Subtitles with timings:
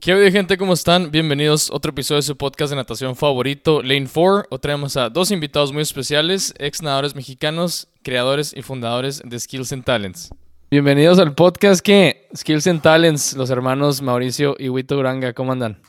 [0.00, 0.56] ¿Qué hay, gente?
[0.56, 1.10] ¿Cómo están?
[1.10, 4.46] Bienvenidos a otro episodio de su podcast de natación favorito, Lane 4.
[4.48, 9.72] Hoy traemos a dos invitados muy especiales, ex nadadores mexicanos, creadores y fundadores de Skills
[9.72, 10.30] and Talents.
[10.70, 15.82] Bienvenidos al podcast que Skills and Talents, los hermanos Mauricio y Wito Uranga, ¿cómo andan?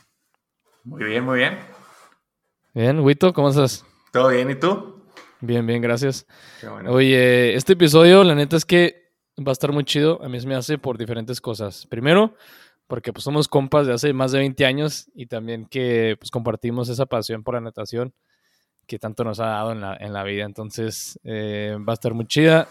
[0.82, 1.58] Muy bien, muy bien.
[2.74, 3.84] Bien, Wito, ¿cómo estás?
[4.12, 4.50] ¿Todo bien?
[4.50, 5.04] ¿Y tú?
[5.40, 6.26] Bien, bien, gracias.
[6.60, 6.90] Qué bueno.
[6.90, 10.20] Oye, este episodio, la neta es que va a estar muy chido.
[10.22, 11.86] A mí se me hace por diferentes cosas.
[11.86, 12.34] Primero,
[12.90, 16.88] porque pues somos compas de hace más de 20 años y también que pues compartimos
[16.88, 18.12] esa pasión por la natación
[18.88, 20.44] que tanto nos ha dado en la, en la vida.
[20.44, 22.66] Entonces, eh, va a estar muy chida.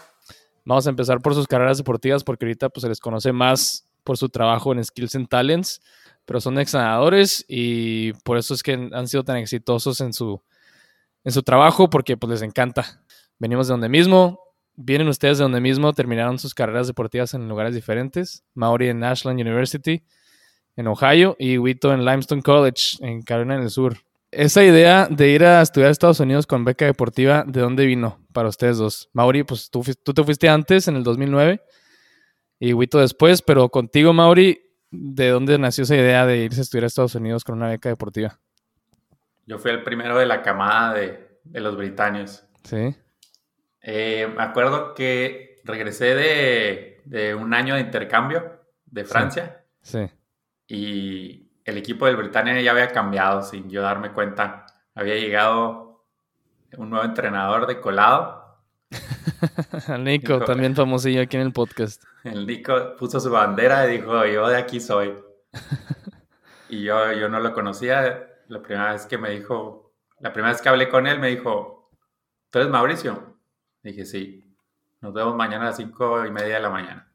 [0.66, 4.18] Vamos a empezar por sus carreras deportivas porque ahorita pues se les conoce más por
[4.18, 5.80] su trabajo en Skills and Talents,
[6.26, 10.42] pero son ex nadadores y por eso es que han sido tan exitosos en su,
[11.24, 13.02] en su trabajo porque pues les encanta.
[13.38, 14.38] Venimos de donde mismo,
[14.82, 18.44] vienen ustedes de donde mismo, terminaron sus carreras deportivas en lugares diferentes.
[18.54, 20.02] Mauri en Ashland University,
[20.76, 23.96] en Ohio, y Wito en Limestone College, en Carolina del Sur.
[24.30, 28.20] Esa idea de ir a estudiar a Estados Unidos con beca deportiva, ¿de dónde vino
[28.32, 29.10] para ustedes dos?
[29.12, 31.60] Mauri, pues tú, tú te fuiste antes, en el 2009,
[32.60, 36.84] y Wito después, pero contigo, Mauri, ¿de dónde nació esa idea de irse a estudiar
[36.84, 38.38] a Estados Unidos con una beca deportiva?
[39.46, 42.44] Yo fui el primero de la camada de, de los británicos.
[42.62, 42.94] Sí.
[43.82, 49.64] Eh, me acuerdo que regresé de, de, un año de intercambio de Francia.
[49.82, 50.10] Sí.
[50.66, 54.66] Y el equipo del Britannia ya había cambiado sin yo darme cuenta.
[54.94, 56.06] Había llegado
[56.76, 58.40] un nuevo entrenador de colado.
[60.00, 62.02] Nico, dijo, también famosillo aquí en el podcast.
[62.24, 65.14] El Nico puso su bandera y dijo, yo de aquí soy.
[66.68, 68.26] y yo, yo no lo conocía.
[68.48, 71.90] La primera vez que me dijo, la primera vez que hablé con él me dijo,
[72.50, 73.29] ¿tú eres Mauricio?
[73.82, 74.44] Dije, sí.
[75.00, 77.10] Nos vemos mañana a las cinco y media de la mañana.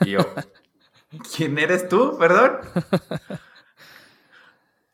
[0.00, 0.20] Y yo,
[1.36, 2.16] ¿quién eres tú?
[2.18, 2.58] Perdón.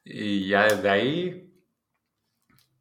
[0.05, 1.53] y ya desde ahí,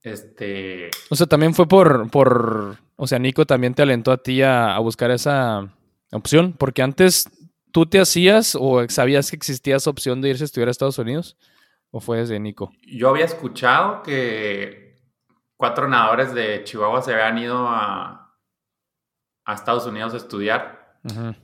[0.02, 0.90] este...
[1.09, 4.75] O sea, también fue por, por, o sea, Nico también te alentó a ti a,
[4.75, 5.69] a buscar esa
[6.12, 7.29] opción, porque antes
[7.72, 11.00] tú te hacías o sabías que existía esa opción de irse a estudiar a Estados
[11.00, 11.38] Unidos,
[11.91, 12.72] o fue desde Nico.
[12.84, 14.83] Yo había escuchado que
[15.63, 18.35] cuatro nadadores de Chihuahua se habían ido a,
[19.46, 21.00] a Estados Unidos a estudiar.
[21.06, 21.35] Uh -huh.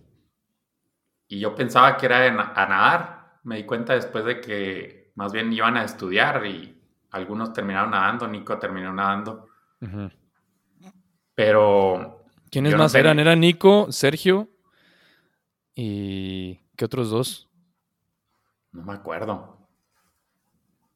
[1.30, 3.40] Y yo pensaba que era a nadar.
[3.44, 6.78] Me di cuenta después de que más bien iban a estudiar y
[7.12, 8.28] algunos terminaron nadando.
[8.28, 9.48] Nico terminó nadando.
[9.80, 10.12] Uh -huh.
[11.34, 12.26] Pero.
[12.52, 13.20] ¿Quiénes más no eran?
[13.20, 14.50] Era Nico, Sergio
[15.74, 16.60] y.
[16.76, 17.50] ¿Qué otros dos?
[18.74, 19.59] No me acuerdo.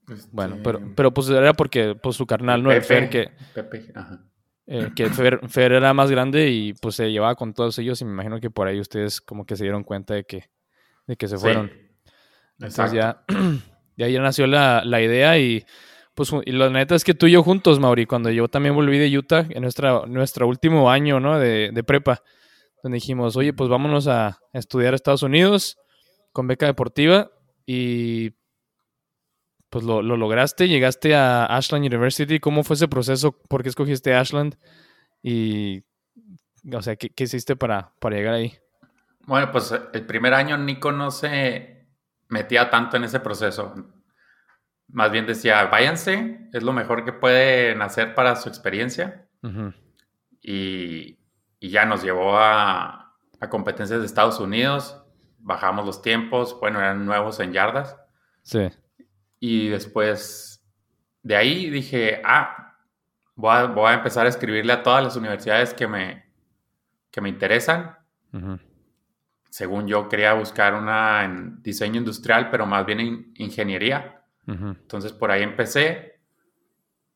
[0.09, 0.29] Este...
[0.31, 2.69] Bueno, pero, pero pues era porque pues, su carnal, ¿no?
[2.69, 4.23] Pepe, el Fer, que, Pepe, ajá.
[4.65, 8.05] Eh, que Fer, Fer, era más grande y pues se llevaba con todos ellos y
[8.05, 10.49] me imagino que por ahí ustedes como que se dieron cuenta de que,
[11.05, 11.69] de que se fueron.
[11.69, 12.15] Sí,
[12.59, 13.23] Entonces ya,
[13.97, 15.65] ya, ya nació la, la, idea y
[16.13, 18.97] pues y la neta es que tú y yo juntos, Mauri, cuando yo también volví
[18.97, 21.39] de Utah en nuestra, nuestro último año ¿no?
[21.39, 22.23] de, de prepa,
[22.81, 25.77] donde dijimos, oye, pues vámonos a estudiar a Estados Unidos
[26.31, 27.31] con beca deportiva
[27.65, 28.31] y
[29.73, 32.39] pues lo, lo, lograste, llegaste a Ashland University.
[32.39, 33.31] ¿Cómo fue ese proceso?
[33.31, 34.55] ¿Por qué escogiste Ashland?
[35.23, 35.83] Y,
[36.71, 38.55] o sea, ¿qué, qué hiciste para, para, llegar ahí?
[39.25, 41.87] Bueno, pues el primer año Nico no se
[42.29, 43.73] metía tanto en ese proceso.
[44.89, 49.27] Más bien decía, váyanse, es lo mejor que pueden hacer para su experiencia.
[49.41, 49.73] Uh -huh.
[50.39, 51.17] y,
[51.59, 55.03] y, ya nos llevó a, a competencias de Estados Unidos,
[55.39, 57.97] bajamos los tiempos, bueno, eran nuevos en yardas.
[58.43, 58.69] Sí.
[59.45, 60.65] Y después
[61.21, 62.77] de ahí dije, ah,
[63.35, 66.31] voy a, voy a, empezar a escribirle a todas las universidades que me,
[67.11, 67.97] que me interesan.
[68.31, 68.59] Uh -huh.
[69.49, 74.23] Según yo quería buscar una en diseño industrial, pero más bien en ingeniería.
[74.47, 74.77] Uh -huh.
[74.79, 76.21] Entonces por ahí empecé.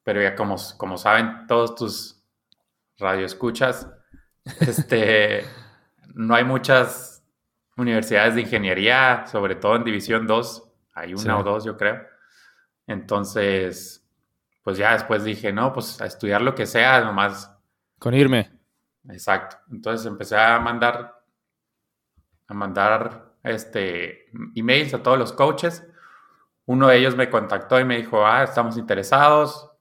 [0.04, 2.26] Pero ya como, como saben todos tus
[2.98, 3.90] radioescuchas,
[4.60, 5.46] este,
[6.14, 7.24] no hay muchas
[7.78, 10.64] universidades de ingeniería, sobre todo en División 2.
[10.94, 11.30] Hay una sí.
[11.30, 12.17] o dos, yo creo.
[12.88, 14.06] Entonces,
[14.64, 17.54] pues ya después dije, no, pues a estudiar lo que sea, nomás.
[18.00, 18.52] Con irme.
[19.10, 19.58] Exacto.
[19.72, 21.24] Entonces empecé a mandar,
[22.48, 25.86] a mandar este, emails a todos los coaches.
[26.66, 29.72] Uno de ellos me contactó y me dijo, ah, estamos interesados.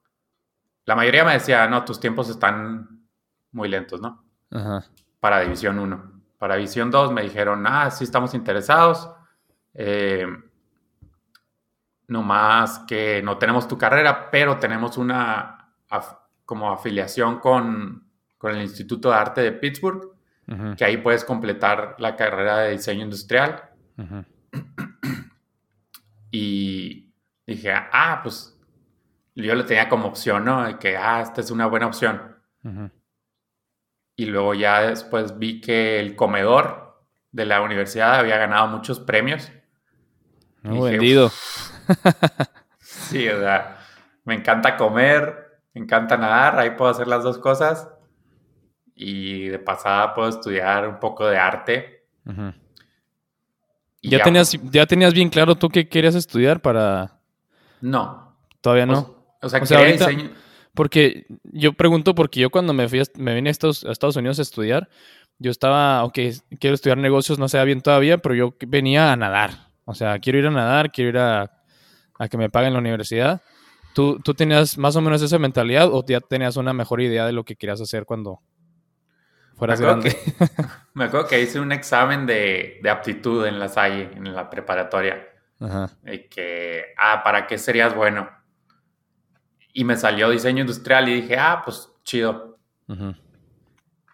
[0.84, 3.08] La mayoría me decía, no, tus tiempos están
[3.50, 4.24] muy lentos, ¿no?
[4.52, 4.84] Ajá.
[5.18, 6.22] Para División 1.
[6.38, 9.10] Para División 2 me dijeron, ah, sí estamos interesados.
[9.74, 10.26] Eh,
[12.08, 16.14] no más que no tenemos tu carrera, pero tenemos una af
[16.44, 18.08] como afiliación con,
[18.38, 20.04] con, el Instituto de Arte de Pittsburgh,
[20.46, 20.76] uh -huh.
[20.76, 23.70] que ahí puedes completar la carrera de diseño industrial.
[23.96, 24.24] Uh -huh.
[26.30, 27.12] Y
[27.46, 28.56] dije, ah, pues
[29.34, 30.64] yo lo tenía como opción, ¿no?
[30.64, 32.36] De que, ah, esta es una buena opción.
[34.16, 39.52] Y luego ya después vi que el comedor de la universidad había ganado muchos premios.
[40.62, 41.30] Muy vendido.
[42.78, 43.78] sí, o sea,
[44.24, 47.88] me encanta comer, me encanta nadar, ahí puedo hacer las dos cosas.
[48.94, 52.06] Y de pasada puedo estudiar un poco de arte.
[54.02, 57.18] ¿Ya, tenías, ¿Ya tenías bien claro tú qué querías estudiar para...?
[57.80, 58.36] No.
[58.62, 59.16] ¿Todavía no?
[59.42, 60.30] O, sea, quería diseño...
[60.76, 64.90] Porque yo pregunto porque yo cuando me fui me vine a Estados, Unidos a estudiar,
[65.38, 66.18] yo estaba, ok,
[66.60, 69.70] quiero estudiar negocios, no sé bien todavía, pero yo venía a nadar.
[69.86, 71.55] O sea, quiero ir a nadar, quiero ir a,
[72.28, 73.42] que me paguen la universidad.
[73.94, 77.32] ¿Tú, ¿Tú tenías más o menos esa mentalidad o ya tenías una mejor idea de
[77.32, 78.40] lo que querías hacer cuando,
[79.56, 80.16] fueras grande.
[80.94, 85.26] me acuerdo que hice un examen de, aptitud en la Salle, en la preparatoria.
[85.58, 85.90] Ajá.
[86.04, 88.28] Y que, ah, ¿para qué serías bueno?
[89.72, 92.58] Y me salió diseño industrial y dije, ah, pues chido.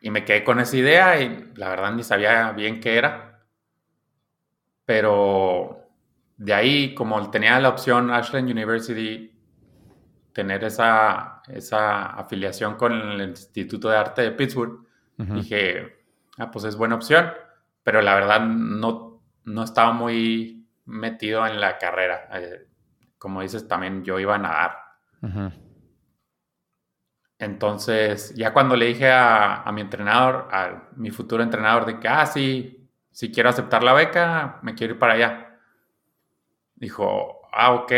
[0.00, 3.44] Y me quedé con esa idea y la verdad ni sabía bien qué era.
[4.84, 5.81] Pero
[6.36, 9.32] de ahí, como tenía la opción Ashland University,
[10.32, 14.86] tener esa, esa afiliación con el Instituto de Arte de Pittsburgh,
[15.16, 16.04] Dije,
[16.38, 17.30] ah, pues es buena opción,
[17.82, 22.28] pero la verdad no, no estaba muy metido en la carrera.
[22.32, 22.66] Eh,
[23.18, 24.78] como dices, también yo iba a nadar.
[27.38, 32.26] Entonces, ya cuando le dije a, mi entrenador, a mi futuro entrenador, de que, ah,
[32.26, 35.51] sí, si quiero aceptar la beca, me quiero ir para allá.
[36.82, 37.92] Dijo, ah, ok.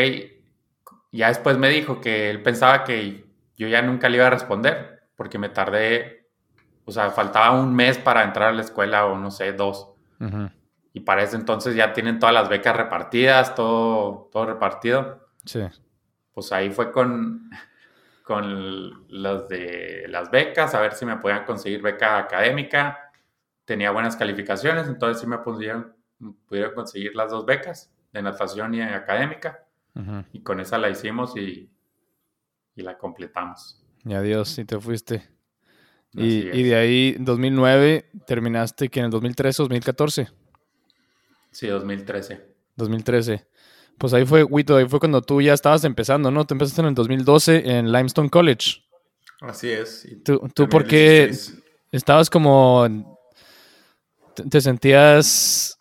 [1.11, 3.25] Ya después me dijo que él pensaba que
[3.57, 6.25] yo ya nunca le iba a responder, porque me tardé
[6.87, 9.91] o sea, faltaba un mes para entrar a la escuela o no sé, dos.
[10.93, 15.29] Y para ese entonces ya tienen todas las becas repartidas, todo, todo repartido.
[15.45, 15.63] Sí.
[16.33, 17.51] Pues ahí fue con,
[18.23, 23.13] con los de las becas, a ver si me podían conseguir beca académica.
[23.65, 25.95] Tenía buenas calificaciones, entonces sí me pudieron,
[26.47, 29.67] pudieron conseguir las dos becas, de natación y académica.
[30.33, 31.71] Y con esa la hicimos y,
[32.75, 33.81] y la completamos.
[34.05, 35.29] Y adiós, y te fuiste.
[36.13, 40.29] Y, de ahí, 2009, terminaste que en el 2013 o 2014.
[41.51, 42.55] Sí, 2013.
[42.77, 43.47] 2013.
[43.99, 46.45] Pues ahí fue, Wito, ahí fue cuando tú ya estabas empezando, ¿no?
[46.45, 48.83] Te empezaste en el 2012 en Limestone College.
[49.41, 50.09] Así es.
[50.25, 51.33] ¿Tú, tú por qué
[51.91, 53.17] estabas como...
[54.35, 55.79] te sentías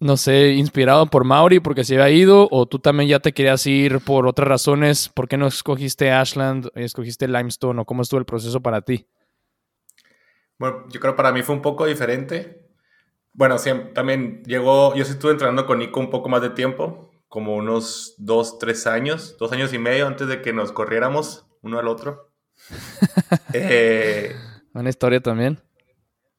[0.00, 3.66] no sé, inspirado por Mauri porque se había ido o tú también ya te querías
[3.66, 5.10] ir por otras razones?
[5.10, 9.06] ¿Por qué no escogiste Ashland, escogiste Limestone o cómo estuvo el proceso para ti?
[10.58, 12.66] Bueno, yo creo que para mí fue un poco diferente.
[13.32, 13.56] Bueno,
[13.94, 18.14] también llegó, yo sí estuve entrenando con Nico un poco más de tiempo, como unos
[18.18, 22.32] dos, tres años, dos años y medio antes de que nos corriéramos uno al otro.
[23.52, 24.34] eh,
[24.74, 25.60] Una historia también.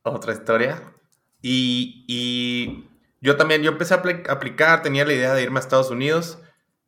[0.03, 0.93] Otra historia.
[1.41, 2.90] Y, y
[3.21, 6.39] yo también, yo empecé a aplicar, tenía la idea de irme a Estados Unidos.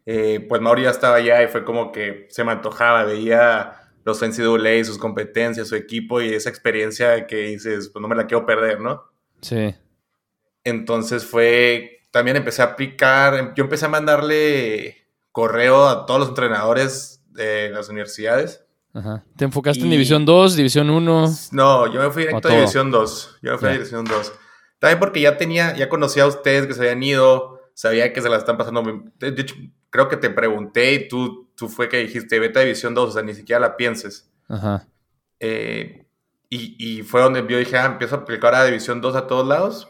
[0.06, 4.22] Eh, pues Mauri ya estaba allá y fue como que se me antojaba, veía los
[4.22, 8.46] NCAA, sus competencias, su equipo y esa experiencia que dices, pues no me la quiero
[8.46, 9.04] perder, ¿no?
[9.42, 9.76] Sí.
[10.64, 17.24] Entonces fue, también empecé a aplicar, yo empecé a mandarle correo a todos los entrenadores
[17.28, 18.66] de las universidades.
[18.94, 19.24] Ajá.
[19.38, 21.30] ¿Te enfocaste en División 2, División 1?
[21.52, 23.40] No, yo me fui directo a División 2.
[23.42, 24.34] Yo me fui a División 2.
[24.84, 28.28] También porque ya tenía, ya conocía a ustedes que se habían ido, sabía que se
[28.28, 28.84] la están pasando.
[29.18, 29.56] De hecho,
[29.90, 33.14] creo que te pregunté y tú, tú fue que dijiste, vete a División 2, o
[33.14, 34.30] sea, ni siquiera la pienses.
[34.50, 34.86] Ajá.
[35.40, 36.06] Eh,
[36.50, 39.48] y, y, fue donde yo dije, ah, empiezo a aplicar a División 2 a todos
[39.48, 39.88] lados.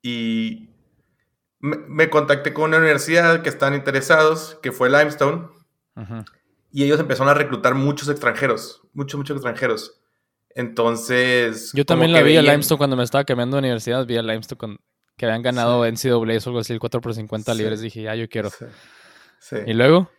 [0.00, 0.70] Y
[1.58, 5.48] me, me, contacté con una universidad que están interesados, que fue Limestone.
[5.96, 6.24] Ajá.
[6.72, 9.99] Y ellos empezaron a reclutar muchos extranjeros, muchos, muchos extranjeros.
[10.54, 11.72] Entonces.
[11.74, 14.04] Yo también la vi a Limestone cuando me estaba cambiando de universidad.
[14.06, 14.78] Vi a Limestone con,
[15.16, 16.08] que habían ganado sí.
[16.08, 17.80] NCAA o algo así, el 4 por 50 libres.
[17.80, 18.50] Dije, ya, yo quiero.
[19.38, 19.56] Sí.
[19.66, 20.10] ¿Y luego?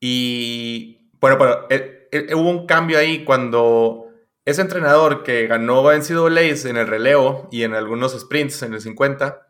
[0.00, 1.10] Y.
[1.20, 4.06] Bueno, pero eh, eh, hubo un cambio ahí cuando
[4.44, 9.48] ese entrenador que ganó NCAA en el relevo y en algunos sprints en el 50,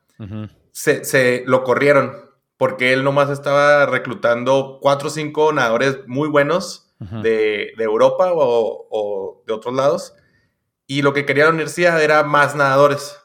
[0.72, 2.12] se, se lo corrieron
[2.56, 9.52] porque él nomás estaba reclutando 4 o 5 nadadores muy buenos de, Europa o, de
[9.52, 10.14] otros lados.
[10.86, 13.18] Y lo que quería la universidad era más nadadores.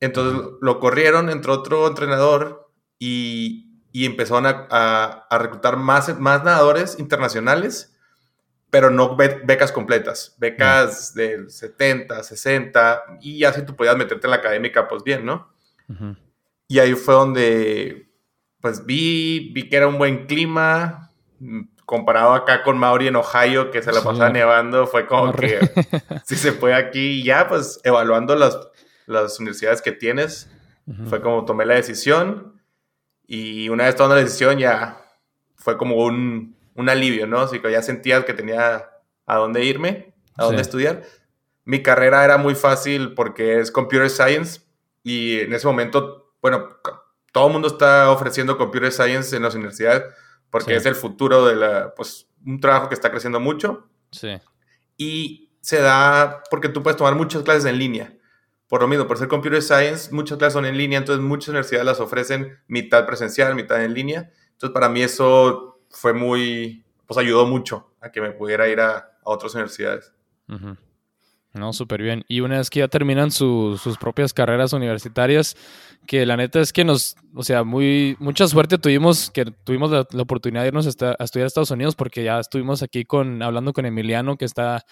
[0.00, 3.64] Entonces lo corrieron, entró otro entrenador y,
[3.94, 7.96] y empezaron a, reclutar más, más nadadores internacionales,
[8.68, 14.38] pero no becas completas, becas del 70, 60, y así tú podías meterte en la
[14.38, 15.48] académica, pues bien, ¿no?
[16.66, 18.10] Y ahí fue donde,
[18.60, 21.12] pues vi, vi que era un buen clima,
[21.84, 25.58] comparado acá con Mauri en Ohio, que se la pasaba nevando, fue como que
[26.24, 28.58] si se fue aquí y ya, pues evaluando las,
[29.06, 30.50] las universidades que tienes,
[31.08, 32.60] fue como tomé la decisión
[33.26, 34.98] y una vez tomando la decisión ya
[35.56, 37.40] fue como un, un alivio, ¿no?
[37.40, 38.90] Así que ya sentía que tenía
[39.26, 41.02] a dónde irme, a dónde estudiar.
[41.64, 44.60] Mi carrera era muy fácil porque es Computer Science
[45.02, 46.68] y en ese momento, bueno,
[47.32, 50.04] todo el mundo está ofreciendo Computer Science en las universidades
[50.54, 53.88] porque es el futuro de la, pues, un trabajo que está creciendo mucho.
[54.12, 54.40] Sí.
[54.96, 58.16] Y se da porque tú puedes tomar muchas clases en línea.
[58.68, 61.84] Por lo mismo, por ser Computer Science, muchas clases son en línea, entonces muchas universidades
[61.84, 64.30] las ofrecen mitad presencial, mitad en línea.
[64.52, 69.18] Entonces, para mí eso fue muy, pues ayudó mucho a que me pudiera ir a,
[69.24, 70.12] otras universidades.
[71.54, 72.24] No, súper bien.
[72.26, 75.56] Y una vez que ya terminan sus propias carreras universitarias,
[76.04, 80.22] que la neta es que nos, o sea, muy, mucha suerte tuvimos, que tuvimos la,
[80.22, 83.86] oportunidad de irnos a, estudiar a Estados Unidos, porque ya estuvimos aquí con, hablando con
[83.86, 84.84] Emiliano, que está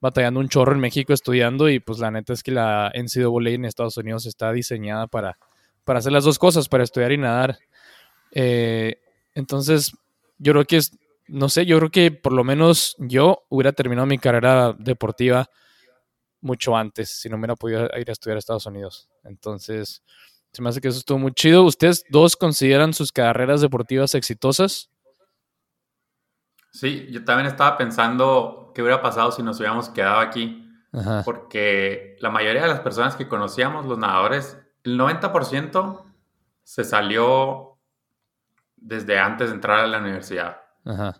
[0.00, 3.66] batallando un chorro en México estudiando, y pues la neta es que la NCAA en
[3.66, 5.36] Estados Unidos está diseñada para,
[5.84, 7.58] para hacer las dos cosas, para estudiar y nadar.
[8.32, 8.96] Eh,
[9.34, 9.92] entonces,
[10.38, 10.92] yo creo que es,
[11.28, 15.50] no sé, yo creo que por lo menos yo hubiera terminado mi carrera deportiva
[16.40, 19.08] mucho antes, si no me hubiera podido ir a estudiar a Estados Unidos.
[19.24, 20.02] Entonces,
[20.52, 21.64] se me hace que eso estuvo muy chido.
[21.64, 24.90] ¿Ustedes dos consideran sus carreras deportivas exitosas?
[26.70, 30.62] Sí, yo también estaba pensando qué hubiera pasado si nos hubiéramos quedado aquí.
[31.26, 36.04] Porque la mayoría de las personas que conocíamos, los nadadores, el 90%
[36.62, 37.76] se salió
[38.76, 40.62] desde antes de entrar a la universidad.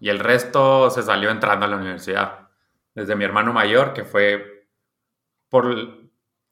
[0.00, 2.48] Y el resto se salió entrando a la universidad.
[2.94, 4.55] Desde mi hermano mayor, que fue
[5.48, 6.06] por...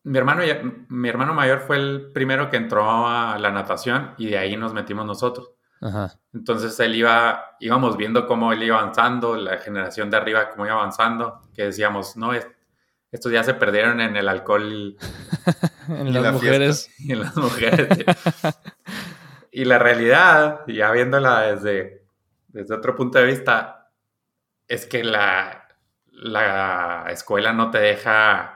[0.06, 0.42] Mi hermano,
[0.88, 4.74] mi hermano mayor fue el primero que entró a la natación y de ahí nos
[4.74, 5.52] metimos nosotros.
[6.32, 10.74] Entonces él iba, íbamos viendo cómo él iba avanzando, la generación de arriba cómo iba
[10.74, 12.32] avanzando, que decíamos, no,
[13.12, 14.96] estos ya se perdieron en el alcohol
[15.88, 16.90] en, las mujeres.
[16.98, 17.88] y en las mujeres.
[19.52, 22.04] y la realidad, ya viéndola desde
[22.54, 23.90] desde otro punto de vista,
[24.68, 25.66] es que la,
[26.12, 28.53] la escuela no te deja,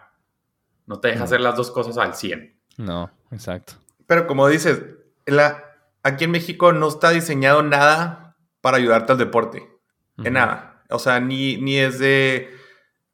[0.88, 2.58] no te deja hacer las dos cosas al 100.
[2.78, 3.74] No, exacto.
[4.06, 4.82] Pero como dices,
[5.26, 5.64] la,
[6.02, 9.68] aquí en México no está diseñado nada para ayudarte al deporte.
[10.24, 10.82] En nada.
[10.90, 12.48] O sea, ni, ni es de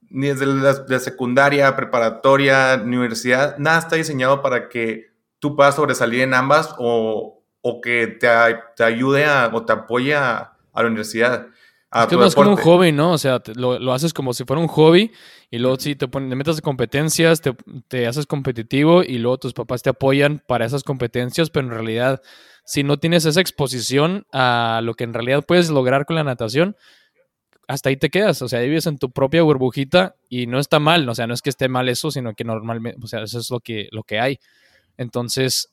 [0.08, 6.34] ni desde la, secundaria, preparatoria, universidad, nada está diseñado para que tú puedas sobresalir en
[6.34, 8.28] ambas o, o que te,
[8.76, 11.48] te, ayude a, o te apoye a, a la universidad.
[11.94, 13.12] Es que es como un hobby, ¿no?
[13.12, 15.12] O sea, lo, haces como si fuera un hobby
[15.50, 17.40] y luego sí te, pones, te metes de competencias,
[17.88, 22.20] te, haces competitivo y luego tus papás te apoyan para esas competencias, pero en realidad,
[22.64, 26.76] si no tienes esa exposición a lo que en realidad puedes lograr con la natación,
[27.68, 31.08] hasta ahí te quedas, o sea, vives en tu propia burbujita y no está mal,
[31.08, 33.50] o sea, no es que esté mal eso, sino que normalmente, o sea, eso es
[33.50, 34.38] lo que, lo que hay.
[34.98, 35.72] Entonces,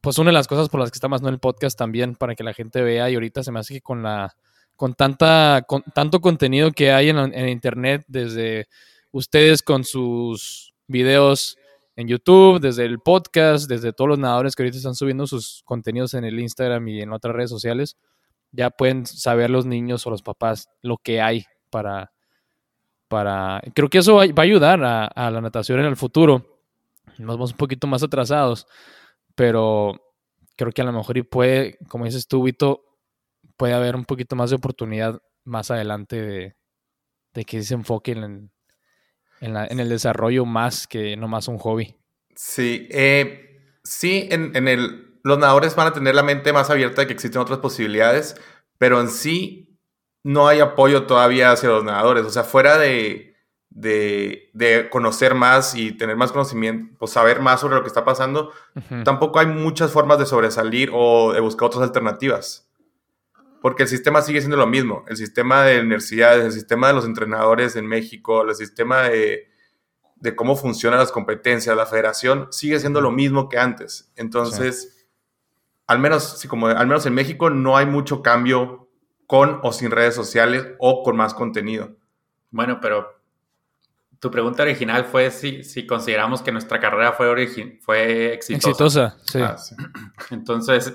[0.00, 2.34] pues una de las cosas por las que está más en el podcast también, para
[2.34, 4.34] que la gente vea, y ahorita se me hace que con la
[4.80, 8.66] con tanta con tanto contenido que hay en, internet, desde
[9.10, 11.58] ustedes con sus videos
[11.96, 16.14] en YouTube, desde el podcast, desde todos los nadadores que ahorita están subiendo sus contenidos
[16.14, 17.98] en el Instagram y en otras redes sociales,
[18.52, 22.10] ya pueden saber los niños o los papás lo que hay para,
[23.06, 26.62] para, creo que eso va, a ayudar a, a la natación en el futuro.
[27.18, 28.66] Nos vamos un poquito más atrasados,
[29.34, 29.92] pero
[30.56, 32.89] creo que a lo mejor y puede, como dices tú, Vito,
[33.60, 36.56] puede haber un poquito más de oportunidad más adelante
[37.34, 38.52] de, que se enfoquen en,
[39.42, 41.94] en, el desarrollo más que no más un hobby.
[42.34, 47.02] Sí, eh, sí, en, en, el, los nadadores van a tener la mente más abierta
[47.02, 48.40] de que existen otras posibilidades,
[48.78, 49.78] pero en sí
[50.24, 52.24] no hay apoyo todavía hacia los nadadores.
[52.24, 53.36] O sea, fuera de,
[53.68, 58.52] de, conocer más y tener más conocimiento, pues saber más sobre lo que está pasando,
[59.04, 62.69] tampoco hay muchas formas de sobresalir o de buscar otras alternativas.
[63.60, 65.04] Porque el sistema sigue siendo lo mismo.
[65.08, 69.48] El sistema de universidades, el sistema de los entrenadores en México, el sistema de,
[70.36, 74.10] cómo funcionan las competencias, la federación, sigue siendo lo mismo que antes.
[74.16, 75.06] Entonces,
[75.86, 78.88] al, menos, como, al menos en México no hay mucho cambio
[79.26, 81.96] con o sin redes sociales o con más contenido.
[82.50, 83.20] Bueno, pero
[84.20, 87.46] tu pregunta original fue si, si consideramos que nuestra carrera fue,
[87.80, 88.68] fue exitosa.
[88.68, 89.40] Exitosa, sí.
[89.40, 89.56] Ah,
[90.30, 90.92] Entonces,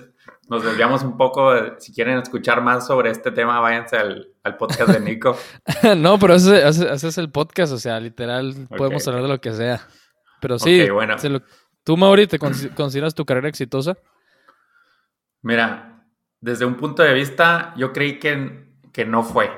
[0.48, 1.54] nos desviamos un poco.
[1.80, 5.38] Si quieren escuchar más sobre este tema, váyanse al, podcast de Nico.
[5.98, 9.82] no, pero ese, es el podcast, o sea, literal, podemos hablar de lo que sea.
[10.40, 11.16] Pero sí, bueno.
[11.84, 13.98] ¿tú, Mauri, te consideras tu carrera exitosa?
[15.42, 16.04] Mira,
[16.40, 19.52] desde un punto de vista, yo creí que, que no fue.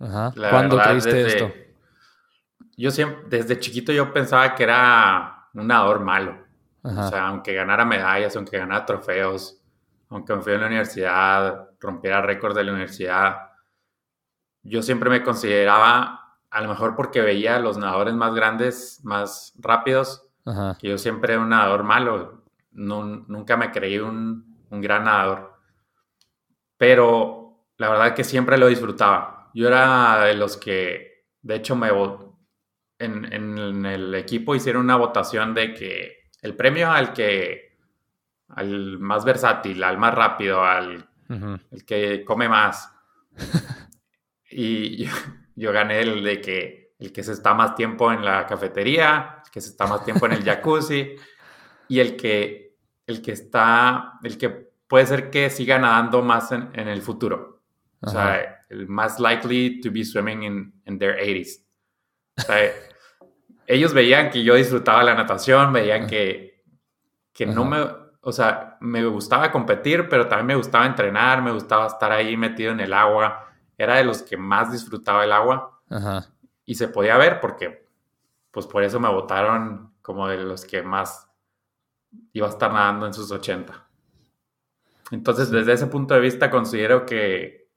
[0.00, 0.32] Ajá.
[0.34, 1.52] ¿Cuándo creíste esto?
[2.76, 6.44] Yo siempre, desde chiquito yo pensaba que era un nadador malo.
[6.82, 9.63] O sea, aunque ganara medallas, aunque ganara trofeos,
[10.08, 13.50] aunque me fui a la universidad, rompiera récords de la universidad,
[14.62, 19.52] yo siempre me consideraba, a lo mejor porque veía a los nadadores más grandes, más
[19.58, 20.26] rápidos,
[20.78, 22.44] que yo siempre era un nadador malo.
[22.72, 25.54] nunca me creí un, un gran nadador.
[26.76, 29.50] Pero la verdad que siempre lo disfrutaba.
[29.54, 31.88] Yo era de los que, de hecho, me
[32.98, 37.73] en, en el equipo hicieron una votación de que el premio al que,
[38.54, 42.90] al más versátil, al más rápido, al el que come más.
[44.50, 45.08] y
[45.56, 49.50] yo, gané el de que el que se está más tiempo en la cafetería, el
[49.50, 51.16] que se está más tiempo en el jacuzzi
[51.88, 54.50] y el que, el que está, el que
[54.86, 57.62] puede ser que siga nadando más en, el futuro.
[58.00, 61.64] O sea, el más likely to be swimming in, in their 80s.
[62.36, 62.70] O sea,
[63.66, 66.62] ellos veían que yo disfrutaba la natación, veían que,
[67.32, 67.78] que no me,
[68.24, 72.72] o sea, me gustaba competir, pero también me gustaba entrenar, me gustaba estar ahí metido
[72.72, 73.52] en el agua.
[73.76, 75.78] Era de los que más disfrutaba el agua.
[76.64, 77.86] Y se podía ver porque,
[78.50, 81.30] pues por eso me votaron como de los que más
[82.32, 83.86] iba a estar nadando en sus 80.
[85.10, 87.68] Entonces, desde ese punto de vista, considero que,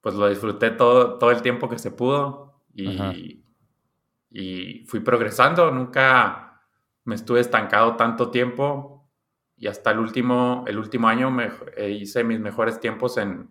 [0.00, 3.42] pues lo disfruté todo, todo el tiempo que se pudo y,
[4.30, 6.62] y fui progresando, nunca
[7.02, 8.93] me estuve estancado tanto tiempo
[9.64, 13.48] y hasta el último, el último año me, eh, hice mis mejores tiempos en,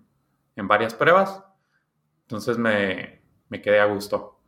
[0.56, 1.44] en varias pruebas,
[2.22, 4.40] entonces me, me, quedé a gusto.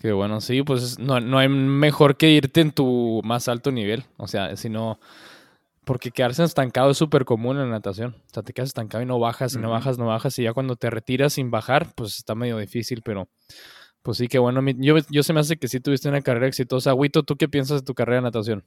[0.00, 4.04] Qué bueno, sí, pues no, no hay mejor que irte en tu más alto nivel,
[4.16, 4.98] o sea, si no,
[5.84, 8.16] porque quedarse estancado es súper común en la natación.
[8.18, 10.54] O sea, te quedas estancado y no bajas, y no bajas, no bajas, y ya
[10.54, 13.28] cuando te retiras sin bajar, pues está medio difícil, pero
[14.02, 14.62] pues sí, qué bueno.
[14.78, 16.94] Yo, yo se me hace que sí tuviste una carrera exitosa.
[16.94, 18.64] Huito, ¿tú qué piensas de tu carrera de natación?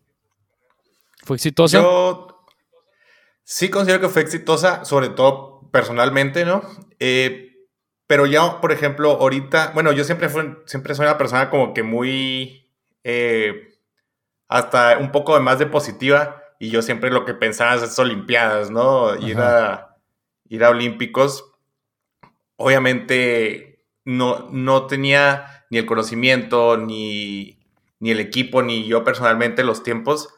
[1.23, 1.81] ¿Fue exitosa?
[1.81, 2.32] Yo
[3.43, 6.61] sí considero que fue exitosa, sobre todo personalmente, ¿no?
[6.99, 7.67] Eh,
[8.07, 11.83] pero ya, por ejemplo, ahorita, bueno, yo siempre, fui, siempre soy una persona como que
[11.83, 12.69] muy,
[13.03, 13.75] eh,
[14.47, 19.15] hasta un poco más de positiva, y yo siempre lo que pensaba es Olimpiadas, ¿no?
[19.17, 19.97] Ir a,
[20.47, 21.51] ir a Olímpicos.
[22.55, 27.59] Obviamente no, no tenía ni el conocimiento, ni,
[27.99, 30.29] el equipo, ni yo personalmente los tiempos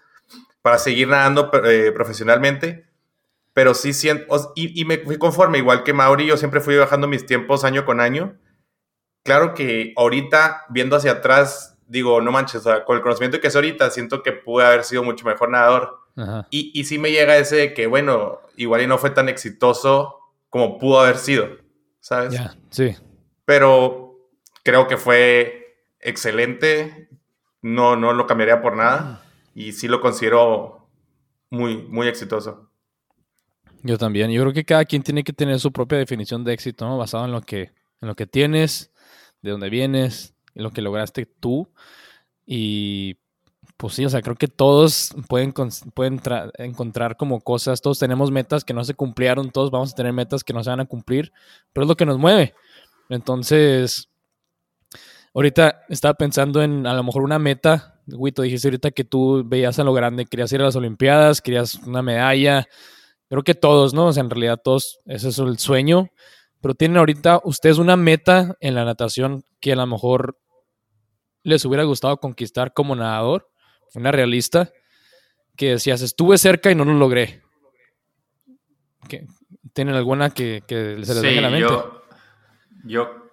[0.61, 2.87] para seguir nadando eh, profesionalmente.
[3.55, 7.25] Pero sí siento, y, me fui conforme, igual que Mauri, yo siempre fui bajando mis
[7.25, 8.37] tiempos año con año.
[9.23, 13.89] Claro que ahorita, viendo hacia atrás, digo, no manches, con el conocimiento que es ahorita,
[13.89, 15.97] siento que pude haber sido mucho mejor nadador.
[16.51, 20.19] Y, y sí me llega ese que, bueno, igual y no fue tan exitoso
[20.51, 21.57] como pudo haber sido,
[21.99, 22.39] ¿sabes?
[22.69, 22.95] Sí
[23.45, 24.17] pero
[24.63, 27.09] creo que fue excelente.
[27.61, 29.23] No, no lo cambiaría por nada
[29.55, 30.87] y sí lo considero
[31.49, 32.69] muy, muy exitoso.
[33.85, 34.31] Yo también.
[34.31, 36.97] Yo creo que cada quien tiene que tener su propia definición de éxito, ¿no?
[36.97, 37.71] Basado en lo que,
[38.01, 38.91] en lo que tienes,
[39.43, 41.69] de dónde vienes, en lo que lograste tú.
[42.47, 43.19] Y
[43.77, 45.53] pues sí, o sea, creo que todos pueden,
[45.93, 46.19] pueden
[46.57, 50.43] encontrar como cosas, todos tenemos metas que no se cumplieron, todos vamos a tener metas
[50.43, 51.31] que no se van a cumplir,
[51.71, 52.55] pero es lo que nos mueve.
[53.09, 54.09] Entonces,
[55.35, 58.01] ahorita estaba pensando en a lo mejor una meta.
[58.07, 61.75] Wito, dijiste ahorita que tú veías a lo grande, querías ir a las Olimpiadas, querías
[61.85, 62.67] una medalla.
[63.29, 64.07] Creo que todos, ¿no?
[64.07, 66.09] O sea, en realidad todos, ese es el sueño.
[66.61, 70.38] Pero tienen ahorita ustedes una meta en la natación que a lo mejor
[71.43, 73.49] les hubiera gustado conquistar como nadador,
[73.93, 74.71] una realista,
[75.55, 77.43] que decías, estuve cerca y no lo logré.
[79.73, 81.73] ¿Tienen alguna que, se les venga a la mente?
[82.83, 83.29] Yo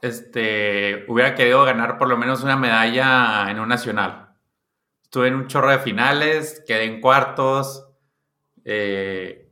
[0.00, 4.36] este, hubiera querido ganar por lo menos una medalla en un nacional.
[5.02, 7.87] Estuve en un chorro de finales, quedé en cuartos.
[8.70, 9.48] Eh,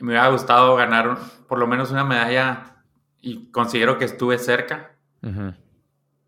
[0.00, 2.82] me hubiera gustado ganar por lo menos una medalla
[3.20, 4.96] y considero que estuve cerca.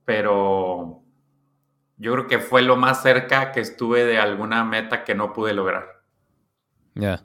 [0.05, 1.03] Pero
[1.97, 5.55] yo creo que fue lo más cerca que estuve de alguna meta que no pude
[5.55, 6.03] lograr.
[6.95, 7.23] Ya.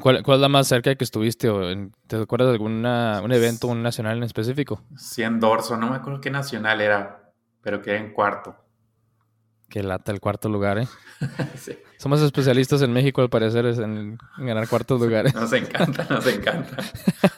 [0.00, 1.48] ¿Cuál, es la más cerca que estuviste?
[1.48, 1.60] O
[2.06, 4.84] ¿Te acuerdas de algún un evento, un nacional en específico?
[4.96, 8.63] 100 dorso, no me acuerdo qué nacional era, pero quedé en cuarto.
[9.68, 10.88] Qué lata el cuarto lugar, ¿eh?
[11.98, 15.34] Somos especialistas en México, al parecer, en, ganar cuartos lugares.
[15.34, 16.76] Nos encanta, nos encanta.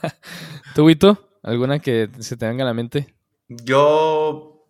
[0.74, 1.28] ¿Tú, Vito?
[1.42, 3.14] ¿Alguna que se te venga a la mente?
[3.48, 4.66] Yo,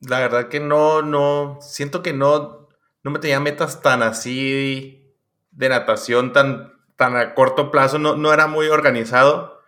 [0.00, 2.68] la verdad que no, no, siento que no,
[3.02, 5.14] no me tenía metas tan así
[5.50, 9.62] de natación tan tan a corto plazo, no, no era muy organizado,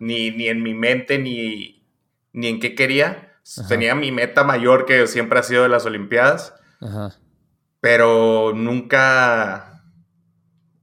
[0.00, 1.86] Ni, ni en mi mente, ni,
[2.32, 3.31] ni en qué quería.
[3.68, 6.54] Tenía mi meta mayor que siempre ha sido de las Olimpiadas,
[7.80, 9.82] pero nunca...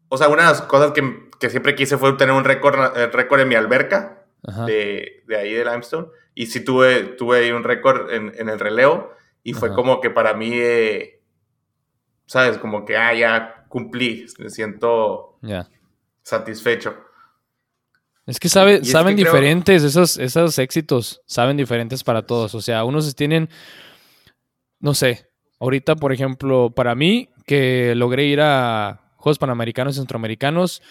[0.09, 3.07] O sea, una de las cosas que, que siempre quise fue tener un récord, eh,
[3.07, 4.25] récord en mi alberca
[4.65, 6.07] de, de, ahí de Limestone.
[6.33, 9.13] Y sí tuve, tuve ahí un récord en, en el relevo.
[9.43, 11.21] Y fue como que para mí, eh,
[12.25, 12.57] ¿sabes?
[12.57, 15.39] Como que, ah, ya cumplí, me siento
[16.23, 16.97] satisfecho.
[18.29, 22.53] Es que sabe, saben diferentes, esos, esos éxitos saben diferentes para todos.
[22.53, 23.49] O sea, unos tienen,
[24.79, 30.83] no sé, ahorita, por ejemplo, para mí, que logré ir a Juegos Panamericanos y Centroamericanos,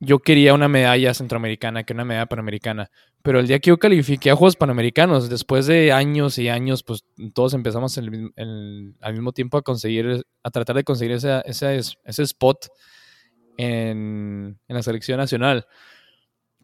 [0.00, 2.90] yo quería una medalla centroamericana que una medalla panamericana.
[3.22, 7.04] Pero el día que yo califiqué a Juegos Panamericanos, después de años y años, pues
[7.34, 12.68] todos empezamos al mismo tiempo a conseguir, a tratar de conseguir ese, ese, spot
[13.58, 15.66] en, la selección nacional.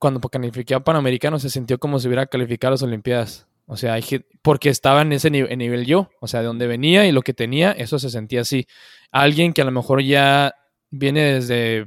[0.03, 3.47] Cuando califiqué a Panamericanos se sintió como si hubiera calificado a las Olimpiadas.
[3.67, 3.97] O sea,
[4.43, 7.71] porque estaba en ese nivel yo, o sea, de donde venía y lo que tenía,
[7.71, 8.67] eso se sentía así.
[9.13, 10.57] Alguien que a lo mejor ya
[10.91, 11.87] viene desde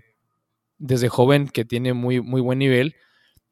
[0.78, 2.95] desde joven que tiene muy, muy buen nivel,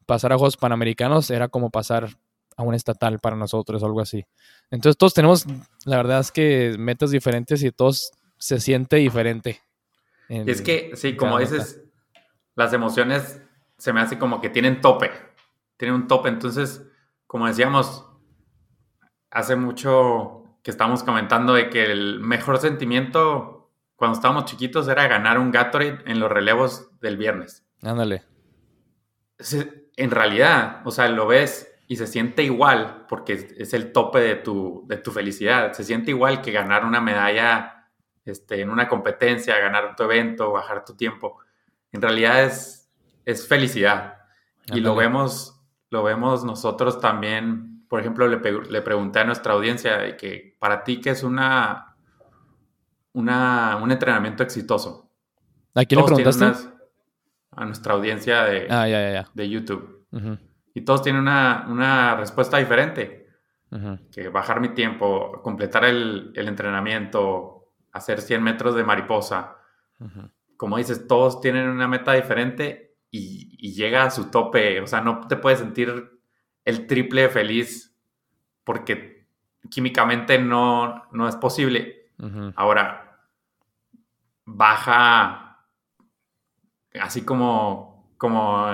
[0.05, 2.07] pasar a Juegos Panamericanos era como pasar
[2.55, 4.25] a un estatal para nosotros o algo así.
[4.71, 5.45] Entonces todos tenemos,
[5.83, 9.59] la verdad es que metas diferentes y todos se siente diferente.
[10.29, 11.81] es que, sí, como dices,
[12.55, 13.41] las emociones
[13.83, 15.11] se me hace como que tienen tope,
[15.75, 16.29] tienen un tope.
[16.29, 16.89] Entonces,
[17.27, 18.09] como decíamos,
[19.29, 25.37] hace mucho que estamos comentando de que el mejor sentimiento cuando estábamos chiquitos era ganar
[25.37, 27.67] un Gatorade en los relevos del viernes.
[27.81, 28.23] Ándale.
[29.97, 34.35] En realidad, o sea, lo ves y se siente igual porque es el tope de
[34.35, 35.73] tu, de tu felicidad.
[35.73, 37.89] Se siente igual que ganar una medalla
[38.23, 41.39] este, en una competencia, ganar tu evento, bajar tu tiempo.
[41.91, 42.82] En realidad es,
[43.25, 44.17] es felicidad.
[44.73, 47.85] Y lo vemos, lo vemos nosotros también.
[47.87, 51.93] Por ejemplo, le, le pregunté a nuestra audiencia de que para ti, ¿qué es una
[53.13, 55.11] una, un entrenamiento exitoso.
[55.73, 56.69] ¿A quién le preguntaste?
[57.55, 60.07] a nuestra audiencia de, ah, de YouTube.
[60.73, 63.27] Y todos tienen una, respuesta diferente.
[64.11, 69.57] Que bajar mi tiempo, completar el, entrenamiento, hacer 100 metros de mariposa.
[70.57, 74.81] Como dices, todos tienen una meta diferente y, llega a su tope.
[74.81, 76.19] O sea, no te puedes sentir
[76.65, 77.95] el triple feliz
[78.63, 79.27] porque
[79.69, 82.11] químicamente no, no es posible.
[82.55, 83.19] Ahora,
[84.45, 85.65] baja,
[86.99, 88.65] así como, como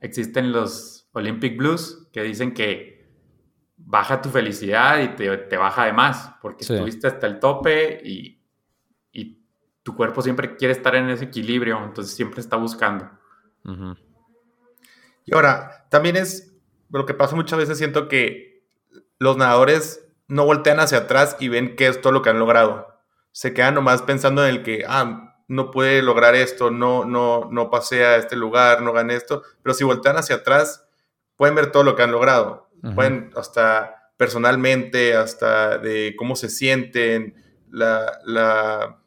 [0.00, 3.12] existen los Olympic Blues, que dicen que
[3.76, 8.40] baja tu felicidad y te, baja de más, porque estuviste hasta el tope y,
[9.82, 13.10] tu cuerpo siempre quiere estar en ese equilibrio, entonces siempre está buscando.
[15.24, 16.52] Y ahora, también es
[16.90, 18.64] lo que pasa muchas veces, siento que
[19.18, 22.88] los nadadores no voltean hacia atrás y ven qué es todo lo que han logrado.
[23.32, 27.70] Se quedan nomás pensando en el que, ah, no puede lograr esto, no, no, no
[27.70, 29.42] pasé a este lugar, no gané esto.
[29.62, 30.86] Pero si voltean hacia atrás,
[31.36, 32.70] pueden ver todo lo que han logrado.
[32.94, 37.34] Pueden hasta personalmente, hasta de cómo se sienten,
[37.70, 39.00] la, la,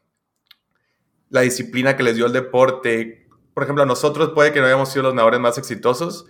[1.29, 3.26] la disciplina que les dio el deporte.
[3.57, 6.27] Por ejemplo, a nosotros puede que no hayamos sido los nadadores más exitosos,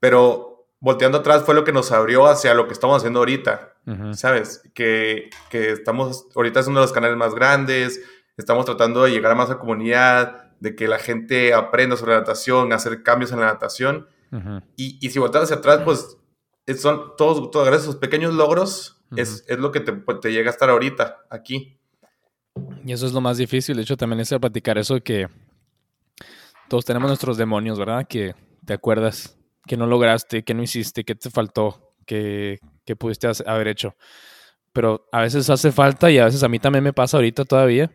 [0.00, 3.74] pero volteando atrás fue lo que nos abrió hacia lo que estamos haciendo ahorita.
[4.12, 4.62] ¿sabes?
[4.72, 8.00] Que, estamos, ahorita es uno de los canales más grandes,
[8.38, 12.20] estamos tratando de llegar a más a comunidad, de que la gente aprenda sobre la
[12.20, 14.08] natación, hacer cambios en la natación.
[14.74, 16.16] y, si volteas hacia atrás, pues
[16.78, 20.52] son todos, todos gracias a esos pequeños logros, es, lo que pues, te, llega a
[20.54, 21.78] estar ahorita, aquí.
[22.86, 25.28] Y eso es lo más difícil, de hecho también es platicar eso que
[26.68, 28.06] todos tenemos nuestros demonios, ¿verdad?
[28.06, 33.28] Que te acuerdas que no lograste, que no hiciste, que te faltó, que, que pudiste
[33.46, 33.94] haber hecho.
[34.72, 37.90] Pero a veces hace falta y a veces a mí también me pasa ahorita todavía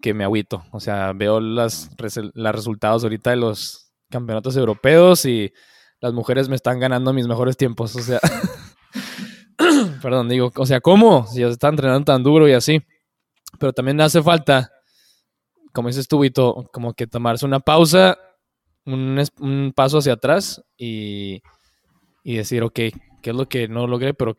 [0.00, 0.64] que me agüito.
[0.72, 1.90] O sea, veo las,
[2.34, 5.52] los resultados ahorita de los campeonatos europeos y
[6.00, 7.94] las mujeres me están ganando mis mejores tiempos.
[7.96, 8.20] O sea,
[10.02, 11.26] perdón, digo, o sea, ¿cómo?
[11.26, 12.82] Si ya se están entrenando tan duro y así.
[13.58, 14.70] Pero también hace falta,
[15.72, 18.18] como dices tú, Vito, como que tomarse una pausa,
[18.86, 21.42] un, paso hacia atrás y,
[22.24, 24.38] y decir, ok, qué es lo que no logré, pero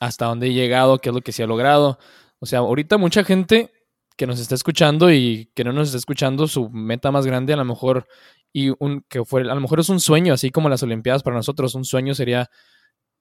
[0.00, 1.98] hasta dónde he llegado, qué es lo que sí ha logrado.
[2.38, 3.72] O sea, ahorita mucha gente
[4.16, 7.56] que nos está escuchando y que no nos está escuchando, su meta más grande a
[7.56, 8.06] lo mejor
[8.52, 11.36] y un que fue a lo mejor es un sueño, así como las olimpiadas para
[11.36, 12.50] nosotros, un sueño sería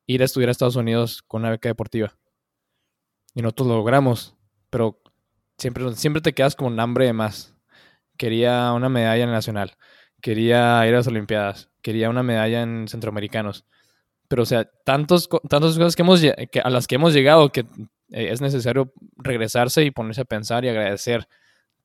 [0.06, 2.17] ir a estudiar a Estados Unidos con una beca deportiva.
[3.34, 4.36] Y nosotros lo logramos,
[4.70, 5.01] pero
[5.62, 7.56] siempre siempre te quedas con hambre de más.
[8.17, 9.74] quería una medalla nacional,
[10.21, 13.65] quería ir a las Olimpiadas, quería una medalla en Centroamericanos.
[14.28, 17.62] Pero, o sea, tantos, tantas cosas que hemos, a las que hemos llegado que
[18.12, 21.28] eh, es necesario regresarse y ponerse a pensar y agradecer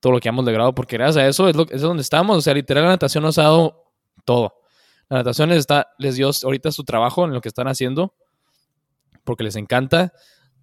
[0.00, 2.36] todo lo que hemos logrado, porque gracias a eso es, lo, es donde estamos.
[2.36, 3.84] O sea, literal, la natación nos ha dado
[4.24, 4.60] todo.
[5.08, 8.14] La natación les, está, les dio ahorita su trabajo en lo que están haciendo,
[9.24, 10.12] porque les encanta.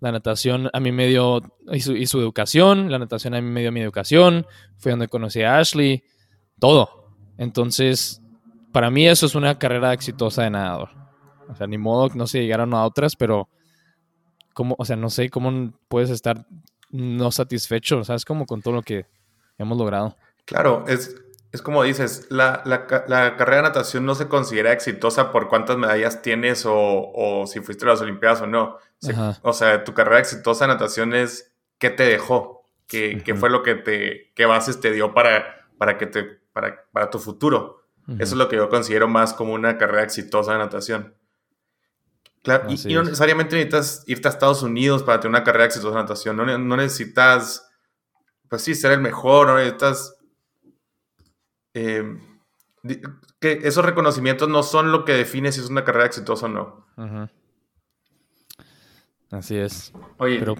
[0.03, 3.71] La natación a mí me dio, y su, educación, la natación a mí me dio
[3.71, 6.03] mi educación, fue donde conocí a Ashley,
[6.59, 7.15] todo.
[7.37, 8.21] Entonces,
[8.73, 10.89] para mí eso es una carrera exitosa de nadador.
[11.47, 13.47] O sea, ni modo, no se llegaron a otras, pero
[14.53, 16.45] como, o sea, no sé cómo puedes estar
[16.89, 18.25] no satisfecho, ¿sabes?
[18.25, 19.05] Como con todo lo que
[19.57, 20.17] hemos logrado.
[20.43, 21.15] Claro, es,
[21.53, 26.63] es como dices, la, carrera de natación no se considera exitosa por cuántas medallas tienes
[26.65, 28.77] o, si fuiste a las Olimpiadas o no.
[29.43, 33.75] o sea, tu carrera exitosa de natación es qué te dejó, qué, fue lo que
[33.75, 37.83] te, qué bases te dio para, para, que te, para, para tu futuro.
[38.07, 41.15] Eso es lo que yo considero más como una carrera exitosa de natación.
[42.41, 46.01] Claro, y, no necesariamente necesitas irte a Estados Unidos para tener una carrera exitosa de
[46.01, 46.35] natación.
[46.35, 47.69] No, no necesitas,
[48.49, 50.17] pues sí, ser el mejor, no necesitas
[51.73, 52.19] Em,
[53.39, 56.85] que esos reconocimientos no son lo que define si es una carrera exitosa o no.
[59.31, 59.93] Así es.
[60.17, 60.55] Oye, pero...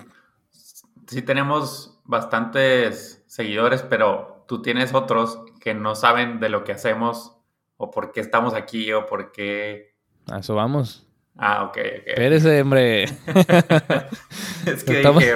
[1.08, 7.38] sí tenemos bastantes seguidores, pero tú tienes otros que no saben de lo que hacemos
[7.78, 9.96] o por qué estamos aquí o por qué...
[10.32, 11.08] A eso vamos.
[11.38, 12.08] Ah, ok, ok.
[12.08, 13.04] Espérese, hombre.
[14.66, 15.22] es que estamos...
[15.22, 15.36] dije,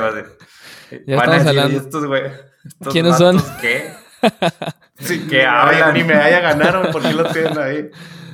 [1.05, 1.77] ya estamos hablando.
[1.77, 2.23] Estos, güey,
[2.91, 3.41] ¿Quiénes son?
[3.61, 3.93] ¿Qué?
[4.99, 5.93] Sí, que hablan.
[5.93, 7.89] Ni medalla ganaron, ¿por qué lo tienen ahí?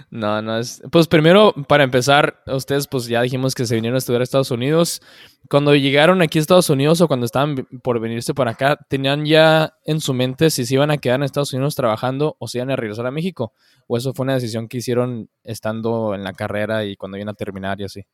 [0.09, 0.79] No, no es.
[0.91, 4.51] Pues primero, para empezar, ustedes, pues ya dijimos que se vinieron a estudiar a Estados
[4.51, 5.01] Unidos.
[5.49, 9.73] Cuando llegaron aquí a Estados Unidos o cuando estaban por venirse para acá, ¿tenían ya
[9.85, 12.69] en su mente si se iban a quedar en Estados Unidos trabajando o se iban
[12.69, 13.53] a regresar a México?
[13.87, 17.33] ¿O eso fue una decisión que hicieron estando en la carrera y cuando iban a
[17.33, 18.05] terminar y así?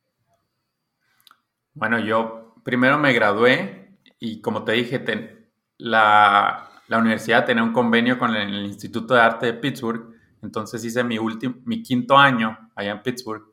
[1.73, 5.03] Bueno, yo primero me gradué y como te dije,
[5.77, 11.04] la, la universidad tenía un convenio con el, Instituto de Arte de Pittsburgh, entonces hice
[11.04, 13.43] mi, último, mi quinto año allá en Pittsburgh.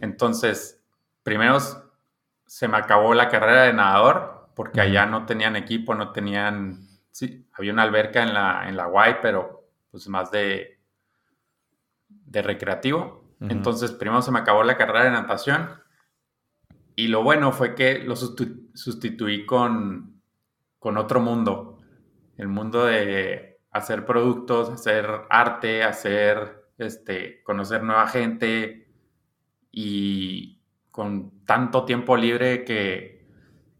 [0.00, 0.82] Entonces,
[1.22, 1.58] primero
[2.46, 7.46] se me acabó la carrera de nadador, porque allá no tenían equipo, no tenían, sí,
[7.52, 10.78] había una alberca en la, en la Y, pero pues más de,
[12.08, 13.24] de recreativo.
[13.40, 15.68] Entonces, primero se me acabó la carrera de natación.
[16.94, 20.22] Y lo bueno fue que lo sustituí con,
[20.78, 21.71] con otro mundo
[22.36, 28.88] el mundo de hacer productos, hacer arte, hacer, este, conocer nueva gente
[29.70, 33.26] y con tanto tiempo libre que,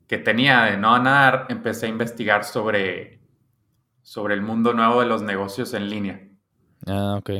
[0.07, 3.21] que tenía de no nadar, empecé a investigar sobre,
[4.03, 6.29] sobre el mundo nuevo de los negocios en línea.
[6.87, 7.31] Ah, ok.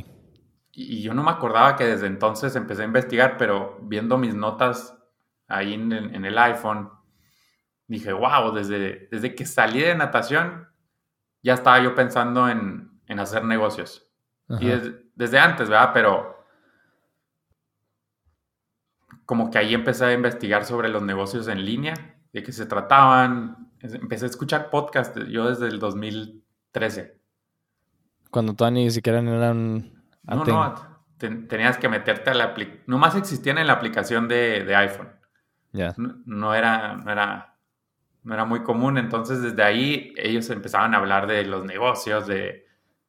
[0.73, 4.97] Y, yo no me acordaba que desde entonces empecé a investigar, pero viendo mis notas
[5.49, 6.91] ahí en, en el iPhone,
[7.87, 10.72] dije, wow, desde, desde que salí de natación
[11.43, 14.09] ya estaba yo pensando en, hacer negocios.
[14.61, 14.71] Y
[15.15, 15.91] desde antes, ¿verdad?
[15.93, 16.45] Pero
[19.27, 21.95] como que ahí empecé a investigar sobre los negocios en línea,
[22.33, 23.71] de qué se trataban.
[23.81, 27.21] Empecé a escuchar podcasts yo desde el 2013.
[28.31, 30.05] Cuando todavía ni siquiera eran...
[30.23, 30.75] No, no,
[31.19, 32.85] tenías que meterte a la aplicación.
[32.87, 35.11] Nomás existían en la aplicación de, iPhone.
[35.73, 35.95] Ya.
[35.97, 37.52] No, era, no era
[38.23, 38.99] no era muy común.
[38.99, 42.67] Entonces, desde ahí ellos empezaban a hablar de los negocios, de,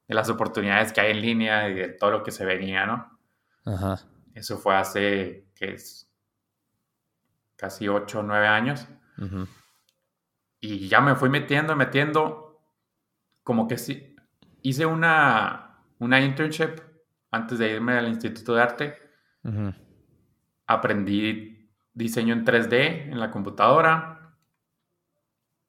[0.08, 3.19] las oportunidades que hay en línea y de todo lo que se venía, ¿no?
[3.65, 3.99] Ajá.
[4.36, 6.08] Eso fue hace, ¿qué es?
[7.56, 8.88] Casi ocho o nueve años.
[10.60, 12.62] Y ya me fui metiendo, metiendo,
[13.43, 14.15] como que sí.
[14.62, 16.80] Hice una, una internship
[17.32, 18.97] antes de irme al Instituto de Arte.
[20.67, 24.12] Aprendí diseño en 3D en la computadora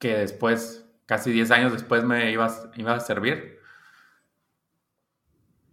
[0.05, 3.59] que después, casi 10 años después, me iba, iba a servir.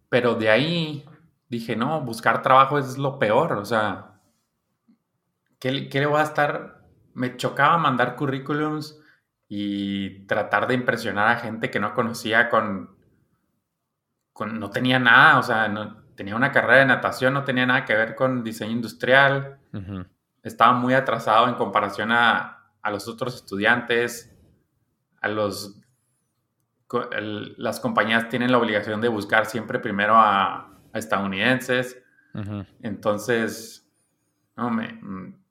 [0.07, 1.05] Pero de ahí
[1.49, 3.51] dije, no, buscar trabajo es lo peor.
[3.57, 4.21] O sea,
[5.59, 6.81] ¿qué, le voy a estar?
[7.13, 9.01] Me chocaba mandar currículums
[9.49, 12.95] y tratar de impresionar a gente que no conocía con,
[14.31, 17.83] con no tenía nada, o sea, no, tenía una carrera de natación, no tenía nada
[17.83, 19.59] que ver con diseño industrial.
[20.41, 24.35] Estaba muy atrasado en comparación a, a los otros estudiantes,
[25.21, 25.79] a los...
[27.57, 31.97] las compañías tienen la obligación de buscar siempre primero a, estadounidenses.
[32.81, 33.89] Entonces,
[34.55, 35.41] no, me, mm,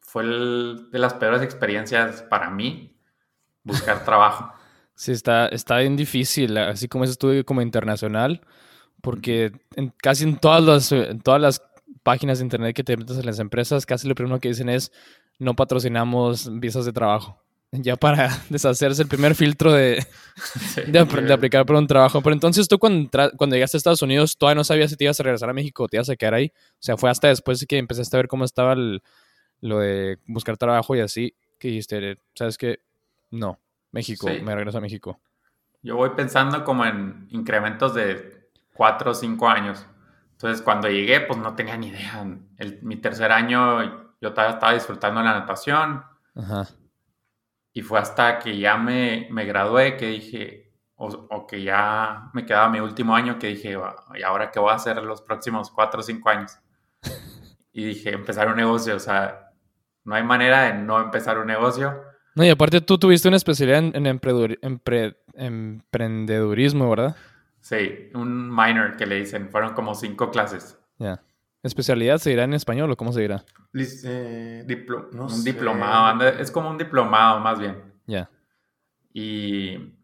[0.00, 2.96] fue de las peores experiencias para mí
[3.62, 4.52] buscar trabajo.
[4.94, 8.40] Sí, está, está bien difícil, así como es estudio como internacional,
[9.00, 11.62] porque en, casi en todas las, en todas las
[12.02, 14.92] páginas de internet que te metes en las empresas, casi lo primero que dicen es
[15.38, 17.40] no patrocinamos visas de trabajo.
[17.70, 20.04] Ya para deshacerse el primer filtro de,
[20.86, 22.22] de, aplicar por un trabajo.
[22.22, 25.20] Pero entonces tú cuando, cuando llegaste a Estados Unidos, todavía no sabías si te ibas
[25.20, 26.52] a regresar a México o te ibas a quedar ahí.
[26.54, 28.74] O sea, fue hasta después que empezaste a ver cómo estaba
[29.60, 32.80] lo de buscar trabajo y así, que dijiste, ¿sabes qué?
[33.30, 33.58] No,
[33.92, 35.20] México, me regreso a México.
[35.82, 39.84] Yo voy pensando como en incrementos de cuatro o cinco años.
[40.32, 42.24] Entonces, cuando llegué, pues no tenía ni idea.
[42.58, 46.04] El, mi tercer año, yo todavía estaba disfrutando la natación.
[46.34, 46.66] Ajá.
[47.72, 52.68] Y fue hasta que ya me, me gradué que dije, o, que ya me quedaba
[52.68, 53.78] mi último año, que dije,
[54.14, 56.58] ¿y ahora qué voy a hacer los próximos cuatro o cinco años?
[57.72, 58.96] y dije, empezar un negocio.
[58.96, 59.52] O sea,
[60.04, 62.02] no hay manera de no empezar un negocio.
[62.34, 64.06] No, y aparte tú tuviste una especialidad en,
[65.34, 67.16] emprendedurismo, ¿verdad?
[67.60, 70.78] Sí, un minor que le dicen, fueron como cinco clases.
[70.98, 71.22] Ya.
[71.62, 73.44] ¿Especialidad se dirá en español o cómo se dirá?
[73.74, 74.64] Eh,
[75.12, 77.82] un diplomado, es como un diplomado más bien.
[78.06, 78.30] Ya.
[79.12, 79.94] Y,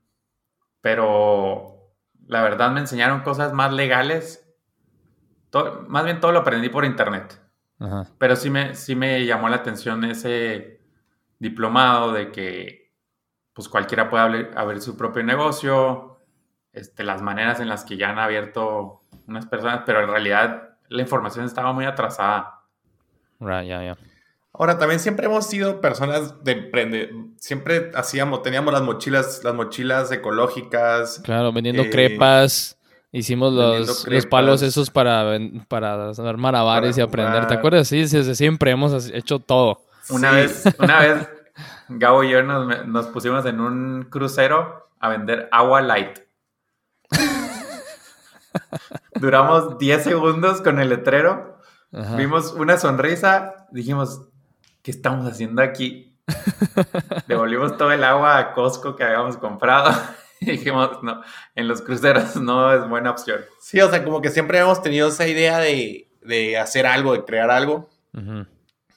[0.81, 1.95] pero
[2.27, 4.47] la verdad me enseñaron cosas más legales.
[5.89, 7.41] más bien todo lo aprendí por internet.
[7.79, 8.07] Ajá.
[8.19, 10.81] Pero sí me, sí me llamó la atención ese
[11.39, 12.93] diplomado de que
[13.53, 16.19] pues cualquiera puede abrir, su propio negocio,
[16.73, 21.03] este, las maneras en las que ya han abierto unas personas, pero en realidad la
[21.03, 22.61] información estaba muy atrasada.
[23.41, 23.97] Right, ya, ya.
[24.53, 27.13] Ahora, también siempre hemos sido personas de emprender.
[27.39, 31.21] Siempre hacíamos, teníamos las mochilas, las mochilas ecológicas.
[31.25, 32.79] Claro, vendiendo eh, crepas.
[33.11, 37.47] Hicimos los, los, palos esos para, para hacer malabares y aprender.
[37.47, 37.89] ¿Te acuerdas?
[37.89, 39.83] Sí, desde siempre hemos hecho todo.
[40.11, 41.29] Una vez, una vez,
[41.89, 46.19] Gabo y yo nos, pusimos en un crucero a vender agua light.
[49.21, 51.59] Duramos 10 segundos con el letrero.
[52.17, 53.67] Vimos una sonrisa.
[53.71, 54.29] Dijimos,
[54.83, 56.17] ¿qué estamos haciendo aquí?
[57.29, 59.93] Devolvimos todo el agua a Costco que habíamos comprado.
[60.41, 61.23] Y dijimos, no,
[61.55, 63.41] en los cruceros no es buena opción.
[63.61, 67.51] Sí, o sea, como que siempre hemos tenido esa idea de, hacer algo, de crear
[67.51, 67.89] algo.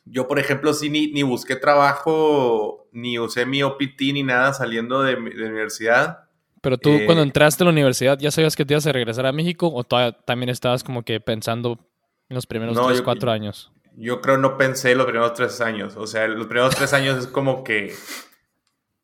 [0.04, 5.16] Yo, por ejemplo, sí ni, busqué trabajo, ni usé mi OPT ni nada saliendo de,
[5.16, 6.27] de universidad.
[6.68, 9.26] Pero tú, cuando eh, entraste a la universidad, ¿ya sabías que te ibas a regresar
[9.26, 11.80] a México o también estabas como que pensando
[12.28, 13.72] en los primeros tres, cuatro años?
[13.96, 15.96] Yo creo no pensé los primeros tres años.
[15.96, 17.96] O sea, los primeros tres años es como que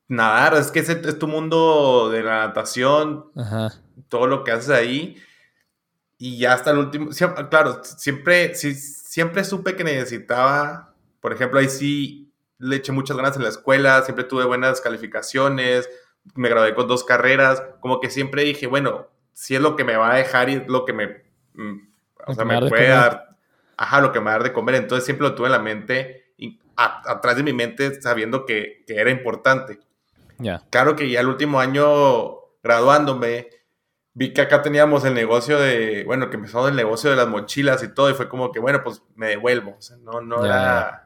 [0.09, 3.31] nadar, es que ese es tu mundo de la natación,
[4.09, 5.15] todo lo que haces ahí.
[6.17, 7.11] Y ya hasta el último,
[7.49, 13.43] claro, siempre, siempre supe que necesitaba por ejemplo, ahí sí le eché muchas ganas en
[13.43, 15.89] la escuela, siempre tuve buenas calificaciones,
[16.35, 19.95] me gradué con dos carreras, como que siempre dije, bueno, si es lo que me
[19.95, 21.77] va a dejar y es lo que me, mm,
[22.27, 23.35] o sea, me puede dar,
[23.77, 25.59] ajá, lo que me va a dar de comer, entonces siempre lo tuve en la
[25.59, 29.79] mente, y atrás de mi mente sabiendo que, que era importante.
[30.39, 30.63] Ya.
[30.69, 33.49] Claro que ya el último año graduándome,
[34.13, 37.83] vi que acá teníamos el negocio de, bueno, que empezamos el negocio de las mochilas
[37.83, 41.03] y todo, y fue como que, bueno, pues me devuelvo, o sea, no, no era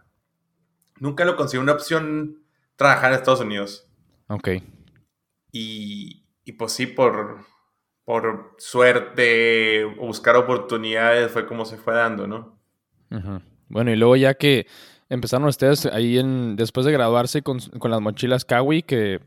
[1.00, 2.44] nunca lo consideré una opción
[2.76, 3.88] trabajar en Estados Unidos.
[4.28, 4.50] Ok.
[5.58, 7.46] Y, y pues sí, por,
[8.06, 12.58] por suerte, buscar oportunidades fue como se fue dando, ¿no?
[13.70, 14.68] Bueno, y luego ya que
[15.10, 19.20] empezaron ustedes ahí en, después de graduarse con, las mochilas Kawi, que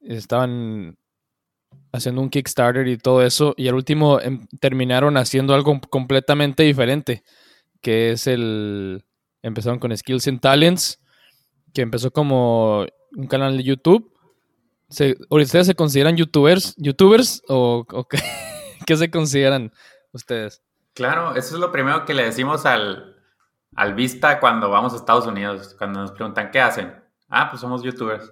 [0.00, 0.96] estaban
[1.92, 7.22] haciendo un Kickstarter y todo eso, y al último em, terminaron haciendo algo completamente diferente,
[7.80, 9.04] que es el,
[9.42, 11.00] Empezaron con Skills and Talents,
[11.74, 14.11] que empezó como un canal de YouTube.
[14.92, 17.86] Se, ¿Ustedes se consideran youtubers, youtubers o,
[18.86, 19.72] qué, se consideran
[20.12, 20.62] ustedes?
[20.94, 23.16] Claro, eso es lo primero que le decimos al,
[23.74, 26.94] al vista cuando vamos a Estados Unidos, cuando nos preguntan qué hacen.
[27.30, 28.30] Ah, pues somos youtubers.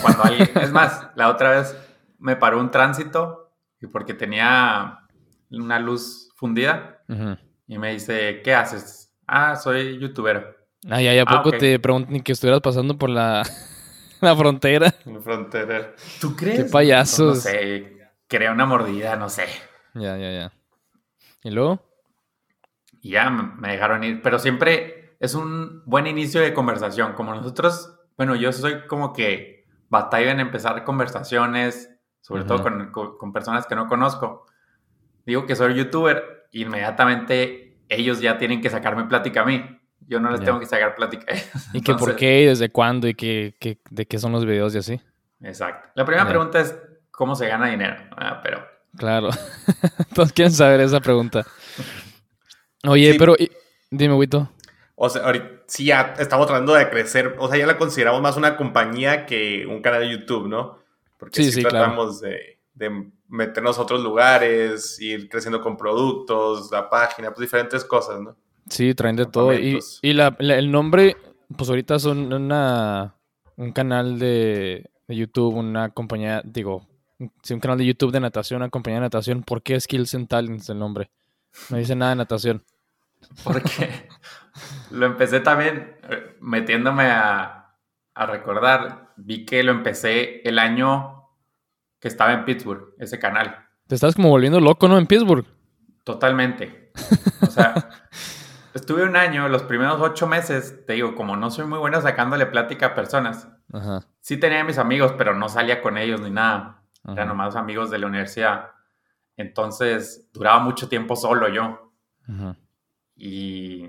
[0.00, 0.24] cuando
[0.60, 1.76] es más, la otra vez
[2.18, 5.00] me paró un tránsito y porque tenía
[5.50, 7.02] una luz fundida
[7.66, 9.14] y me dice, ¿qué haces?
[9.26, 10.56] Ah, soy youtuber.
[10.88, 13.42] Ah, ya, ¿a ah, poco te preguntan que estuvieras pasando por la,
[14.26, 14.94] la frontera?
[15.04, 15.94] La frontera.
[16.20, 16.64] ¿Tú crees?
[16.64, 17.36] Qué payasos.
[17.36, 19.46] No, sé, crea una mordida, no sé.
[19.94, 20.52] Ya, ya, ya.
[21.42, 21.80] ¿Y luego?
[23.00, 27.12] Y ya me dejaron ir, pero siempre es un buen inicio de conversación.
[27.14, 33.32] Como nosotros, bueno, yo soy como que batalla en empezar conversaciones, sobre todo con, con
[33.32, 34.46] personas que no conozco.
[35.24, 39.75] Digo que soy youtuber, inmediatamente ellos ya tienen que sacarme plática a mí.
[40.06, 41.68] Yo no les tengo que sacar plática a ellos.
[41.72, 42.42] ¿Y qué por qué?
[42.42, 43.08] ¿Y desde cuándo?
[43.08, 43.54] ¿Y qué,
[43.90, 45.00] de qué son los videos y así?
[45.40, 45.88] Exacto.
[45.94, 46.76] La primera pregunta es
[47.10, 48.64] cómo se gana dinero, ah, pero...
[48.96, 49.30] Claro.
[50.14, 51.44] Todos quieren saber esa pregunta.
[52.84, 53.34] Oye, pero
[53.90, 54.48] dime, Wito.
[54.94, 58.36] O sea, ahorita sí ya estamos tratando de crecer, o sea, ya la consideramos más
[58.36, 60.78] una compañía que un canal de YouTube, ¿no?
[61.18, 62.60] Porque sí, tratamos de,
[63.28, 68.36] meternos a otros lugares, ir creciendo con productos, la página, pues diferentes cosas, ¿no?
[68.68, 69.54] Sí, traen de todo.
[69.54, 71.16] Y, el nombre,
[71.56, 73.14] pues ahorita son una,
[73.56, 76.86] un canal de, YouTube, una compañía, digo,
[77.42, 79.42] sí, un canal de YouTube de natación, una compañía de natación.
[79.42, 81.10] ¿Por qué Skills and Talents el nombre?
[81.70, 82.64] No dice nada de natación.
[83.44, 84.08] Porque
[84.90, 87.74] lo empecé también eh, metiéndome a,
[88.14, 89.12] a recordar.
[89.16, 91.30] Vi que lo empecé el año
[92.00, 93.66] que estaba en Pittsburgh, ese canal.
[93.86, 94.98] Te estás como volviendo loco, ¿no?
[94.98, 95.46] En Pittsburgh.
[96.04, 96.92] Totalmente.
[97.40, 97.88] O sea,
[98.76, 102.46] estuve un año, los primeros ocho meses, te digo, como no soy muy bueno sacándole
[102.46, 103.48] plática a personas,
[104.20, 106.82] sí tenía mis amigos, pero no salía con ellos ni nada.
[107.08, 108.70] Eran nomás amigos de la universidad.
[109.36, 111.92] Entonces, duraba mucho tiempo solo yo.
[113.14, 113.88] Y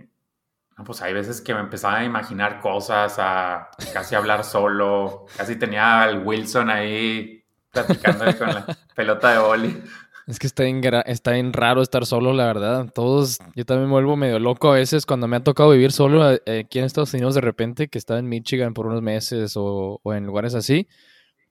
[0.85, 5.25] pues hay veces que me empezaba a imaginar cosas, a casi hablar solo.
[5.35, 8.65] Casi tenía al Wilson ahí platicando con la
[8.95, 9.83] pelota de boli.
[10.27, 12.91] Es que está bien, está bien raro estar solo, la verdad.
[12.93, 16.29] Todos, yo también me vuelvo medio loco a veces cuando me ha tocado vivir solo
[16.31, 20.01] eh, aquí en Estados Unidos de repente, que estaba en Michigan por unos meses o,
[20.05, 20.89] en lugares así.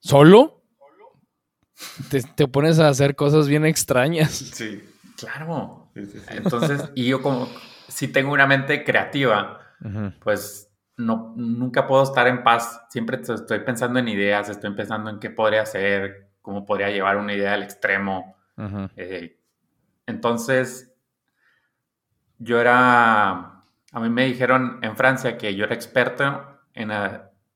[0.00, 0.62] ¿Solo?
[2.10, 4.30] Te, te, pones a hacer cosas bien extrañas.
[4.30, 4.82] Sí,
[5.16, 5.90] claro.
[6.28, 7.48] Entonces, y yo como
[7.88, 9.60] si tengo una mente creativa,
[10.22, 12.82] pues no, nunca puedo estar en paz.
[12.90, 17.34] Siempre estoy pensando en ideas, estoy pensando en qué podría hacer, cómo podría llevar una
[17.34, 18.35] idea al extremo.
[18.96, 19.38] Eh,
[20.06, 20.94] entonces,
[22.38, 23.30] yo era,
[23.92, 26.90] a mí me dijeron en Francia que yo era experto en,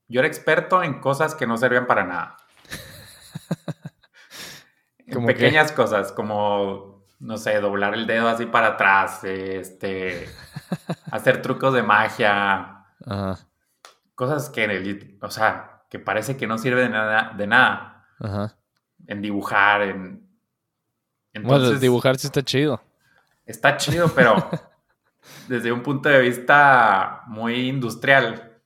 [0.07, 2.37] yo era experto en cosas que no servían para nada.
[5.07, 10.27] en pequeñas cosas, como, no sé, doblar el dedo así para atrás, este,
[11.11, 12.85] hacer trucos de magia,
[14.15, 18.07] cosas que, o sea, que parece que no sirve de nada, de nada.
[19.07, 20.30] En dibujar, en
[21.39, 22.81] bueno, dibujar sí está chido.
[23.45, 24.49] Está chido, pero
[25.47, 28.59] desde un punto de vista muy industrial,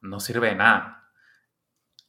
[0.00, 1.10] no sirve de nada.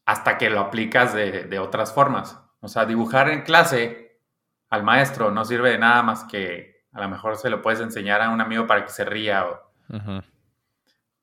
[0.05, 2.39] Hasta que lo aplicas de, otras formas.
[2.61, 4.21] O sea, dibujar en clase
[4.69, 8.21] al maestro no sirve de nada más que a lo mejor se lo puedes enseñar
[8.21, 9.45] a un amigo para que se ría.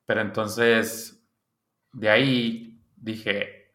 [0.05, 1.21] Pero entonces,
[1.91, 3.73] de ahí dije,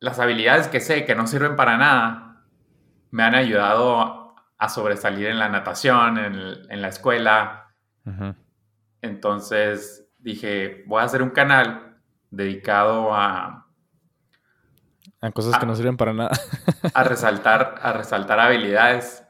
[0.00, 2.27] las habilidades que sé que no sirven para nada,
[3.10, 7.72] me han ayudado a sobresalir en la natación, en, la escuela.
[9.02, 11.96] Entonces dije, voy a hacer un canal
[12.30, 13.66] dedicado a...
[15.20, 16.30] A cosas que no sirven para nada.
[16.94, 19.24] a, resaltar, a resaltar habilidades.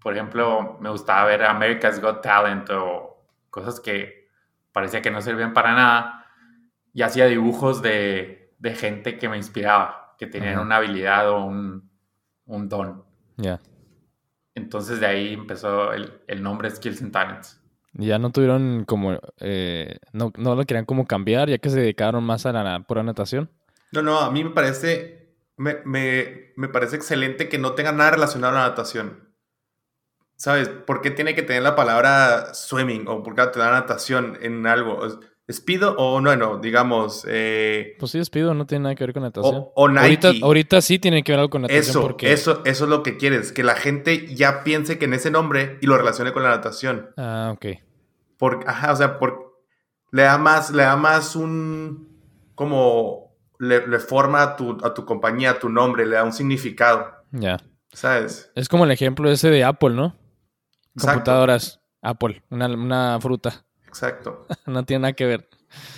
[0.00, 4.28] por ejemplo, me gustaba ver America's Got Talent o cosas que
[4.72, 6.26] parecía que no servían para nada.
[6.94, 11.87] Y hacía dibujos de, gente que me inspiraba, que tenían una habilidad o un,
[12.48, 13.04] un don.
[13.36, 13.60] Ya.
[14.54, 17.60] Entonces de ahí empezó el, nombre Skills and Talents.
[17.92, 22.24] Ya no tuvieron como, eh, no, no lo querían como cambiar, ya que se dedicaron
[22.24, 23.50] más a la pura natación.
[23.92, 28.56] No, no, a mí me parece, me, me, parece excelente que no tenga nada relacionado
[28.56, 29.28] a la natación.
[30.36, 30.68] ¿Sabes?
[30.68, 35.00] ¿Por qué tiene que tener la palabra swimming o por qué tener natación en algo?
[35.48, 37.24] ¿Despido o no, no, digamos...
[37.26, 39.68] Eh, pues sí, despido, no tiene nada que ver con natación.
[39.74, 40.40] O, Nike.
[40.42, 41.80] Ahorita, sí tiene que ver algo con natación.
[41.80, 42.34] Eso, porque...
[42.34, 45.78] eso, eso es lo que quieres, que la gente ya piense que en ese nombre
[45.80, 47.08] y lo relacione con la natación.
[47.16, 47.80] Ah, ok.
[48.36, 49.62] Por, ajá, o sea, por,
[50.12, 52.20] le da más, le da más un,
[52.54, 57.10] como, le, forma a tu, a tu compañía, a tu nombre, le da un significado.
[57.32, 57.56] Ya.
[57.90, 58.52] ¿Sabes?
[58.54, 60.14] Es como el ejemplo ese de Apple, ¿no?
[61.00, 63.64] Computadoras, Apple, una, una fruta.
[63.88, 64.46] Exacto.
[64.66, 65.48] no tiene nada que ver.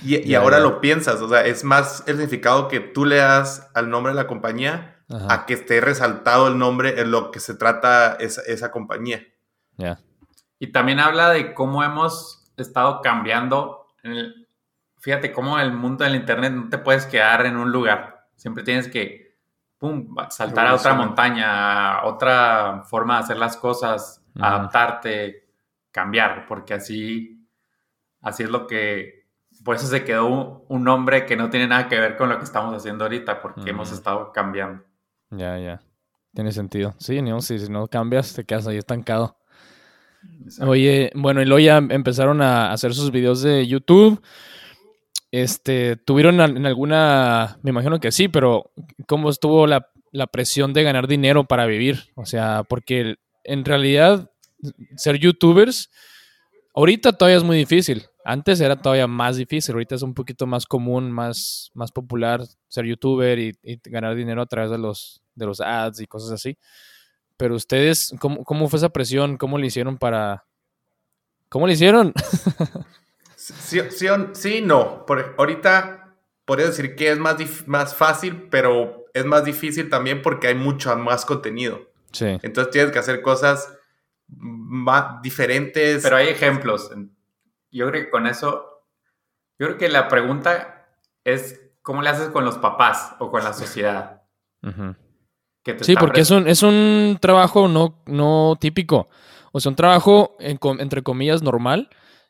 [0.03, 3.89] Y, ahora lo piensas, o sea, es más el significado que tú le das al
[3.89, 4.97] nombre de la compañía
[5.29, 9.27] a que esté resaltado el nombre en lo que se trata esa, esa compañía.
[9.77, 10.01] Ya.
[10.59, 13.89] Y también habla de cómo hemos estado cambiando.
[14.99, 18.29] fíjate cómo el mundo del Internet no te puedes quedar en un lugar.
[18.37, 19.37] Siempre tienes que
[19.79, 25.49] pum, saltar a otra montaña, a otra forma de hacer las cosas, adaptarte,
[25.91, 27.40] cambiar, porque así
[28.21, 29.21] Así es lo que,
[29.65, 32.45] por eso se quedó un, nombre que no tiene nada que ver con lo que
[32.45, 34.85] estamos haciendo ahorita, porque hemos estado cambiando.
[35.31, 35.83] Ya, ya.
[36.35, 36.95] Tiene sentido.
[36.99, 39.37] Sí, no, si, no cambias, te quedas ahí estancado.
[40.61, 44.23] Oye, bueno, y luego ya empezaron a hacer sus videos de YouTube.
[45.33, 48.73] este, ¿tuvieron en alguna, me imagino que sí, pero
[49.07, 52.11] cómo estuvo la, la presión de ganar dinero para vivir?
[52.17, 54.31] O sea, porque en realidad
[54.97, 55.91] ser youtubers,
[56.75, 58.10] ahorita todavía es muy difícil.
[58.25, 62.85] Antes era todavía más difícil, ahorita es un poquito más común, más, más popular ser
[62.85, 66.59] youtuber y, ganar dinero a través de los, de los ads y cosas así.
[67.37, 69.39] Pero ustedes, ¿cómo, cómo fue esa presión?
[69.39, 70.45] ¿Cómo le hicieron para...
[71.49, 72.13] ¿Cómo le hicieron?
[73.37, 75.07] sí, sí, sí, no.
[75.07, 76.15] Por, ahorita
[76.45, 80.95] podría decir que es más, más fácil, pero es más difícil también porque hay mucho
[80.97, 81.91] más contenido.
[82.13, 82.39] Sí.
[82.43, 83.73] Entonces tienes que hacer cosas
[84.29, 86.03] más diferentes.
[86.03, 86.91] Pero hay ejemplos.
[87.71, 88.85] Yo creo que con eso,
[89.59, 90.89] yo creo que la pregunta
[91.25, 94.23] es, ¿cómo le haces con los papás o con la sociedad?
[95.81, 99.09] sí, porque es un, es un trabajo no, no típico.
[99.53, 101.89] O sea, un trabajo, entre comillas, normal.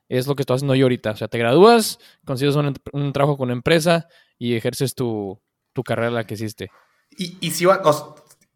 [0.08, 1.12] Es lo que estoy haciendo yo ahorita.
[1.12, 5.40] O sea, te gradúas, consigues un, un trabajo con una empresa y ejerces tu,
[5.72, 6.70] tu carrera la que hiciste.
[7.16, 7.66] Y, y, si,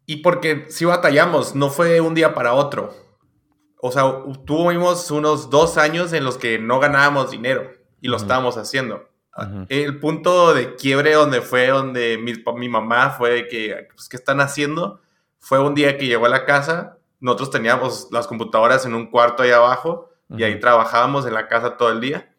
[0.05, 3.04] y porque si batallamos, no fue un día para otro
[3.81, 4.03] o sea,
[4.45, 7.71] tuvimos unos dos años en los que no ganábamos dinero
[8.01, 9.09] y lo estábamos haciendo.
[9.67, 14.39] El punto de quiebre donde fue, donde mi, mi mamá fue que, pues, ¿qué están
[14.39, 15.01] haciendo?
[15.39, 19.43] Fue un día que llegó a la casa, nosotros teníamos las computadoras en un cuarto
[19.43, 22.33] ahí abajo y ahí trabajábamos en la casa todo el día.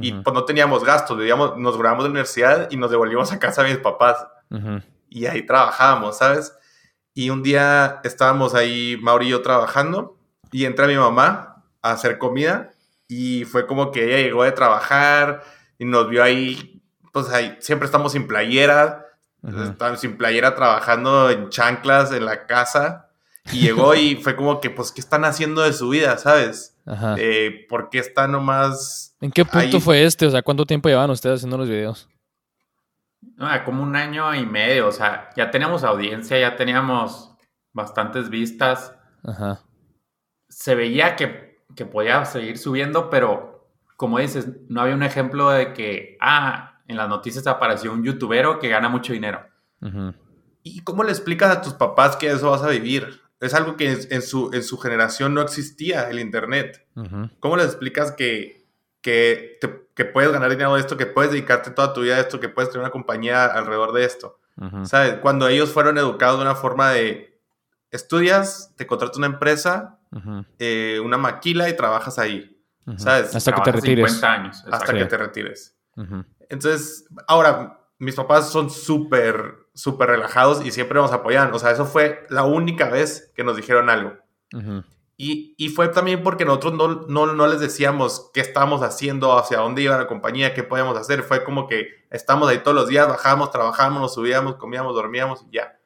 [0.00, 3.62] Y pues no teníamos gastos, nos grabamos de la universidad y nos devolvíamos a casa
[3.62, 4.26] a mis papás.
[5.08, 6.56] Y ahí trabajábamos, ¿sabes?
[7.14, 10.18] Y un día estábamos ahí, Mauri y yo trabajando,
[10.54, 12.70] y entra mi mamá a hacer comida
[13.08, 15.42] y fue como que ella llegó de trabajar
[15.80, 16.80] y nos vio ahí,
[17.12, 19.04] pues ahí siempre estamos sin playera,
[19.42, 23.08] estamos sin playera trabajando en chanclas en la casa
[23.50, 26.76] y llegó y fue como que, pues, ¿qué están haciendo de su vida, sabes?
[26.86, 27.16] Ajá.
[27.18, 29.16] Eh, ¿Por qué está nomás...
[29.20, 30.24] ¿En qué punto fue este?
[30.24, 32.08] O sea, ¿cuánto tiempo llevaban ustedes haciendo los videos?
[33.64, 37.34] como un año y medio, o sea, ya teníamos audiencia, ya teníamos
[37.72, 38.94] bastantes vistas.
[39.24, 39.60] Ajá
[40.54, 41.58] se veía que,
[41.90, 47.08] podía seguir subiendo, pero como dices, no había un ejemplo de que, ah, en las
[47.08, 49.44] noticias apareció un youtubero que gana mucho dinero.
[50.62, 53.20] ¿Y cómo le explicas a tus papás que eso vas a vivir?
[53.40, 56.86] Es algo que en, su, en su generación no existía, el Internet.
[57.40, 58.64] ¿Cómo les explicas que,
[59.02, 59.58] que,
[60.12, 62.70] puedes ganar dinero de esto, que puedes dedicarte toda tu vida a esto, que puedes
[62.70, 64.38] tener una compañía alrededor de esto?
[64.84, 65.14] ¿Sabes?
[65.20, 67.40] Cuando ellos fueron educados de una forma de
[67.90, 69.98] estudias, te contrata una empresa,
[70.58, 72.50] eh, una maquila y trabajas ahí.
[72.96, 73.34] ¿Sabes?
[73.34, 74.22] Hasta que te retires.
[74.22, 74.64] años.
[74.70, 75.76] Hasta que te retires.
[76.48, 81.52] Entonces, ahora, mis papás son súper, súper relajados y siempre nos apoyan.
[81.54, 84.14] O sea, eso fue la única vez que nos dijeron algo.
[85.16, 89.58] y, y, fue también porque nosotros no, no, no, les decíamos qué estábamos haciendo, hacia
[89.58, 91.22] dónde iba la compañía, qué podíamos hacer.
[91.22, 95.56] Fue como que estamos ahí todos los días, bajábamos, trabajábamos, nos subíamos, comíamos, dormíamos y
[95.56, 95.78] ya.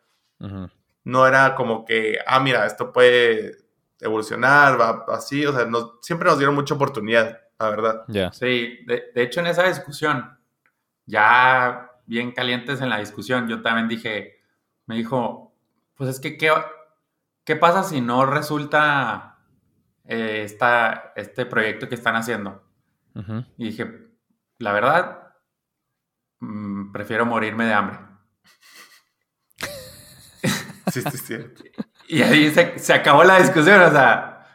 [1.05, 3.68] No era como que, ah, mira, esto puede
[4.01, 5.67] evolucionar, va así, o sea,
[6.01, 8.05] siempre nos dieron mucha oportunidad, la verdad.
[8.33, 10.39] Sí, de, hecho en esa discusión,
[11.07, 14.41] ya bien calientes en la discusión, yo también dije,
[14.87, 15.55] me dijo,
[15.95, 16.53] pues es que, ¿qué,
[17.45, 19.39] qué pasa si no resulta
[20.05, 20.47] eh,
[21.17, 22.63] este proyecto que están haciendo?
[23.57, 24.09] Y dije,
[24.59, 25.35] la verdad,
[26.39, 27.99] mm, prefiero morirme de hambre.
[30.93, 31.37] sí, sí, sí.
[32.09, 34.47] Y ahí se, acabó la discusión, o sea,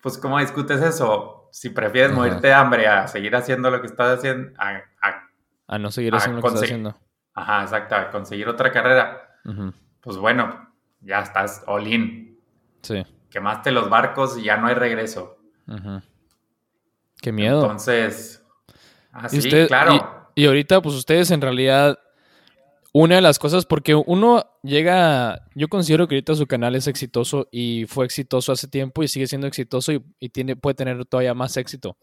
[0.00, 1.48] pues ¿cómo discutes eso?
[1.52, 6.14] Si prefieres morirte de hambre a seguir haciendo lo que estás haciendo, a, no seguir
[6.14, 6.98] haciendo lo que estás haciendo.
[7.34, 9.28] Ajá, exacto, a conseguir otra carrera.
[10.00, 12.40] Pues bueno, ya estás all in.
[12.80, 13.04] Sí.
[13.30, 15.38] Quemaste los barcos y ya no hay regreso.
[17.20, 17.60] Qué miedo.
[17.62, 18.42] Entonces,
[19.12, 20.30] así, claro.
[20.34, 21.98] y ahorita, pues ustedes en realidad
[22.92, 27.48] una de las cosas, porque uno llega, yo considero que ahorita su canal es exitoso
[27.50, 31.56] y fue exitoso hace tiempo y sigue siendo exitoso y, tiene, puede tener todavía más
[31.56, 31.96] éxito.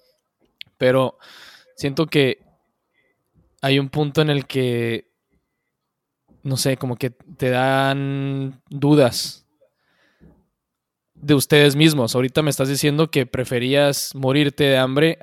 [0.78, 1.20] Pero
[1.76, 2.44] siento que
[3.62, 5.12] hay un punto en el que,
[6.42, 9.46] no sé, como que te dan dudas
[11.14, 12.16] de ustedes mismos.
[12.16, 15.20] Ahorita me estás diciendo que preferías morirte de hambre.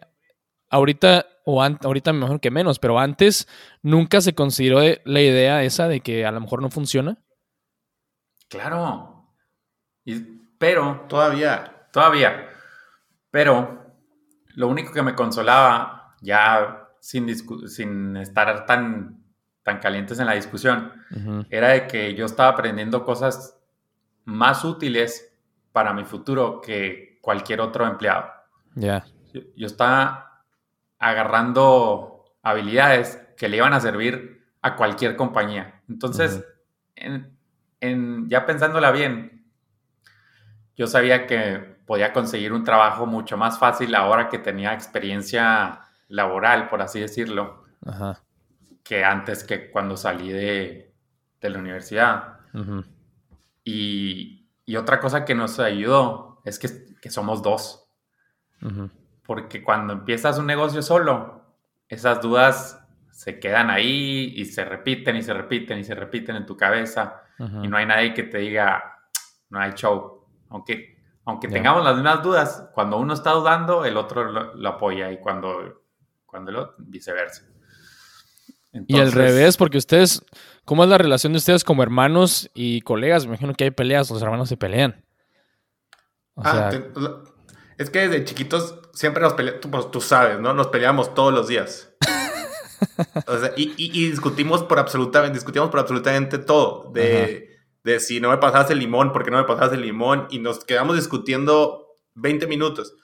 [0.71, 3.47] Ahorita o ahorita mejor que menos, pero antes
[3.83, 7.19] nunca se consideró la idea esa de que a lo mejor no funciona.
[8.49, 9.33] Claro.
[10.59, 11.05] pero.
[11.09, 11.89] Todavía.
[11.93, 12.49] Todavía.
[13.31, 13.95] Pero
[14.55, 17.29] lo único que me consolaba, ya sin,
[17.69, 19.23] sin estar tan,
[19.63, 20.93] tan calientes en la discusión,
[21.49, 23.57] era de que yo estaba aprendiendo cosas
[24.25, 25.33] más útiles
[25.71, 28.27] para mi futuro que cualquier otro empleado.
[28.75, 29.05] Ya.
[29.33, 30.36] yo estaba
[30.99, 35.83] agarrando habilidades que le iban a servir a cualquier compañía.
[35.89, 36.45] Entonces,
[36.97, 39.47] en, ya pensándola bien,
[40.77, 46.69] yo sabía que podía conseguir un trabajo mucho más fácil ahora que tenía experiencia laboral,
[46.69, 47.65] por así decirlo,
[48.83, 50.95] que antes que cuando salí de,
[51.43, 52.41] la universidad.
[53.65, 54.33] y,
[54.77, 57.89] otra cosa que nos ayudó es que, somos dos.
[59.27, 61.43] Porque cuando empiezas un negocio solo,
[61.89, 66.47] esas dudas se quedan ahí y se repiten y se repiten y se repiten en
[66.47, 69.01] tu cabeza y no hay nadie que te diga,
[69.51, 70.27] no hay show.
[70.49, 74.25] Aunque, aunque tengamos las mismas dudas, cuando uno está dudando, el otro
[74.55, 75.83] lo, apoya y cuando,
[76.25, 77.43] cuando el otro, viceversa.
[78.73, 80.23] y al revés, porque ustedes,
[80.65, 83.25] ¿cómo es la relación de ustedes como hermanos y colegas?
[83.25, 85.05] Me imagino que hay peleas, los hermanos se pelean.
[86.37, 86.71] ah,
[87.79, 90.55] es que desde chiquitos siempre nos peleamos, tú, pues, tú, sabes, ¿no?
[90.55, 91.93] Nos peleamos todos los días.
[93.57, 96.91] y, discutimos por absolutamente, discutimos por absolutamente todo.
[96.93, 100.27] De, de, si no me pasabas el limón, por qué no me pasabas el limón.
[100.31, 102.95] Y nos quedamos discutiendo 20 minutos.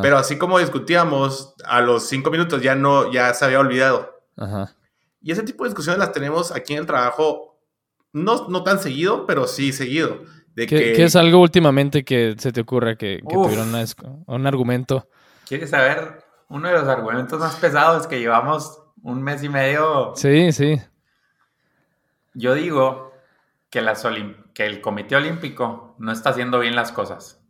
[0.00, 4.22] Pero así como discutíamos, a los 5 minutos ya no, ya se había olvidado.
[5.20, 7.58] Y ese tipo de discusiones las tenemos aquí en el trabajo,
[8.12, 10.22] no, no tan seguido, pero sí seguido.
[10.54, 11.04] De ¿Qué, que...
[11.04, 13.74] es algo últimamente que se te ocurra que, que tuvieron
[14.26, 15.08] un argumento?
[15.46, 16.22] ¿Quieres saber
[16.52, 20.12] uno de los argumentos más pesados que llevamos un mes y medio.
[20.16, 20.80] Sí, sí.
[22.34, 23.12] Yo digo
[23.70, 23.84] que,
[24.54, 27.40] que el Comité Olímpico no está haciendo bien las cosas.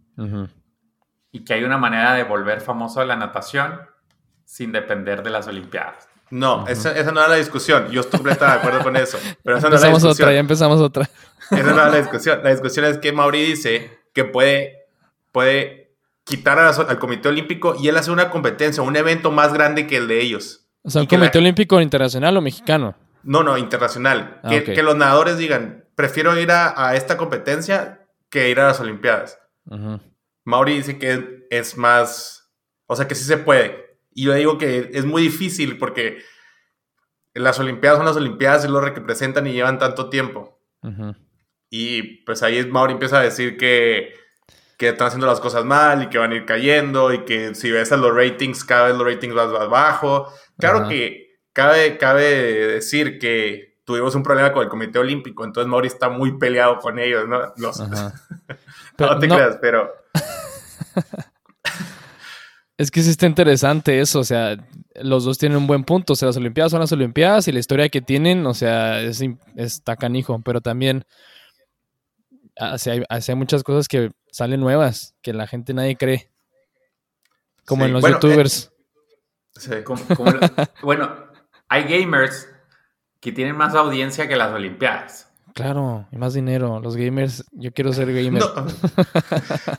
[1.33, 3.81] Y que hay una manera de volver famoso la natación
[4.45, 6.09] sin depender de las Olimpiadas.
[6.31, 7.91] No, esa, no era la discusión.
[7.91, 9.19] Yo estoy completamente de acuerdo con eso.
[9.43, 11.09] Pero esa empezamos otra, ya empezamos otra.
[11.53, 12.41] Esa no era la discusión.
[12.43, 14.87] La discusión es que Mauri dice que puede,
[15.31, 15.95] puede
[16.25, 20.09] quitar al Comité Olímpico y él hace una competencia, un evento más grande que el
[20.09, 20.67] de ellos.
[20.83, 22.97] O sea, ¿un comité olímpico internacional o mexicano?
[23.23, 24.41] No, no, internacional.
[24.43, 29.39] Ah, que, los nadadores digan, prefiero ir a, esta competencia que ir a las Olimpiadas.
[30.45, 32.51] Mauri dice que es más,
[32.87, 33.97] o sea, que sí se puede.
[34.13, 36.19] Y yo digo que es muy difícil porque
[37.35, 40.59] las Olimpiadas son las Olimpiadas y lo representan y llevan tanto tiempo.
[41.75, 44.13] Y pues ahí Mauri empieza a decir que,
[44.77, 47.71] que están haciendo las cosas mal y que van a ir cayendo y que si
[47.71, 50.31] ves a los ratings, cada vez los ratings van más bajo.
[50.59, 52.25] Claro que cabe, cabe
[52.75, 56.99] decir que tuvimos un problema con el Comité Olímpico, entonces Mauri está muy peleado con
[56.99, 57.41] ellos, ¿no?
[58.99, 59.91] no te creas, pero...
[62.79, 64.57] Es que sí está interesante eso, o sea,
[64.97, 67.61] los dos tienen un buen punto, o sea, las Olimpiadas son las Olimpiadas y la
[67.61, 69.23] historia que tienen, o sea, es,
[69.55, 71.05] es tacanijo, pero también
[72.71, 76.31] hace, hay muchas cosas que salen nuevas, que la gente nadie cree,
[77.65, 78.73] como en los youtubers.
[80.83, 81.15] bueno,
[81.69, 82.49] hay gamers
[83.21, 85.29] que tienen más audiencia que las Olimpiadas.
[85.55, 86.81] Claro, y más dinero.
[86.81, 88.43] Los gamers, yo quiero ser gamer.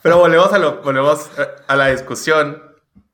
[0.02, 1.30] Pero volvemos a, lo, volvemos
[1.66, 2.62] a la discusión.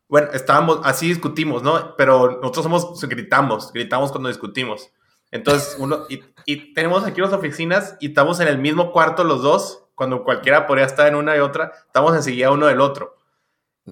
[0.08, 1.96] Bueno, estábamos, así discutimos, ¿no?
[1.96, 4.90] Pero nosotros somos, gritamos, gritamos cuando discutimos.
[5.30, 9.42] Entonces, uno, y, y tenemos aquí las oficinas y estamos en el mismo cuarto los
[9.42, 13.18] dos, cuando cualquiera podría estar en una y otra, estamos enseguida uno del otro.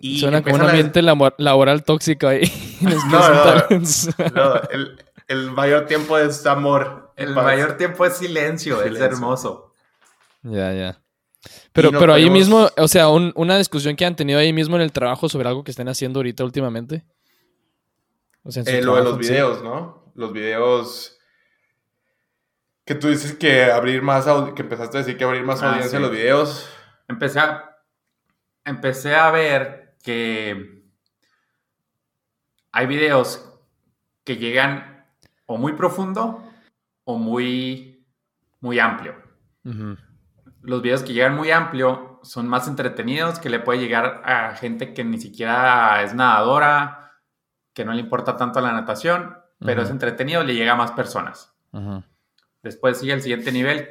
[0.01, 2.51] Y Suena como un ambiente laboral tóxico ahí.
[2.80, 2.91] no,
[4.34, 4.61] no,
[5.28, 7.12] el, mayor tiempo es amor.
[7.16, 9.72] El mayor tiempo es silencio, es hermoso.
[10.43, 11.03] Ya, ya.
[11.72, 14.93] Pero, pero ahí mismo, o sea, una discusión que han tenido ahí mismo en el
[14.93, 17.05] trabajo sobre algo que estén haciendo ahorita últimamente.
[18.45, 20.11] O sea, eh, lo de los videos, ¿no?
[20.14, 21.18] Los videos
[22.89, 24.24] que tú dices que abrir más,
[24.55, 26.70] que empezaste a decir que abrir más ah, audiencia en los videos.
[27.07, 27.76] Empecé a,
[28.64, 30.86] empecé a ver que
[32.72, 33.47] hay videos
[34.24, 35.07] que llegan
[35.45, 36.43] o muy profundo
[37.05, 38.07] o muy,
[38.61, 39.16] muy amplio.
[40.62, 44.95] Los videos que llegan muy amplio son más entretenidos, que le puede llegar a gente
[44.95, 47.12] que ni siquiera es nadadora,
[47.74, 51.55] que no le importa tanto la natación, pero es entretenido, le llega a más personas.
[52.63, 53.89] Después sigue el siguiente nivel,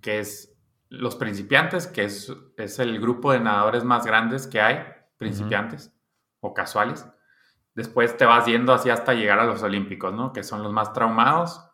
[0.00, 0.54] que es
[0.88, 4.84] los principiantes, que es, es, el grupo de nadadores más grandes que hay,
[5.16, 5.92] principiantes
[6.40, 7.06] o casuales.
[7.74, 10.32] Después te vas yendo así hasta llegar a los olímpicos, ¿no?
[10.32, 11.68] Que son los más traumados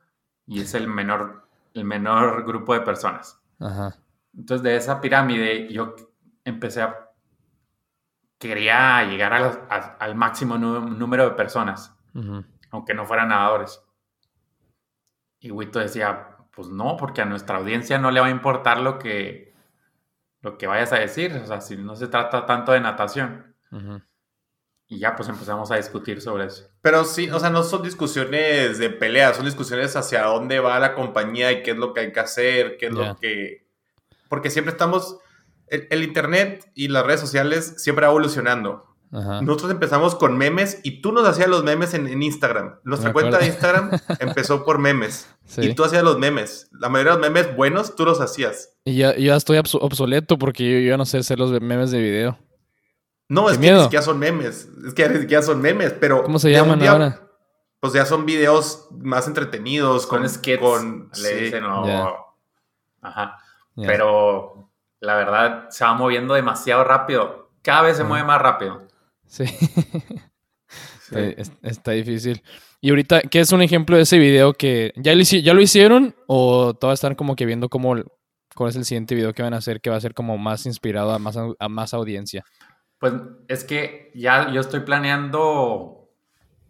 [0.47, 3.40] y es el menor, el menor grupo de personas.
[4.36, 5.95] Entonces de esa pirámide yo
[6.45, 7.11] empecé a...
[8.38, 9.32] Quería llegar
[9.99, 11.97] al máximo número de personas,
[12.70, 13.84] aunque no fueran nadadores.
[15.45, 18.99] Y Wito decía, pues no, porque a nuestra audiencia no le va a importar lo
[18.99, 19.53] que,
[20.40, 23.55] lo que vayas a decir, o sea, si no se trata tanto de natación.
[24.88, 26.70] y ya pues empezamos a discutir sobre eso.
[26.80, 30.95] Pero sí, o sea, no son discusiones de pelea, son discusiones hacia dónde va la
[30.95, 33.66] compañía y qué es lo que hay que hacer, qué es lo que...
[34.30, 35.18] Porque siempre estamos...
[35.68, 38.93] El, Internet y las redes sociales siempre va evolucionando.
[39.14, 42.80] Nosotros empezamos con memes y tú nos hacías los memes en, Instagram.
[42.82, 45.28] Nuestra cuenta de Instagram empezó por memes.
[45.56, 46.68] Y tú hacías los memes.
[46.72, 48.76] La mayoría de los memes buenos tú los hacías.
[48.84, 52.38] Y ya, ya estoy obsoleto porque yo, ya no sé hacer los memes de video.
[53.28, 54.68] No, es que ni siquiera son memes.
[54.84, 56.24] Es que ni siquiera son memes, pero.
[56.24, 57.20] ¿Cómo se llaman ahora?
[57.78, 60.08] Pues ya son videos más entretenidos.
[60.08, 60.60] Con, skits.
[60.60, 61.62] Con, le dicen,
[63.00, 63.38] Ajá.
[63.76, 67.50] Pero la verdad se va moviendo demasiado rápido.
[67.62, 68.84] Cada vez se mueve más rápido.
[69.26, 69.44] Sí.
[71.62, 72.42] Está, difícil.
[72.80, 76.14] Y ahorita, ¿qué es un ejemplo de ese video que ya lo, ya lo hicieron
[76.26, 77.94] o todavía están como que viendo cómo,
[78.54, 80.66] cuál es el siguiente video que van a hacer que va a ser como más
[80.66, 82.44] inspirado a más, a más audiencia?
[82.98, 83.14] Pues
[83.48, 86.10] es que ya yo estoy planeando,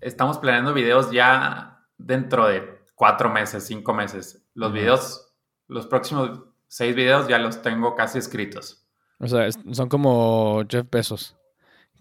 [0.00, 4.44] estamos planeando videos ya dentro de cuatro meses, cinco meses.
[4.55, 5.34] Los videos,
[5.68, 8.84] los próximos seis videos ya los tengo casi escritos.
[9.20, 11.36] O sea, son como Jeff Bezos,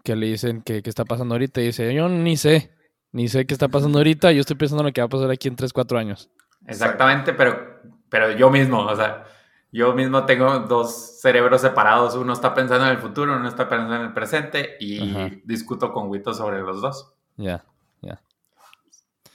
[0.04, 2.72] que le dicen que, está pasando ahorita y dice, yo ni sé,
[3.12, 5.32] ni sé qué está pasando ahorita, yo estoy pensando en lo que va a pasar
[5.32, 6.30] aquí en tres, cuatro años.
[6.68, 9.26] Exactamente, pero, pero yo mismo, o sea,
[9.74, 12.16] yo mismo tengo dos cerebros separados.
[12.16, 16.10] Uno está pensando en el futuro, uno está pensando en el presente y discuto con
[16.10, 17.12] Wito sobre los dos.
[17.38, 17.66] Ya,
[18.02, 18.22] ya.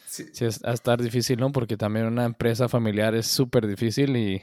[0.06, 0.30] Sí.
[0.40, 1.50] es a estar difícil, ¿no?
[1.50, 4.42] Porque también una empresa familiar es súper difícil y...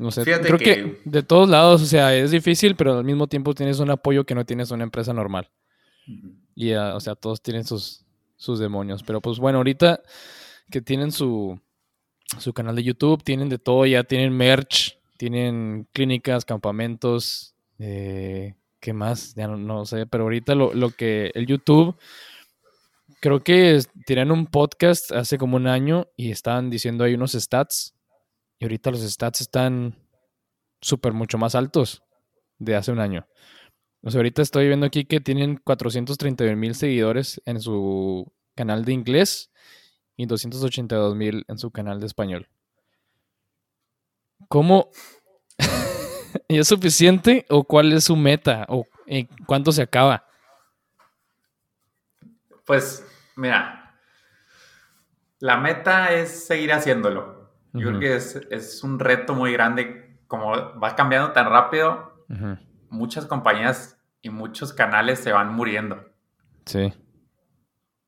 [0.00, 0.98] No sé, creo que...
[1.04, 4.34] de todos lados, o sea, es difícil, pero al mismo tiempo tienes un apoyo que
[4.34, 5.50] no tienes una empresa normal.
[6.54, 9.02] Y, ah, o sea, todos tienen sus, sus demonios.
[9.02, 10.00] Pero pues bueno, ahorita
[10.70, 11.60] que tienen su,
[12.38, 18.94] su canal de YouTube, tienen de todo, ya tienen merch, tienen clínicas, campamentos, eh, ¿qué
[18.94, 19.34] más?
[19.34, 21.94] Ya no, sé, pero ahorita lo, que el YouTube,
[23.20, 27.94] creo que tienen un podcast hace como un año y estaban diciendo ahí unos stats
[28.60, 29.96] y ahorita los stats están
[30.82, 32.02] súper mucho más altos
[32.58, 33.26] de hace un año.
[34.02, 38.92] O sea, ahorita estoy viendo aquí que tienen 431 mil seguidores en su canal de
[38.92, 39.50] inglés
[40.14, 42.48] y 282 mil en su canal de español.
[44.48, 44.90] ¿Cómo?
[46.48, 48.86] ¿Y es suficiente o cuál es su meta o
[49.46, 50.26] cuánto se acaba?
[52.66, 53.06] Pues
[53.36, 53.98] mira,
[55.38, 57.39] la meta es seguir haciéndolo.
[57.72, 60.18] Yo creo que es, un reto muy grande.
[60.26, 62.24] Como va cambiando tan rápido,
[62.88, 66.04] muchas compañías y muchos canales se van muriendo.
[66.66, 66.92] Sí.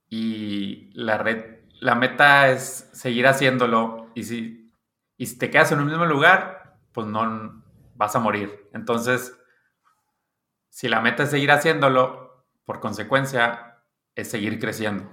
[0.09, 4.73] Y la red la meta es seguir haciéndolo y si,
[5.17, 7.61] y si te quedas en un mismo lugar, pues no
[7.97, 8.69] vas a morir.
[8.73, 9.37] Entonces,
[10.69, 13.81] si la meta es seguir haciéndolo, por consecuencia,
[14.15, 15.11] es seguir creciendo.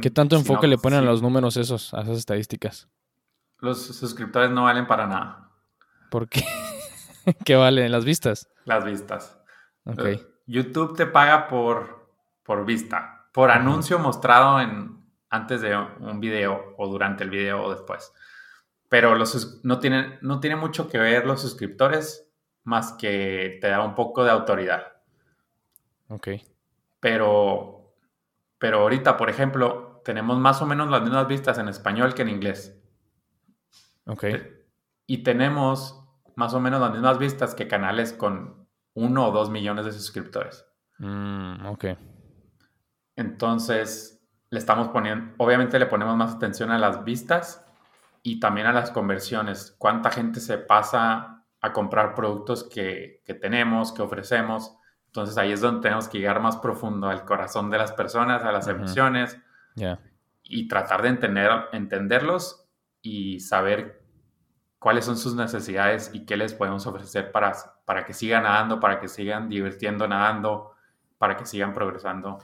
[0.00, 2.88] ¿Qué tanto enfoque le ponen a los números esos, a esas estadísticas?
[3.62, 5.48] Los suscriptores no valen para nada.
[6.10, 6.44] ¿Por qué?
[7.44, 7.92] ¿Qué valen?
[7.92, 8.50] ¿Las vistas?
[8.64, 9.40] Las vistas.
[9.84, 10.20] Okay.
[10.46, 12.10] YouTube te paga por,
[12.42, 17.70] por vista, por anuncio mostrado en, antes de un video o durante el video o
[17.70, 18.12] después.
[18.88, 22.28] Pero los, no, tienen, no tiene mucho que ver los suscriptores
[22.64, 24.88] más que te da un poco de autoridad.
[26.08, 26.30] Ok.
[26.98, 27.94] Pero,
[28.58, 32.28] pero ahorita, por ejemplo, tenemos más o menos las mismas vistas en español que en
[32.28, 32.81] inglés.
[34.06, 34.24] Ok.
[35.06, 36.02] Y tenemos
[36.36, 40.66] más o menos las mismas vistas que canales con uno o dos millones de suscriptores.
[40.98, 41.84] Mm, ok.
[43.16, 47.64] Entonces, le estamos poniendo, obviamente le ponemos más atención a las vistas
[48.22, 49.74] y también a las conversiones.
[49.78, 54.76] ¿Cuánta gente se pasa a comprar productos que, tenemos, que ofrecemos?
[55.06, 58.52] Entonces ahí es donde tenemos que llegar más profundo al corazón de las personas, a
[58.52, 59.38] las emociones
[60.42, 62.61] y tratar de entender, entenderlos
[63.02, 64.02] y saber
[64.78, 67.52] cuáles son sus necesidades y qué les podemos ofrecer para,
[67.84, 70.72] para que sigan nadando, para que sigan divirtiendo nadando,
[71.18, 72.38] para que sigan progresando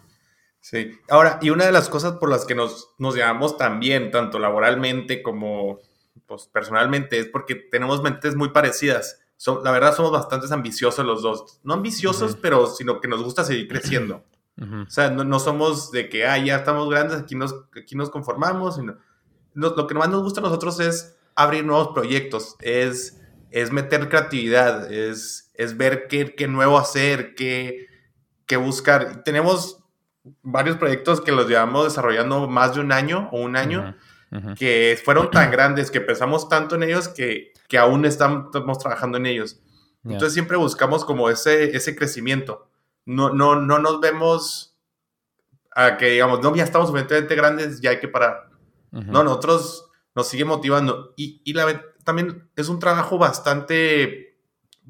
[0.60, 0.98] Sí.
[1.08, 5.22] Ahora, y una de las cosas por las que nos, nos llevamos también, tanto laboralmente
[5.22, 5.78] como
[6.26, 9.20] pues, personalmente, es porque tenemos mentes muy parecidas.
[9.64, 11.60] la verdad, somos bastante ambiciosos los dos.
[11.62, 14.24] No ambiciosos, pero sino que nos gusta seguir creciendo.
[14.60, 18.80] O sea, no, somos de que, ah, ya estamos grandes, aquí nos, aquí nos conformamos.
[19.58, 24.90] Lo que más nos gusta a nosotros es abrir nuevos proyectos, es, es meter creatividad,
[24.92, 27.86] es, es ver qué, qué nuevo hacer, qué,
[28.46, 29.22] qué buscar.
[29.24, 29.84] Tenemos
[30.42, 33.96] varios proyectos que los llevamos desarrollando más de un año o un año,
[34.56, 39.26] que fueron tan grandes, que pensamos tanto en ellos que, que aún estamos trabajando en
[39.26, 39.60] ellos.
[40.04, 42.68] Entonces siempre buscamos como ese, ese crecimiento.
[43.04, 44.76] no, no, no nos vemos
[45.74, 48.47] a que digamos, no, ya estamos suficientemente grandes, ya hay que parar.
[48.90, 51.14] No, nosotros nos sigue motivando.
[51.16, 54.38] Y, y la, también es un trabajo bastante,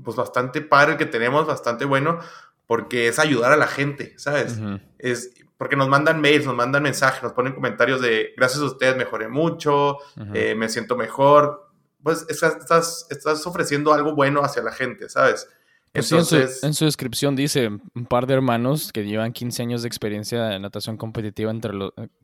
[0.03, 2.21] pues bastante padre que tenemos, bastante bueno,
[2.67, 4.61] porque es ayudar a la gente, ¿sabes?
[4.99, 8.97] Es porque nos mandan mails, nos mandan mensajes, nos ponen comentarios de gracias a ustedes
[8.97, 9.97] mejoré mucho,
[10.33, 11.69] eh, me siento mejor.
[12.03, 15.49] Pues estás, estás, ofreciendo algo bueno hacia la gente, ¿sabes?
[15.93, 19.89] Pues Entonces, en, su, descripción dice un par de hermanos que llevan 15 años de
[19.89, 21.73] experiencia de natación competitiva entre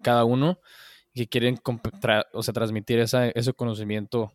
[0.03, 0.61] cada uno
[1.15, 1.61] que quieren
[2.33, 4.33] o sea, transmitir esa, ese conocimiento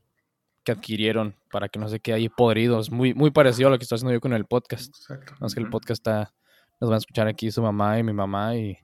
[0.64, 2.90] que adquirieron para que no se quede ahí podridos.
[2.92, 4.96] Muy, muy parecido a lo que estoy haciendo yo con el podcast.
[4.96, 5.34] Exacto.
[5.40, 6.34] No es que el podcast está,
[6.80, 8.78] nos van a escuchar aquí su mamá y mi mamá y...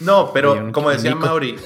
[0.00, 1.56] No, pero como decía Mauri,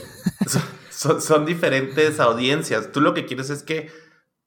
[0.90, 2.92] son, diferentes audiencias.
[2.92, 3.90] Tú lo que quieres es que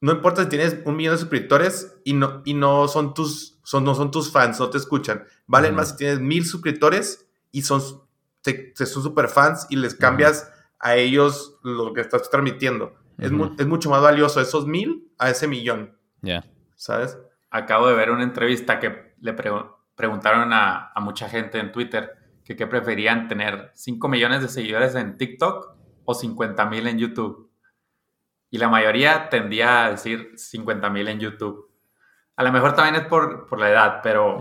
[0.02, 3.84] no importa si tienes un millón de suscriptores y no, y no son tus son,
[3.84, 5.26] no son tus fans, no te escuchan.
[5.46, 10.50] Valen más si tienes mil suscriptores y son, son super fans y les cambias
[10.80, 12.96] a ellos lo que estás transmitiendo.
[13.18, 15.98] es, mucho más valioso esos mil a ese millón.
[16.22, 16.46] Ya.
[16.76, 17.18] ¿Sabes?
[17.52, 22.16] Acabo de ver una entrevista que le preguntaron a, mucha gente en Twitter
[22.46, 25.76] que qué preferían tener 5 millones de seguidores en TikTok
[26.06, 27.52] o 50 mil en YouTube.
[28.50, 31.70] Y la mayoría tendía a decir 50 mil en YouTube.
[32.36, 34.40] A lo mejor también es por, la edad, pero,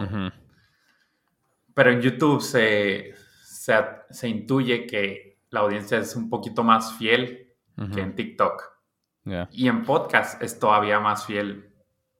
[1.74, 7.54] pero en YouTube se, se intuye que la audiencia es un poquito más fiel
[7.94, 8.62] que en TikTok.
[9.52, 11.70] Y en podcast es todavía más fiel.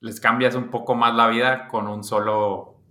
[0.01, 2.83] Les cambias un poco más la vida con un solo,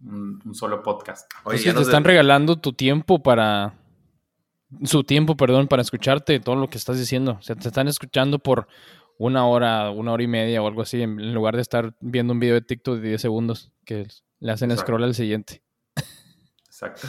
[0.00, 1.30] un, solo podcast.
[1.44, 3.78] Oye, es que te están regalando tu tiempo para...
[4.84, 7.36] Su tiempo, perdón, para escucharte todo lo que estás diciendo.
[7.38, 8.68] O sea, te están escuchando por
[9.18, 12.40] una hora, una hora y media o algo así, en lugar de estar viendo un
[12.40, 14.08] video de TikTok de 10 segundos que
[14.40, 15.62] le hacen scroll al siguiente.
[16.66, 17.06] Exacto.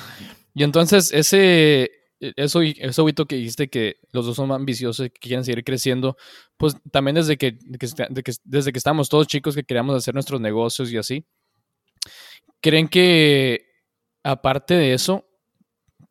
[0.53, 5.19] Y entonces ese, e, eso, eso que dijiste que los dos son ambiciosos y que
[5.19, 6.15] quieren seguir creciendo,
[6.55, 7.57] pues también desde que,
[8.45, 11.25] desde que estábamos todos chicos que queríamos hacer nuestros negocios y así,
[12.61, 13.65] ¿creen que
[14.23, 15.25] aparte de eso,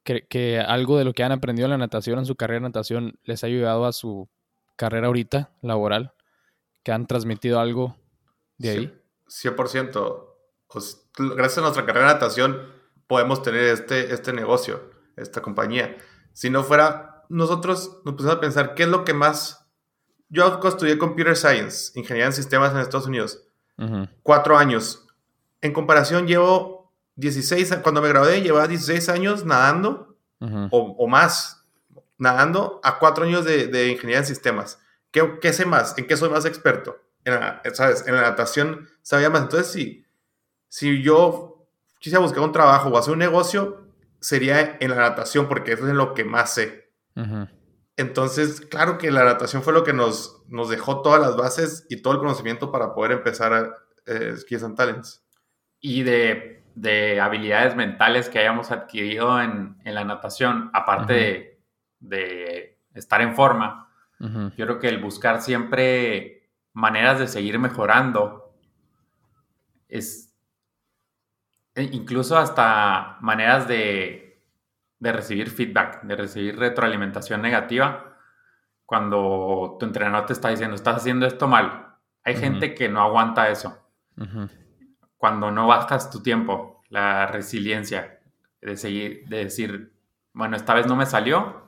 [0.05, 3.19] que, algo de lo que han aprendido en la natación, en su carrera de natación,
[3.25, 4.29] les ha ayudado a su
[4.77, 6.13] carrera ahorita laboral?
[6.83, 7.97] ¿Que han transmitido algo
[8.59, 9.03] de ahí?
[9.29, 10.29] 100%.
[10.69, 12.61] Pues, gracias a nuestra carrera de natación
[13.07, 15.97] podemos tener este, este negocio esta compañía.
[16.33, 19.67] Si no fuera, nosotros nos pusimos a pensar qué es lo que más...
[20.29, 23.45] Yo estudié Computer Science, Ingeniería en Sistemas en Estados Unidos.
[24.23, 25.07] Cuatro años.
[25.61, 30.17] En comparación, llevo 16, cuando me gradué, llevaba 16 años nadando
[30.71, 31.67] o, más,
[32.19, 34.81] nadando a cuatro años de, Ingeniería en Sistemas.
[35.11, 35.97] ¿Qué, ¿Qué, sé más?
[35.99, 36.99] ¿En qué soy más experto?
[37.25, 38.07] En la, ¿sabes?
[38.07, 39.43] En la natación sabía más.
[39.43, 40.07] Entonces, si,
[40.69, 41.67] si yo
[41.99, 43.83] quisiera buscar un trabajo o hacer un negocio,
[44.23, 46.91] sería en la natación, porque eso es lo que más sé.
[47.97, 52.01] Entonces, claro que la natación fue lo que nos, nos dejó todas las bases y
[52.01, 53.71] todo el conocimiento para poder empezar a
[54.07, 55.27] eh, Skills and Talents.
[55.81, 61.61] Y de, de, habilidades mentales que hayamos adquirido en, en la natación, aparte de,
[61.99, 63.89] de, estar en forma,
[64.57, 68.55] yo creo que el buscar siempre maneras de seguir mejorando
[69.89, 70.32] es,
[71.75, 74.43] e incluso hasta maneras de,
[75.01, 78.17] recibir feedback, de recibir retroalimentación negativa
[78.85, 81.97] cuando tu entrenador te está diciendo, estás haciendo esto mal.
[82.25, 83.79] Hay gente que no aguanta eso.
[85.17, 88.21] Cuando no bajas tu tiempo, la resiliencia
[88.61, 89.93] de seguir, de decir,
[90.35, 91.67] bueno, esta vez no me salió,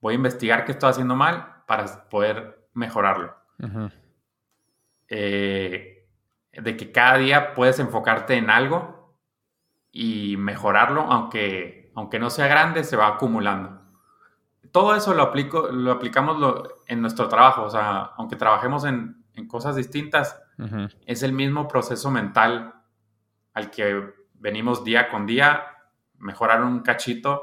[0.00, 3.36] voy a investigar qué estoy haciendo mal para poder mejorarlo.
[5.08, 6.08] Eh,
[6.52, 8.99] de que cada día puedes enfocarte en algo
[9.92, 13.80] y mejorarlo, aunque, aunque no sea grande, se va acumulando.
[14.72, 19.16] Todo eso lo, aplico, lo aplicamos en nuestro trabajo, o sea, aunque trabajemos en,
[19.48, 20.38] cosas distintas,
[21.06, 22.74] es el mismo proceso mental
[23.54, 25.64] al que venimos día con día,
[26.18, 27.42] mejorar un cachito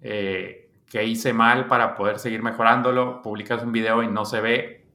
[0.00, 4.88] eh, que hice mal para poder seguir mejorándolo, publicas un video y no se ve,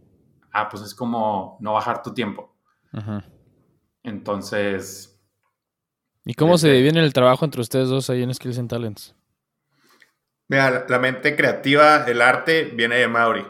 [0.54, 2.56] ah, pues es como no bajar tu tiempo.
[4.02, 5.13] Entonces,
[6.26, 9.16] ¿Y cómo se divide el trabajo entre ustedes dos ahí en Skills and Talents?
[10.48, 13.46] Mira, la mente creativa, el arte, viene de Mauri.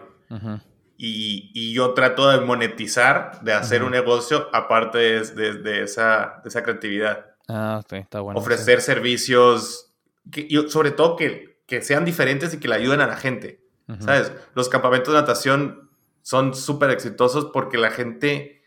[0.98, 7.26] y, yo trato de monetizar, de hacer un negocio aparte de, esa, creatividad.
[7.48, 8.40] Ah, ok, está bueno.
[8.40, 9.94] Ofrecer servicios,
[10.34, 13.60] y sobre todo que, sean diferentes y que le ayuden a la gente.
[14.00, 14.32] ¿Sabes?
[14.56, 15.90] Los campamentos de natación
[16.22, 18.63] son súper exitosos porque la gente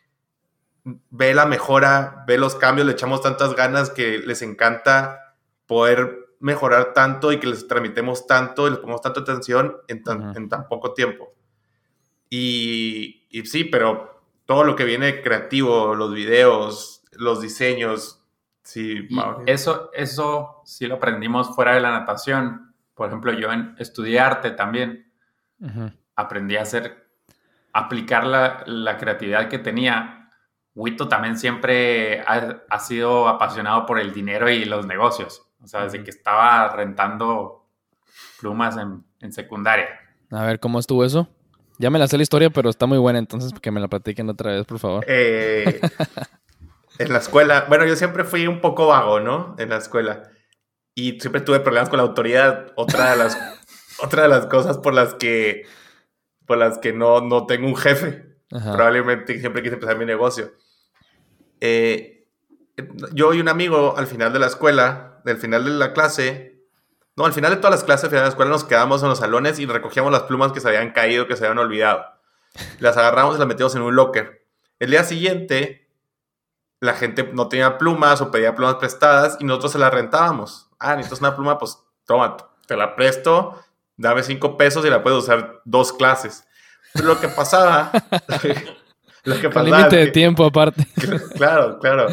[1.10, 5.34] ve la mejora, ve los cambios, le echamos tantas ganas que les encanta
[5.66, 10.68] poder mejorar tanto y que les transmitemos tanto y les ponemos tanta atención en tan,
[10.68, 11.32] poco tiempo.
[12.30, 18.22] Y, y, sí, pero todo lo que viene creativo, los videos, los diseños,
[18.62, 19.08] sí.
[19.46, 22.74] eso, eso sí lo aprendimos fuera de la natación.
[22.94, 25.10] Por ejemplo, yo en estudié arte también.
[26.14, 27.08] Aprendí a hacer,
[27.72, 30.15] aplicar la, la creatividad que tenía
[30.76, 35.42] Wito también siempre ha, ha, sido apasionado por el dinero y los negocios.
[35.62, 37.66] O sea, desde que estaba rentando
[38.38, 39.88] plumas en, en, secundaria.
[40.30, 41.28] A ver, ¿cómo estuvo eso?
[41.78, 44.28] Ya me la sé la historia, pero está muy buena, entonces que me la platiquen
[44.28, 45.04] otra vez, por favor.
[45.08, 45.80] Eh,
[46.98, 49.56] en la escuela, bueno, yo siempre fui un poco vago, ¿no?
[49.58, 50.30] En la escuela.
[50.94, 52.72] Y siempre tuve problemas con la autoridad.
[52.76, 53.38] Otra de las,
[54.02, 55.66] otra de las cosas por las que,
[56.44, 58.26] por las que no, no tengo un jefe.
[58.50, 60.52] Probablemente siempre quise empezar mi negocio.
[61.60, 62.28] Eh,
[63.12, 66.56] yo y un amigo al final de la escuela, del final de la clase,
[67.16, 69.08] no, al final de todas las clases, al final de la escuela nos quedamos en
[69.08, 72.04] los salones y recogíamos las plumas que se habían caído, que se habían olvidado.
[72.78, 74.46] Las agarramos y las metíamos en un locker.
[74.78, 75.88] El día siguiente,
[76.80, 80.68] la gente no tenía plumas o pedía plumas prestadas y nosotros se las rentábamos.
[80.78, 82.36] Ah, necesitas una pluma, pues toma,
[82.66, 83.64] te la presto,
[83.96, 86.46] dame cinco pesos y la puedes usar dos clases.
[86.92, 87.90] Pero lo que pasaba
[89.26, 90.86] Lo que límite de tiempo aparte.
[91.34, 92.06] Claro, claro.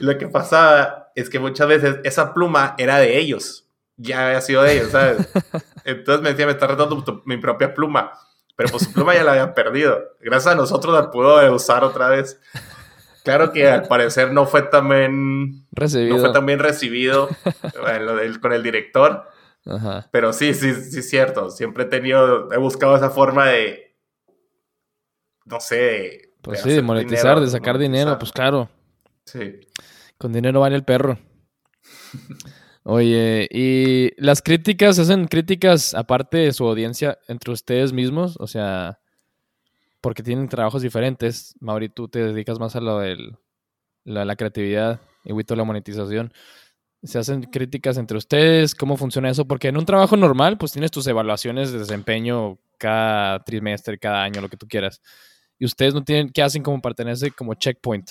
[0.00, 3.68] Lo que pasaba es que muchas veces esa pluma era de ellos.
[3.96, 5.28] Ya había sido de ellos, ¿sabes?
[5.84, 8.12] Entonces me decía, me está retando mi propia pluma.
[8.56, 10.16] Pero pues su pluma ya la habían perdido.
[10.20, 12.40] Gracias a nosotros la pudo usar otra vez.
[13.22, 17.28] Claro que al parecer no fue tan bien recibido, no fue tan recibido
[18.40, 19.24] con el director.
[20.10, 21.50] Pero sí, sí, sí, es cierto.
[21.50, 23.96] Siempre he tenido, he buscado esa forma de,
[25.44, 28.68] no sé, pues sí, de monetizar, de sacar dinero, pues claro.
[29.24, 29.58] Sí.
[30.16, 31.18] Con dinero vale el perro.
[32.84, 38.36] Oye, ¿y las críticas hacen críticas aparte de su audiencia entre ustedes mismos?
[38.38, 39.00] O sea,
[40.00, 41.56] porque tienen trabajos diferentes.
[41.58, 43.16] Mauri, tú te dedicas más a lo de
[44.04, 46.32] la, creatividad y Wito la monetización.
[47.02, 48.76] ¿Se hacen críticas entre ustedes?
[48.76, 49.46] ¿Cómo funciona eso?
[49.46, 54.40] Porque en un trabajo normal, pues tienes tus evaluaciones de desempeño cada trimestre, cada año,
[54.40, 55.02] lo que tú quieras
[55.58, 58.10] y ustedes no tienen, ¿qué hacen como pertenece como checkpoint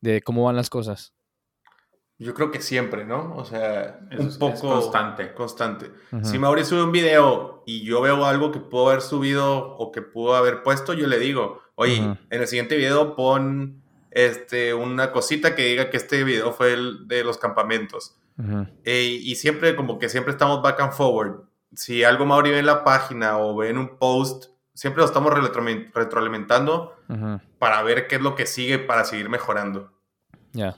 [0.00, 1.12] de cómo van las cosas?
[2.18, 3.34] Yo creo que siempre, ¿no?
[3.34, 5.32] O sea, un poco constante.
[5.32, 5.90] Constante.
[6.22, 10.02] Si Mauri sube un video y yo veo algo que pudo haber subido o que
[10.02, 15.54] pudo haber puesto, yo le digo, oye, en el siguiente video pon este, una cosita
[15.54, 18.18] que diga que este video fue el de los campamentos.
[18.84, 21.44] Eh, y siempre, como que siempre estamos back and forward.
[21.74, 25.32] Si algo Mauri ve en la página o ve en un post, siempre lo estamos
[25.94, 26.96] retroalimentando
[27.58, 29.92] para ver qué es lo que sigue para seguir mejorando.
[30.52, 30.76] Ya.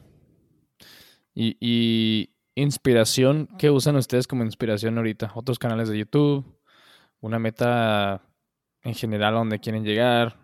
[1.34, 5.32] Y, inspiración, ¿qué usan ustedes como inspiración ahorita?
[5.34, 6.44] ¿Otros canales de YouTube?
[7.20, 8.22] ¿Una meta
[8.82, 10.36] en general a donde quieren llegar?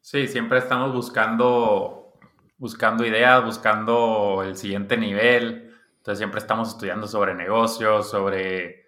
[0.00, 2.14] Sí, siempre estamos buscando,
[2.56, 5.74] buscando ideas, buscando el siguiente nivel.
[5.96, 8.83] Entonces siempre estamos estudiando sobre negocios, sobre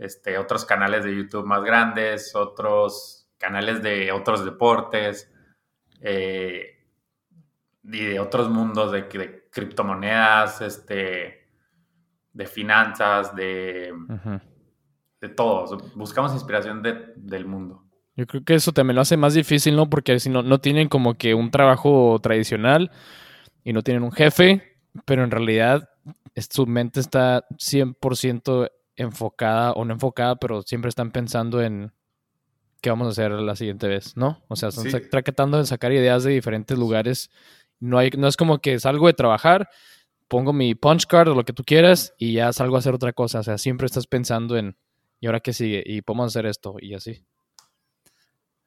[0.00, 5.30] este, otros canales de YouTube más grandes, otros canales de otros deportes
[6.00, 6.78] eh,
[7.84, 9.08] y de otros mundos de,
[9.50, 11.48] criptomonedas, este,
[12.32, 13.92] de finanzas, de,
[15.20, 15.94] de todos.
[15.94, 17.84] Buscamos inspiración del mundo.
[18.16, 19.88] Yo creo que eso también lo hace más difícil, ¿no?
[19.88, 22.90] Porque si no, no tienen como que un trabajo tradicional
[23.64, 25.90] y no tienen un jefe, pero en realidad
[26.36, 28.70] su mente está 100%
[29.00, 31.92] enfocada o no enfocada, pero siempre están pensando en
[32.82, 34.42] qué vamos a hacer la siguiente vez, ¿no?
[34.48, 37.30] O sea, están tratando de sacar ideas de diferentes lugares.
[37.78, 39.70] No, hay, no es como que salgo de trabajar,
[40.28, 43.12] pongo mi punch card o lo que tú quieras y ya salgo a hacer otra
[43.12, 43.40] cosa.
[43.40, 44.76] O sea, siempre estás pensando en,
[45.18, 45.82] ¿y ahora qué sigue?
[45.84, 47.24] Y podemos hacer esto y así.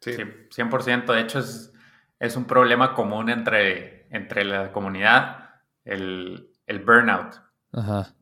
[0.02, 1.14] Sí, 100%.
[1.14, 1.72] De hecho, es,
[2.20, 7.36] es un problema común entre, entre la comunidad, el, el burnout.
[7.72, 8.16] Ajá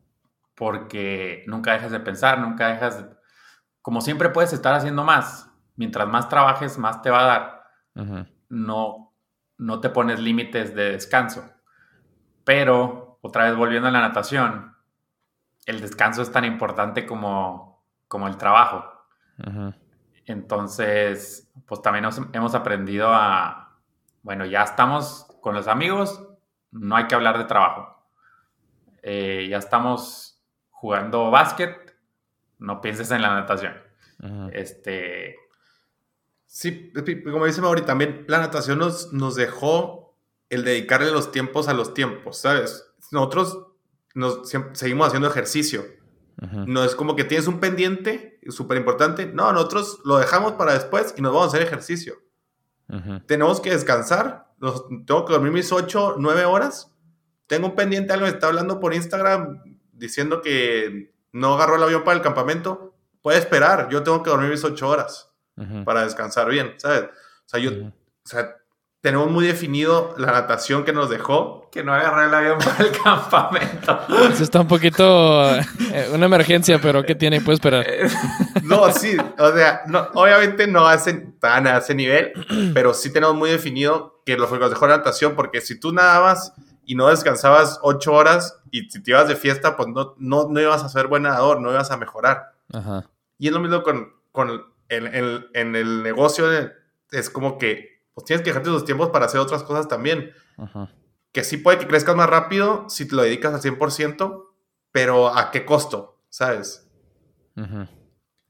[0.61, 3.15] porque nunca dejas de pensar, nunca dejas de...
[3.81, 7.25] Como siempre puedes estar haciendo más, mientras más trabajes, más te va a
[7.95, 8.23] dar.
[8.47, 9.11] no,
[9.57, 11.51] no te pones límites de descanso.
[12.43, 14.75] Pero, otra vez volviendo a la natación,
[15.65, 18.85] el descanso es tan importante como, como el trabajo.
[20.27, 23.79] Entonces, pues también hemos aprendido a,
[24.21, 26.23] bueno, ya estamos con los amigos,
[26.69, 28.05] no hay que hablar de trabajo.
[29.01, 30.30] Eh, ya estamos
[30.81, 31.95] jugando básquet,
[32.57, 33.73] no pienses en la natación.
[34.51, 35.35] Este.
[36.47, 36.91] Sí,
[37.23, 40.17] como dice Mauri, también la natación nos, nos dejó
[40.49, 42.91] el dedicarle los tiempos a los tiempos, ¿sabes?
[43.11, 43.67] Nosotros
[44.15, 45.85] nos, seguimos haciendo ejercicio.
[46.65, 49.27] No es como que tienes un pendiente súper importante.
[49.27, 52.15] No, nosotros lo dejamos para después y nos vamos a hacer ejercicio.
[53.27, 54.47] Tenemos que descansar.
[55.05, 56.91] tengo que dormir mis 8, 9 horas.
[57.45, 59.70] Tengo un pendiente, alguien me está hablando por Instagram
[60.01, 62.95] diciendo que no agarró el avión para el campamento.
[63.21, 63.87] Puede esperar.
[63.89, 65.31] Yo tengo que dormir mis 8 horas
[65.85, 67.03] para descansar bien, ¿sabes?
[67.03, 68.55] O sea, yo, o sea,
[68.99, 71.69] tenemos muy definido la natación que nos dejó.
[71.71, 73.99] Que no agarré el avión para el campamento.
[74.33, 77.41] Eso está un poquito eh, una emergencia, pero ¿qué tiene?
[77.41, 77.85] Puede esperar.
[78.63, 82.33] no, sí, o sea, no, obviamente no hacen tan a ese nivel,
[82.73, 85.93] pero sí tenemos muy definido que lo que nos dejó la natación, porque si tú
[85.93, 86.53] nadabas
[86.85, 90.59] y no descansabas ocho horas y si te ibas de fiesta, pues no, no, no
[90.59, 92.53] ibas a ser buen nadador, no ibas a mejorar.
[92.71, 93.09] Ajá.
[93.37, 96.45] Y es lo mismo con, con el, en el negocio,
[97.11, 100.33] es como que pues tienes que dejarte tus tiempos para hacer otras cosas también.
[101.31, 104.45] Que sí puede que crezcas más rápido si te lo dedicas al 100%,
[104.91, 106.19] pero ¿a qué costo?
[106.29, 106.87] ¿Sabes?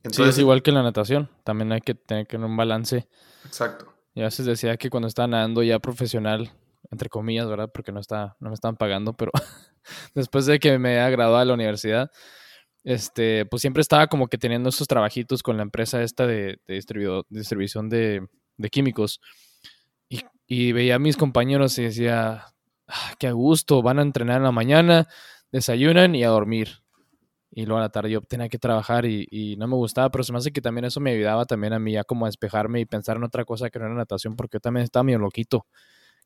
[0.09, 1.29] sí, es igual que la natación.
[1.43, 3.07] También hay que tener que un balance.
[3.45, 3.93] Exacto.
[4.13, 6.51] Y a veces decía que cuando estaba nadando ya profesional,
[6.91, 7.69] entre comillas, ¿verdad?
[7.73, 9.31] Porque no, está, no me estaban pagando, pero
[10.15, 12.11] después de que me haya graduado de la universidad,
[12.83, 17.23] este, pues siempre estaba como que teniendo esos trabajitos con la empresa esta de, de
[17.29, 18.27] distribución de,
[18.57, 19.21] de químicos.
[20.47, 22.43] Y, veía a mis compañeros y decía,
[22.87, 25.07] ah, qué gusto, van a entrenar en la mañana,
[25.49, 26.81] desayunan y a dormir.
[27.51, 30.33] Y luego a la tarde yo tenía que trabajar y, no me gustaba, pero se
[30.33, 32.85] me hace que también eso me ayudaba también a mí a como a despejarme y
[32.85, 35.65] pensar en otra cosa que no era natación, porque yo también estaba medio loquito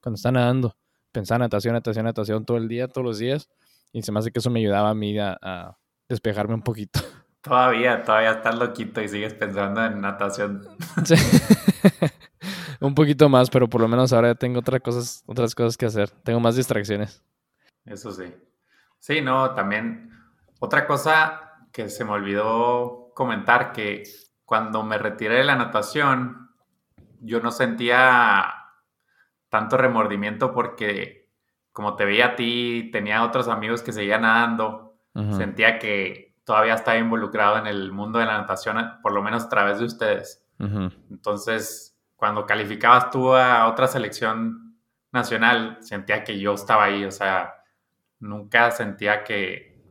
[0.06, 0.78] cuando estaba nadando.
[1.12, 3.50] Pensaba natación, natación, natación todo el día, todos los días.
[3.92, 5.76] Y se me hace que eso me ayudaba a mí a,
[6.08, 7.00] despejarme un poquito.
[7.42, 10.68] Todavía, todavía estás loquito y sigues pensando en natación.
[12.82, 15.86] un poquito más, pero por lo menos ahora ya tengo otras cosas, otras cosas que
[15.86, 16.10] hacer.
[16.10, 17.24] Tengo más distracciones.
[17.86, 18.34] Eso sí.
[18.98, 20.10] Sí, no, también
[20.58, 24.04] otra cosa que se me olvidó comentar que
[24.44, 26.50] cuando me retiré de la natación,
[27.22, 28.65] yo no sentía
[29.56, 31.30] tanto remordimiento porque
[31.72, 34.98] como te veía a ti, tenía otros amigos que seguían nadando,
[35.38, 39.50] sentía que todavía estaba involucrado en el mundo de la natación, por lo menos a
[39.50, 40.46] través de ustedes.
[40.60, 44.78] Entonces, cuando calificabas tú a otra selección
[45.14, 47.56] nacional, sentía que yo estaba ahí, o sea,
[48.20, 49.82] nunca sentía que,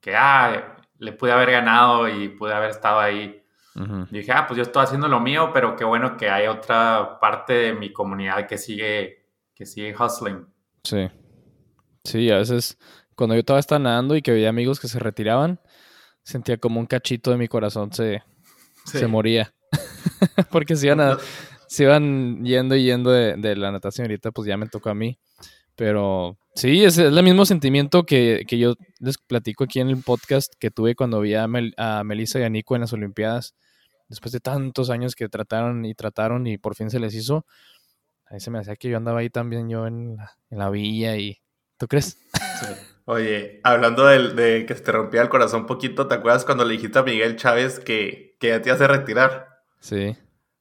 [0.00, 3.43] que ah, le pude haber ganado y pude haber estado ahí.
[3.74, 7.18] Y dije, ah, pues yo estoy haciendo lo mío, pero qué bueno que hay otra
[7.20, 10.46] parte de mi comunidad que sigue, que sigue hustling.
[10.84, 11.08] Sí.
[12.04, 12.78] Sí, a veces
[13.16, 15.58] cuando yo estaba estaba nadando y que veía amigos que se retiraban,
[16.22, 18.22] sentía como un cachito de mi corazón se,
[18.84, 19.52] se moría.
[20.50, 21.18] Porque si iban a,
[21.66, 25.18] se iban yendo y yendo de, la natación ahorita, pues ya me tocó a mí.
[25.76, 30.70] Pero sí, es, el mismo sentimiento que, yo les platico aquí en el podcast que
[30.70, 31.48] tuve cuando vi a,
[32.04, 33.54] Melissa y a Nico en las Olimpiadas.
[34.08, 37.46] Después de tantos años que trataron y trataron y por fin se les hizo.
[38.26, 40.16] Ahí se me hacía que yo andaba ahí también yo en
[40.50, 41.40] la, villa y...
[41.76, 42.18] ¿Tú crees?
[43.04, 46.74] Oye, hablando de, que se te rompía el corazón un poquito, ¿te acuerdas cuando le
[46.74, 49.62] dijiste a Miguel Chávez que, que ya te hace retirar?
[49.80, 50.16] Sí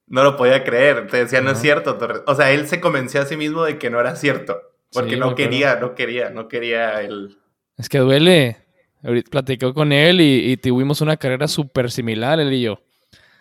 [0.08, 1.08] no lo podía creer.
[1.08, 1.98] Te decía, no, es cierto.
[2.28, 4.62] O sea, él se convenció a sí mismo de que no era cierto.
[4.92, 7.38] Porque no quería, no quería, no quería el...
[7.78, 8.58] Es que duele.
[9.04, 12.80] Ahorita platicó con él y, tuvimos una carrera súper similar, él y yo.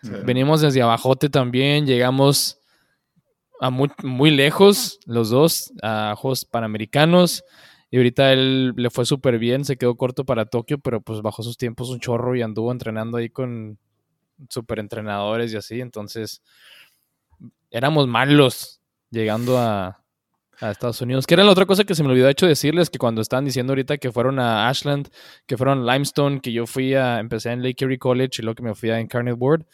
[0.03, 2.61] Venimos desde abajote también, llegamos
[3.61, 7.45] a muy, muy, lejos, los dos, a Juegos Panamericanos.
[7.91, 11.43] Y ahorita él le fue súper bien, se quedó corto para Tokio, pero pues bajó
[11.43, 13.79] sus tiempos un chorro y anduvo entrenando ahí con
[14.49, 16.43] super entrenadores y así, entonces
[17.71, 18.81] éramos malos
[19.11, 19.99] llegando a,
[20.61, 21.27] Estados Unidos.
[21.27, 23.73] Que era la otra cosa que se me olvidó hecho decirles, que cuando estaban diciendo
[23.73, 25.09] ahorita que fueron a Ashland,
[25.45, 28.55] que fueron a Limestone, que yo fui a, empecé en Lake Erie College y luego
[28.55, 29.67] que me fui a Incarnate Board,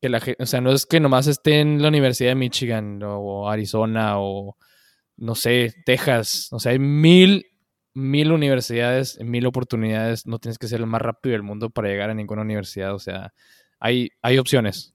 [0.00, 3.48] que la o sea, no es que nomás esté en la Universidad de Michigan o
[3.50, 4.56] Arizona o,
[5.16, 7.46] no sé, Texas, o sea, hay mil
[7.96, 12.10] mil universidades, mil oportunidades, no tienes que ser el más rápido del mundo para llegar
[12.10, 13.32] a ninguna universidad, o sea,
[13.80, 14.94] hay, hay opciones.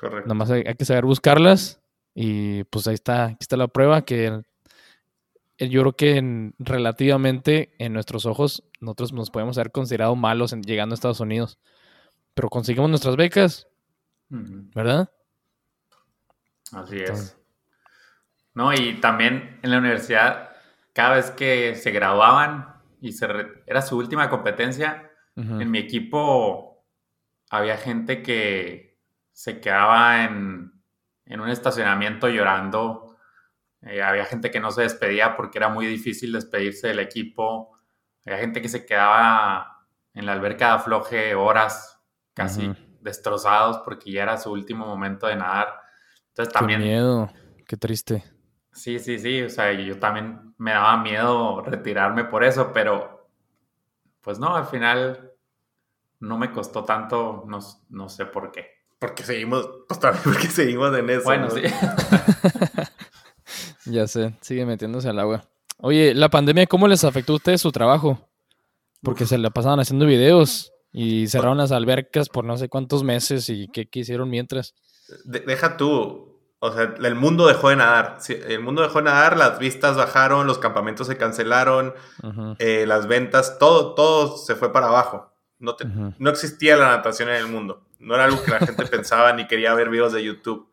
[0.00, 0.28] Correcto.
[0.28, 1.80] Nomás hay, que saber buscarlas
[2.16, 4.42] y pues ahí está, aquí está la prueba que
[5.58, 10.94] yo creo que relativamente en nuestros ojos nosotros nos podemos haber considerado malos en, llegando
[10.94, 11.60] a Estados Unidos,
[12.34, 13.68] pero conseguimos nuestras becas,
[14.28, 15.10] ¿verdad?
[16.72, 17.36] Así es.
[18.54, 20.50] No, y también en la universidad
[20.92, 23.26] cada vez que se graduaban y se
[23.66, 26.82] era su última competencia, en mi equipo
[27.50, 28.98] había gente que
[29.32, 30.72] se quedaba en,
[31.28, 33.02] un estacionamiento llorando
[33.82, 37.78] Eh, había gente que no se despedía porque era muy difícil despedirse del equipo.
[38.24, 42.00] Había gente que se quedaba en la alberca de afloje horas
[42.34, 42.74] casi
[43.06, 45.80] destrozados porque ya era su último momento de nadar.
[46.28, 46.80] Entonces también...
[46.80, 47.30] Qué miedo,
[47.66, 48.24] qué triste.
[48.72, 53.30] Sí, sí, sí, o sea, yo también me daba miedo retirarme por eso, pero
[54.20, 55.32] pues no, al final
[56.20, 58.66] no me costó tanto, no, no sé por qué.
[58.98, 61.24] Porque seguimos, pues también porque seguimos en eso.
[61.24, 61.62] Bueno, sí.
[63.90, 65.44] ya sé, sigue metiéndose al agua.
[65.78, 68.28] Oye, la pandemia, ¿cómo les afectó a ustedes su trabajo?
[69.02, 73.50] Porque se la pasaban haciendo videos y cerraron las albercas por no sé cuántos meses
[73.50, 74.74] y qué, hicieron mientras.
[75.26, 78.16] deja tú, o sea, el mundo dejó de nadar.
[78.28, 81.92] El mundo dejó de nadar, las vistas bajaron, los campamentos se cancelaron,
[82.58, 85.30] eh, las ventas, todo, todo se fue para abajo.
[85.58, 85.76] No,
[86.18, 87.86] no existía la natación en el mundo.
[87.98, 90.66] No era algo que la gente pensaba ni quería ver videos de YouTube.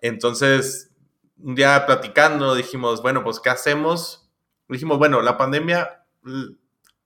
[0.00, 0.92] Entonces,
[1.38, 4.30] un día platicando, dijimos, bueno, pues, ¿qué hacemos?
[4.68, 6.04] Dijimos, bueno, la pandemia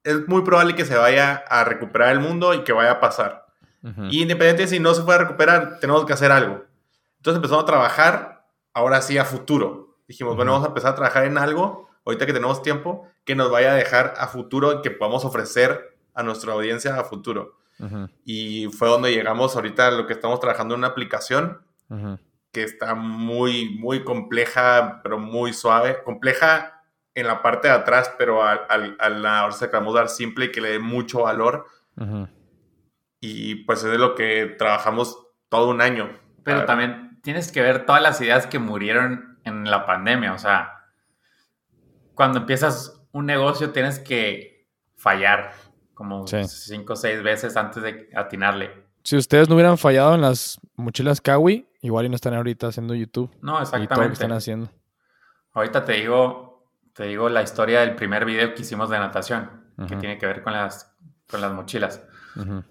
[0.05, 3.47] es muy probable que se vaya a recuperar el mundo y que vaya a pasar.
[4.09, 6.65] Y independientemente si no se puede recuperar, tenemos que hacer algo.
[7.19, 9.99] Entonces empezamos a trabajar ahora sí a futuro.
[10.09, 13.51] Dijimos, bueno, vamos a empezar a trabajar en algo, ahorita que tenemos tiempo, que nos
[13.51, 17.59] vaya a dejar a futuro y que podamos ofrecer a nuestra audiencia a futuro.
[18.25, 21.61] Y fue donde llegamos ahorita a lo que estamos trabajando en una aplicación
[22.53, 26.03] que está muy, muy compleja, pero muy suave.
[26.05, 26.74] Compleja
[27.15, 30.53] en la parte de atrás, pero a, a, la ahora se queremos dar simple y
[30.53, 31.67] que le dé mucho valor.
[33.21, 35.19] Y pues es de lo que trabajamos
[35.49, 36.11] todo un año.
[36.43, 40.35] Pero también tienes que ver todas las ideas que murieron en la pandemia.
[40.35, 40.73] O sea,
[42.15, 44.67] cuando empiezas un negocio tienes que
[44.97, 45.53] fallar
[45.95, 48.85] como cinco o seis veces antes de atinarle.
[49.05, 52.95] Si ustedes no hubieran fallado en las mochilas Kawi, igual y no están ahorita haciendo
[52.95, 53.31] YouTube.
[53.41, 53.93] No, exactamente.
[53.93, 54.71] Y todo lo que están haciendo.
[55.53, 56.54] Ahorita te digo,
[56.95, 59.51] te digo la historia del primer video que hicimos de natación,
[59.89, 60.97] que tiene que ver con las,
[61.29, 62.03] con las mochilas.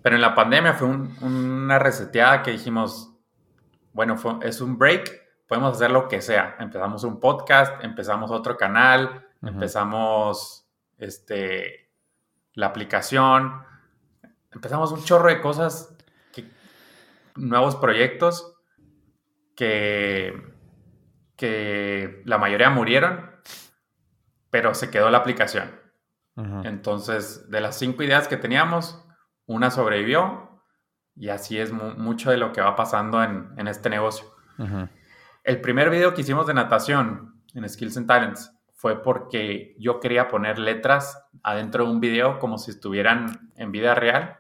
[0.02, 3.14] Pero en la pandemia fue una reseteada que dijimos,
[3.94, 6.56] bueno, es un break, podemos hacer lo que sea.
[6.60, 10.68] Empezamos un podcast, empezamos otro canal, empezamos
[10.98, 11.90] este,
[12.54, 13.62] la aplicación,
[14.52, 15.96] empezamos un chorro de cosas,
[17.36, 18.56] nuevos proyectos
[19.56, 20.54] que,
[21.36, 23.33] que la mayoría murieron,
[24.54, 25.72] pero se quedó la aplicación.
[26.64, 29.04] Entonces, de las cinco ideas que teníamos,
[29.48, 30.62] una sobrevivió
[31.16, 34.28] y así es mucho de lo que va pasando en, este negocio.
[35.44, 40.28] El primer video que hicimos de natación en Skills and Talents fue porque yo quería
[40.28, 44.38] poner letras adentro de un video como si estuvieran en vida real.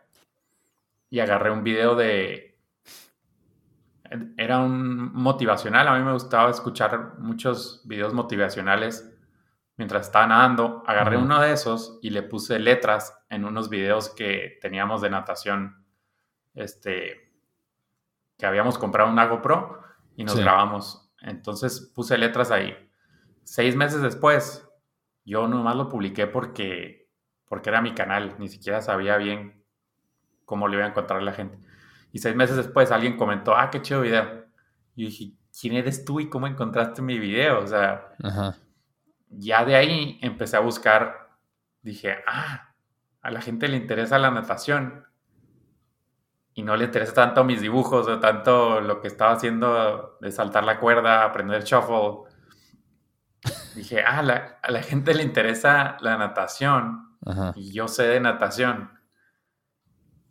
[1.09, 2.59] Y agarré un video de...
[4.37, 5.87] Era un motivacional.
[5.87, 9.09] A mí me gustaba escuchar muchos videos motivacionales
[9.77, 10.83] mientras estaba nadando.
[10.85, 15.85] Agarré uno de esos y le puse letras en unos videos que teníamos de natación
[16.53, 17.33] este,
[18.37, 19.81] que habíamos comprado un GoPro
[20.15, 21.11] y nos grabamos.
[21.21, 22.75] Entonces puse letras ahí.
[23.43, 24.67] Seis meses después,
[25.25, 27.09] yo nomás lo publiqué porque,
[27.45, 29.63] porque era mi canal, ni siquiera sabía bien
[30.45, 31.57] cómo le iba a encontrar a la gente.
[32.11, 34.45] Y seis meses después alguien comentó, ah, qué chido video.
[34.95, 37.59] Y dije, ¿quién eres tú y cómo encontraste mi video?
[37.59, 38.09] O sea,
[39.37, 41.29] ya de ahí empecé a buscar,
[41.81, 42.73] dije, ah,
[43.21, 45.05] a la gente le interesa la natación
[46.53, 50.63] y no le interesa tanto mis dibujos o tanto lo que estaba haciendo de saltar
[50.63, 52.31] la cuerda, aprender shuffle.
[53.75, 57.17] Dije, ah, a la gente le interesa la natación
[57.55, 58.91] y yo sé de natación.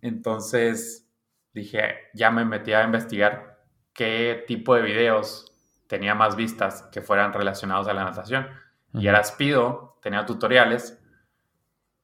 [0.01, 1.09] Entonces
[1.53, 5.53] dije, ya me metí a investigar qué tipo de videos
[5.87, 8.49] tenía más vistas que fueran relacionados a la natación.
[8.95, 10.99] Y era Spido, tenía tutoriales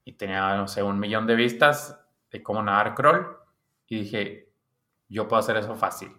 [0.05, 2.01] y tenía, no sé, un millón de vistas
[2.31, 3.37] de cómo nadar crawl
[3.87, 4.53] y dije,
[5.09, 6.11] yo puedo hacer eso fácil.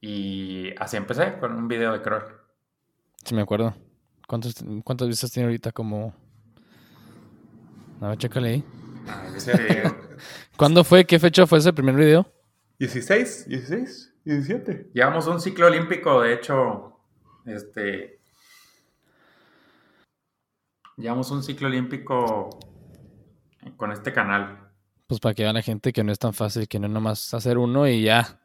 [0.00, 2.24] Y así empecé con un video de crawl.
[3.24, 3.74] Sí, me acuerdo.
[4.26, 4.54] ¿Cuántos,
[4.84, 5.72] ¿Cuántas vistas tiene ahorita?
[5.72, 6.14] Como...
[8.00, 8.64] A ver, chécale ahí.
[9.06, 9.26] Ah,
[10.56, 11.04] ¿Cuándo fue?
[11.04, 12.30] ¿Qué fecha fue ese primer video?
[12.78, 14.90] 16, 16, 17.
[14.92, 17.00] Llevamos un ciclo olímpico, de hecho,
[17.46, 18.17] este...
[20.98, 22.50] Llevamos un ciclo olímpico
[23.76, 24.68] con este canal.
[25.06, 27.32] Pues para que vean la gente que no es tan fácil, que no es nomás
[27.32, 28.40] hacer uno y ya.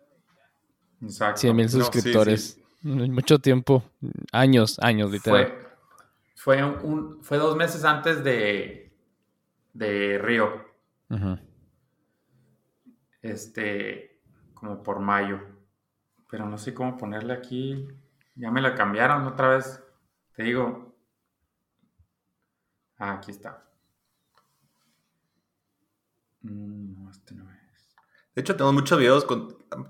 [1.02, 1.42] Exacto.
[1.42, 2.60] 100 mil suscriptores.
[2.84, 3.84] Mucho tiempo,
[4.32, 5.54] años, años, literal.
[6.36, 8.94] Fue, un, fue dos meses antes de,
[9.74, 10.64] de Río.
[13.22, 14.22] Este,
[14.54, 15.40] como por mayo.
[16.30, 17.88] Pero no sé cómo ponerle aquí.
[18.36, 19.82] Ya me la cambiaron otra vez.
[20.36, 20.93] Te digo.
[22.98, 23.64] Ah, aquí está.
[26.42, 27.96] Mm, este no es.
[28.36, 29.26] De hecho, tenemos muchos videos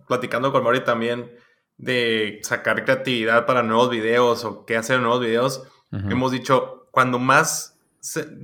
[0.07, 1.31] platicando con Mori también
[1.77, 5.63] de sacar creatividad para nuevos videos o qué hacer en nuevos videos.
[5.91, 7.77] Hemos dicho, cuando más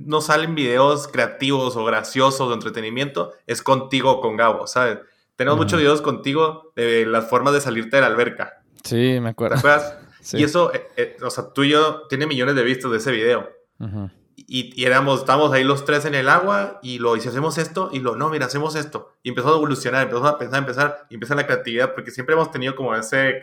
[0.06, 4.98] nos salen videos creativos o graciosos de entretenimiento, es contigo o con Gabo, ¿sabes?
[5.34, 8.62] Tenemos muchos videos contigo de las formas de salirte de la alberca.
[8.84, 9.56] Sí, me acuerdo.
[9.56, 9.96] ¿Te acuerdas?
[10.34, 13.10] Y eso, eh, eh, o sea, tú y yo, tiene millones de vistas de ese
[13.10, 13.48] video.
[14.52, 17.88] Y, éramos, estábamos ahí los tres en el agua y lo, y si hacemos esto,
[17.92, 19.14] y lo, no, mira, hacemos esto.
[19.22, 22.50] Y empezó a evolucionar, empezamos a pensar, empezar, y empieza la creatividad, porque siempre hemos
[22.50, 23.40] tenido como ese,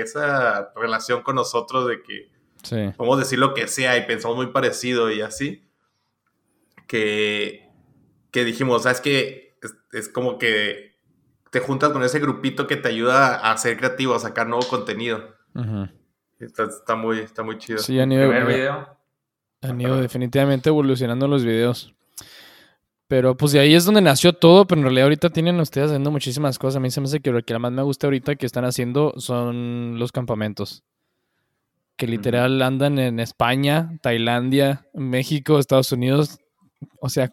[0.00, 2.30] esa relación con nosotros de que
[2.62, 2.92] sí.
[2.96, 5.64] podemos decir lo que sea y pensamos muy parecido y así.
[6.86, 7.68] Que,
[8.30, 10.94] que dijimos, ¿sabes que es, es como que
[11.50, 15.34] te juntas con ese grupito que te ayuda a ser creativo, a sacar nuevo contenido.
[16.38, 17.78] está, muy, está muy chido.
[17.78, 18.30] Sí, han ido,
[19.64, 21.94] Han ido definitivamente evolucionando los videos.
[23.08, 26.10] Pero pues de ahí es donde nació todo, pero en realidad ahorita tienen ustedes haciendo
[26.10, 26.76] muchísimas cosas.
[26.76, 29.14] A mí se me hace que lo que más me gusta ahorita que están haciendo
[29.16, 30.82] son los campamentos.
[31.96, 36.38] Que literal andan en España, Tailandia, México, Estados Unidos.
[36.98, 37.32] O sea,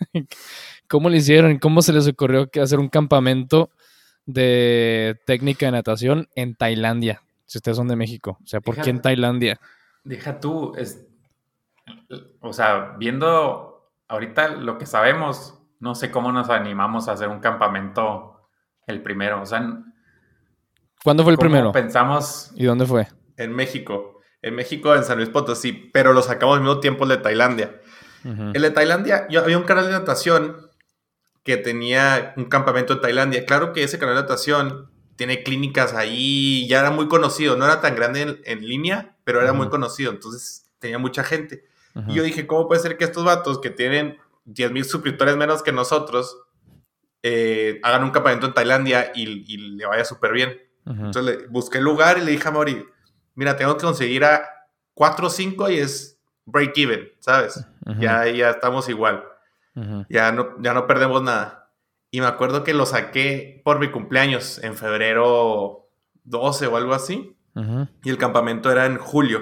[0.88, 1.58] ¿Cómo le hicieron?
[1.58, 3.70] ¿Cómo se les ocurrió que hacer un campamento
[4.24, 7.22] de técnica de natación en Tailandia?
[7.44, 8.38] Si ustedes son de México.
[8.42, 9.60] O sea, ¿por qué en Tailandia?
[10.04, 11.04] Deja tú, es,
[12.40, 17.40] o sea, viendo ahorita lo que sabemos, no sé cómo nos animamos a hacer un
[17.40, 18.48] campamento
[18.86, 19.42] el primero.
[19.42, 19.82] O sea,
[21.02, 21.72] ¿cuándo fue el primero?
[21.72, 22.52] Pensamos.
[22.54, 23.08] ¿Y dónde fue?
[23.36, 24.20] En México.
[24.42, 27.80] En México, en San Luis Potosí, pero lo sacamos al mismo tiempo el de Tailandia.
[28.24, 30.56] El de Tailandia, yo había un canal de natación
[31.44, 33.46] que tenía un campamento en Tailandia.
[33.46, 37.80] Claro que ese canal de natación tiene clínicas ahí, ya era muy conocido, no era
[37.80, 41.64] tan grande en, línea, pero era muy conocido, entonces tenía mucha gente.
[42.08, 45.62] Y yo dije, ¿cómo puede ser que estos vatos que tienen 10 mil suscriptores menos
[45.62, 46.38] que nosotros
[47.22, 50.60] eh, hagan un campamento en Tailandia y, le vaya súper bien?
[50.84, 52.84] Entonces le, busqué el lugar y le dije a Mori,
[53.34, 54.42] mira, tengo que conseguir a
[54.94, 57.64] 4 o 5 y es break even, ¿sabes?
[57.98, 59.24] ya, ya estamos igual
[60.08, 61.70] ya, no, ya no perdemos nada.
[62.10, 65.88] Y me acuerdo que lo saqué por mi cumpleaños en febrero
[66.24, 67.36] 12 o algo así.
[68.04, 69.40] Y el campamento era en julio.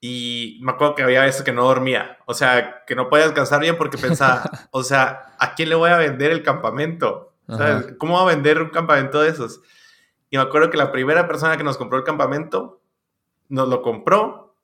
[0.00, 2.18] Y me acuerdo que había veces que no dormía.
[2.26, 5.90] O sea, que no podía descansar bien porque pensaba, o sea, ¿a quién le voy
[5.90, 7.34] a vender el campamento?
[7.98, 9.60] ¿Cómo va a vender un campamento de esos?
[10.30, 12.82] Y me acuerdo que la primera persona que nos compró el campamento
[13.48, 14.54] nos lo compró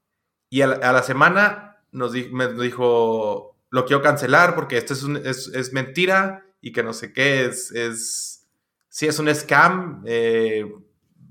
[0.51, 6.44] y a la, semana nos, me dijo, lo quiero cancelar porque esto es, es, mentira
[6.61, 8.47] y que no sé qué, es, es
[8.94, 10.73] si es un scam, eh,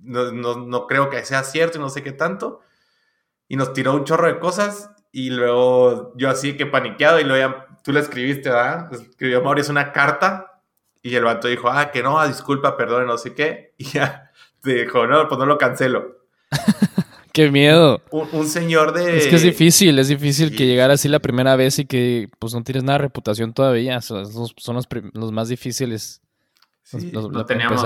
[0.01, 2.59] no, creo que sea cierto y no sé qué tanto.
[3.53, 7.39] Y nos tiró un chorro de cosas y luego yo así que paniqueado y luego
[7.39, 8.91] ya, tú le escribiste, ¿verdad?
[8.91, 10.59] Escribió Mauricio una carta
[11.03, 13.75] y el vato dijo, ah, que no, disculpa, perdón, no sé qué.
[13.77, 14.31] Y ya
[14.63, 16.25] dijo, no, pues no lo cancelo.
[17.31, 18.01] Qué miedo.
[18.09, 19.17] Un, señor de...
[19.19, 22.55] Es que es difícil, es difícil que llegar así la primera vez y que pues
[22.55, 24.01] no tienes nada de reputación todavía.
[24.01, 24.75] Son, son
[25.13, 26.23] los, más difíciles.
[26.91, 27.85] no teníamos...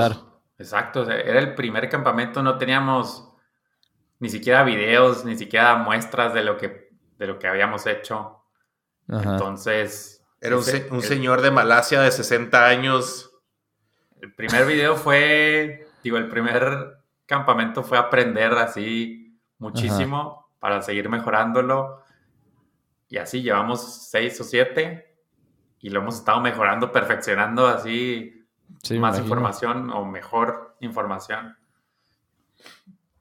[0.60, 3.27] Exacto, era el primer campamento, no teníamos
[4.20, 8.44] ni siquiera videos, ni siquiera muestras de lo que, de lo que habíamos hecho.
[9.08, 10.14] Entonces...
[10.40, 13.32] Era un, señor de Malasia de 60 años.
[14.22, 22.04] El primer video fue, digo, el primer campamento fue aprender así muchísimo para seguir mejorándolo.
[23.10, 25.16] Y así llevamos seis o siete
[25.80, 28.46] y lo hemos estado mejorando, perfeccionando así
[29.00, 31.58] más información o mejor información.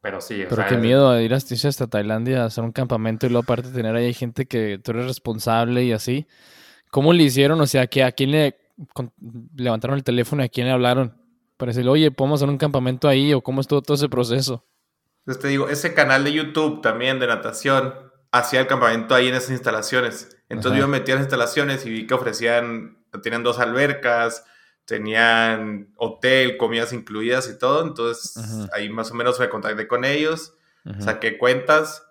[0.06, 3.70] Pero sí, Pero qué miedo ir hasta Tailandia a hacer un campamento y luego aparte
[3.70, 6.28] tener ahí gente que tú eres responsable y así.
[6.92, 7.60] ¿Cómo le hicieron?
[7.60, 8.56] O sea, que a quién le
[9.56, 11.20] levantaron el teléfono y a quién le hablaron
[11.56, 14.64] para decirle, oye, podemos hacer un campamento ahí o cómo estuvo todo ese proceso.
[15.22, 17.92] Entonces te digo, ese canal de YouTube también de natación
[18.30, 20.36] hacía el campamento ahí en esas instalaciones.
[20.48, 24.44] Entonces yo me metí a las instalaciones y vi que ofrecían, tenían dos albercas,
[24.86, 27.82] tenían hotel, comidas incluidas y todo.
[27.86, 30.54] Entonces ahí más o menos me contacté con ellos,
[31.00, 32.06] saqué cuentas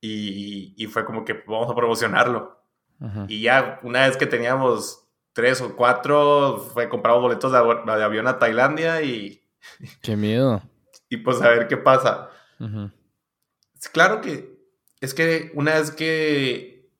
[0.00, 2.60] y, y, fue como que vamos a promocionarlo.
[3.28, 8.26] Y ya una vez que teníamos tres o cuatro, fue compramos boletos de, de avión
[8.26, 9.40] a Tailandia y...
[10.02, 10.62] Qué miedo.
[11.08, 12.30] Y pues a ver qué pasa.
[13.92, 14.58] Claro que
[15.00, 16.90] es que una vez que,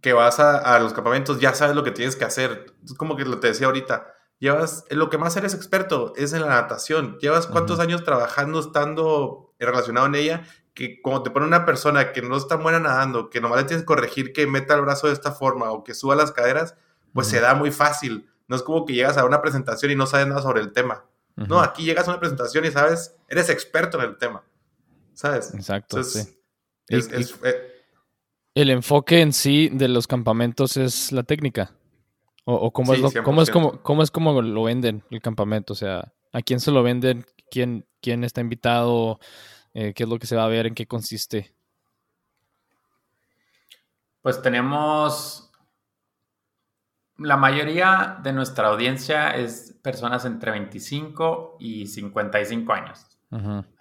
[0.00, 2.74] que vas a, los campamentos ya sabes lo que tienes que hacer.
[2.84, 4.14] Es como que lo te decía ahorita.
[4.40, 7.18] Llevas, lo que más eres experto es en la natación.
[7.20, 12.22] Llevas cuántos años trabajando, estando relacionado en ella, que como te pone una persona que
[12.22, 15.12] no está buena nadando, que nomás le tienes que corregir que meta el brazo de
[15.12, 16.74] esta forma o que suba las caderas,
[17.12, 18.30] pues se da muy fácil.
[18.48, 21.04] No es como que llegas a una presentación y no sabes nada sobre el tema.
[21.36, 24.42] No, aquí llegas a una presentación y sabes, eres experto en el tema.
[25.12, 25.52] ¿Sabes?
[25.54, 26.02] Exacto.
[26.02, 26.20] sí.
[26.88, 27.84] Eh,
[28.54, 31.72] el enfoque en sí de los campamentos es la técnica.
[32.44, 35.74] O, cómo, es cómo, es como, cómo es como lo venden el campamento.
[35.74, 37.24] O sea, ¿a quién se lo venden?
[37.50, 39.20] ¿Quién, quién está invitado?
[39.74, 40.66] Eh, ¿Qué es lo que se va a ver?
[40.66, 41.54] ¿En qué consiste?
[44.22, 45.50] Pues tenemos
[47.20, 53.06] la mayoría de nuestra audiencia es personas entre 25 y 55 años.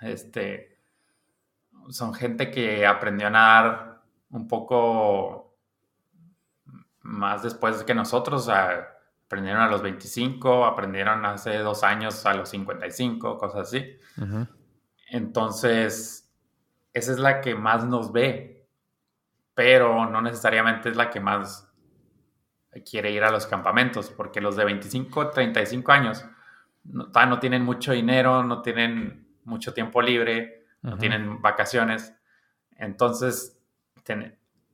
[0.01, 0.77] Este
[1.89, 5.48] son gente que aprendió a nadar un poco
[7.09, 8.47] más después que nosotros.
[8.49, 13.97] aprendieron a los 25, aprendieron hace dos años a los 55, cosas así.
[15.09, 16.31] Entonces,
[16.93, 18.67] esa es la que más nos ve,
[19.53, 21.67] pero no necesariamente es la que más
[22.89, 26.25] quiere ir a los campamentos, porque los de 25, 35 años
[26.83, 32.13] no, no tienen mucho dinero, no tienen mucho tiempo libre, no tienen vacaciones.
[32.77, 33.59] Entonces,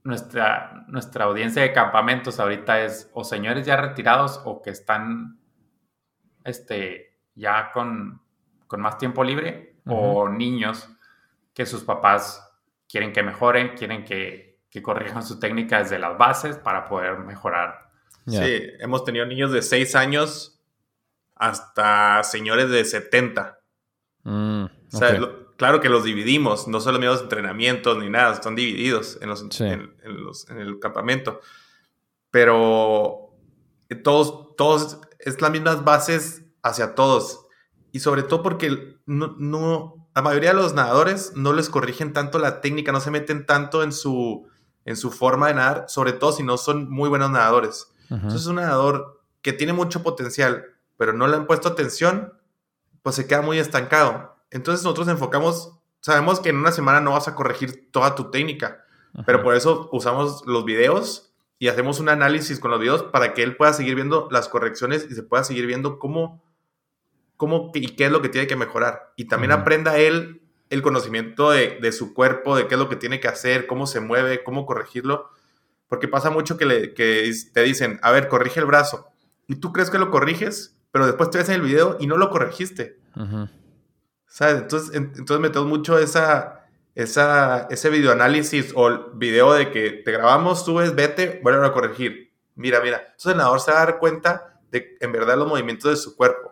[0.05, 5.39] nuestra, nuestra audiencia de campamentos ahorita es o señores ya retirados o que están
[6.43, 8.21] este, ya con,
[8.67, 10.89] con más tiempo libre o niños
[11.53, 12.41] que sus papás
[12.87, 17.89] quieren que mejoren, quieren que, que corrijan su técnica desde las bases para poder mejorar.
[18.27, 20.63] Sí, hemos tenido niños de 6 años
[21.35, 23.59] hasta señores de 70.
[24.23, 25.19] Mm, o sea,
[25.57, 29.41] claro que los dividimos, no son los mismos entrenamientos ni nada, están divididos en, los,
[30.49, 31.39] en, el campamento.
[32.31, 33.33] Pero
[34.03, 37.45] todos, todos, es las mismas bases hacia todos.
[37.91, 42.39] Y sobre todo porque no, no, la mayoría de los nadadores no les corrigen tanto
[42.39, 44.47] la técnica, no se meten tanto en su,
[44.83, 47.91] en su forma de nadar, sobre todo si no son muy buenos nadadores.
[48.09, 50.65] Entonces es un nadador que tiene mucho potencial,
[50.97, 52.33] pero no le han puesto atención,
[53.01, 54.34] pues se queda muy estancado.
[54.55, 58.85] Entonces nosotros enfocamos, sabemos que en una semana no vas a corregir toda tu técnica,
[59.25, 63.43] pero por eso usamos los videos y hacemos un análisis con los videos para que
[63.43, 66.41] él pueda seguir viendo las correcciones y se pueda seguir viendo cómo,
[67.35, 69.11] cómo y qué es lo que tiene que mejorar.
[69.17, 72.95] Y también aprenda él el conocimiento de, de, su cuerpo, de qué es lo que
[72.95, 75.31] tiene que hacer, cómo se mueve, cómo corregirlo.
[75.89, 79.09] Porque pasa mucho que, le, que te dicen, a ver, corrige el brazo.
[79.47, 82.15] Y tú crees que lo corriges, pero después te ves en el video y no
[82.15, 82.99] lo corregiste.
[84.35, 84.63] ¿Sabes?
[84.63, 90.65] Entonces, entonces metemos mucho esa, esa, ese videoanálisis o el video de que te grabamos,
[90.65, 92.33] subes, vete, vuelve a corregir.
[92.55, 92.97] Mira, mira.
[92.97, 96.17] Entonces el nadador se va a dar cuenta de en verdad los movimientos de su
[96.17, 96.51] cuerpo.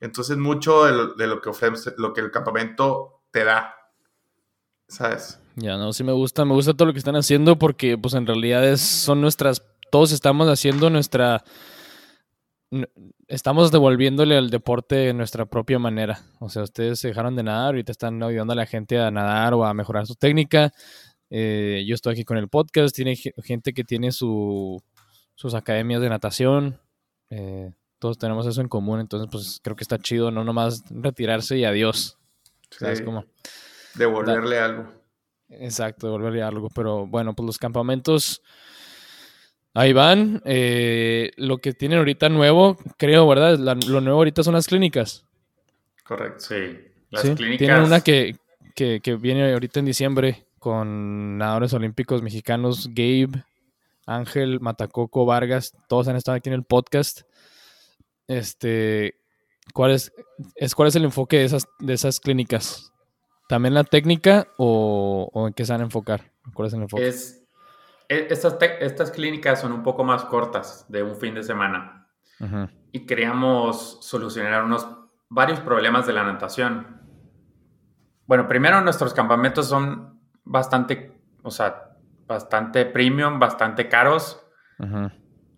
[0.00, 3.74] Entonces mucho de lo, de lo, que ofrece, lo que el campamento te da.
[4.88, 5.38] ¿Sabes?
[5.56, 8.26] Ya, no, sí me gusta, me gusta todo lo que están haciendo porque pues en
[8.26, 11.44] realidad es, son nuestras, todos estamos haciendo nuestra,
[13.28, 16.20] estamos devolviéndole al deporte de nuestra propia manera.
[16.40, 19.54] O sea, ustedes se dejaron de nadar, ahorita están ayudando a la gente a nadar
[19.54, 20.72] o a mejorar su técnica.
[21.30, 24.82] Eh, yo estoy aquí con el podcast, tiene gente que tiene su,
[25.34, 26.80] sus academias de natación.
[27.30, 31.56] Eh, todos tenemos eso en común, entonces pues creo que está chido no nomás retirarse
[31.56, 32.18] y adiós.
[32.70, 33.24] ¿Sabes cómo?
[33.94, 34.88] Devolverle algo.
[35.48, 36.68] Exacto, devolverle algo.
[36.74, 38.42] Pero bueno, pues los campamentos
[39.74, 40.42] ahí van.
[40.44, 43.58] Eh, lo que tienen ahorita nuevo, creo, ¿verdad?
[43.58, 45.26] lo nuevo ahorita son las clínicas.
[46.04, 46.78] Correcto, sí.
[47.10, 47.58] Las clínicas.
[47.58, 48.36] Tienen una que,
[49.20, 53.44] viene ahorita en diciembre con nadadores olímpicos mexicanos, Gabe,
[54.06, 57.22] Ángel, Matacoco, Vargas, todos han estado aquí en el podcast.
[58.28, 59.16] Este,
[59.74, 60.12] ¿cuál es,
[60.54, 62.92] es, cuál es el enfoque de esas, de esas clínicas?
[63.48, 66.32] ¿También la técnica o, en qué se van a enfocar?
[66.54, 67.08] ¿Cuál es el enfoque?
[67.08, 67.41] Es,
[68.12, 72.08] estas, estas clínicas son un poco más cortas, de un fin de semana.
[72.90, 74.86] Y queríamos solucionar unos
[75.28, 77.00] varios problemas de la natación.
[78.26, 84.44] Bueno, primero nuestros campamentos son bastante, o sea, bastante premium, bastante caros.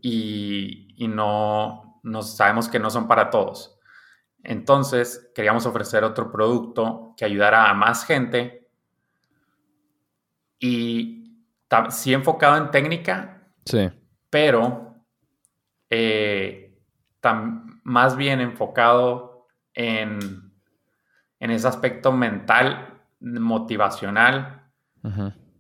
[0.03, 3.79] y, y, no, no sabemos que no son para todos.
[4.43, 8.69] Entonces, queríamos ofrecer otro producto que ayudara a más gente
[10.59, 11.24] y
[11.91, 13.91] sí enfocado en técnica, sí.
[14.31, 14.97] pero
[15.91, 16.79] eh,
[17.85, 20.53] más bien enfocado en,
[21.39, 24.71] ese aspecto mental, motivacional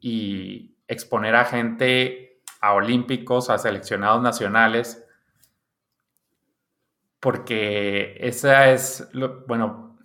[0.00, 5.04] y exponer a gente, a olímpicos, a seleccionados nacionales
[7.24, 9.96] porque esa es, lo, bueno,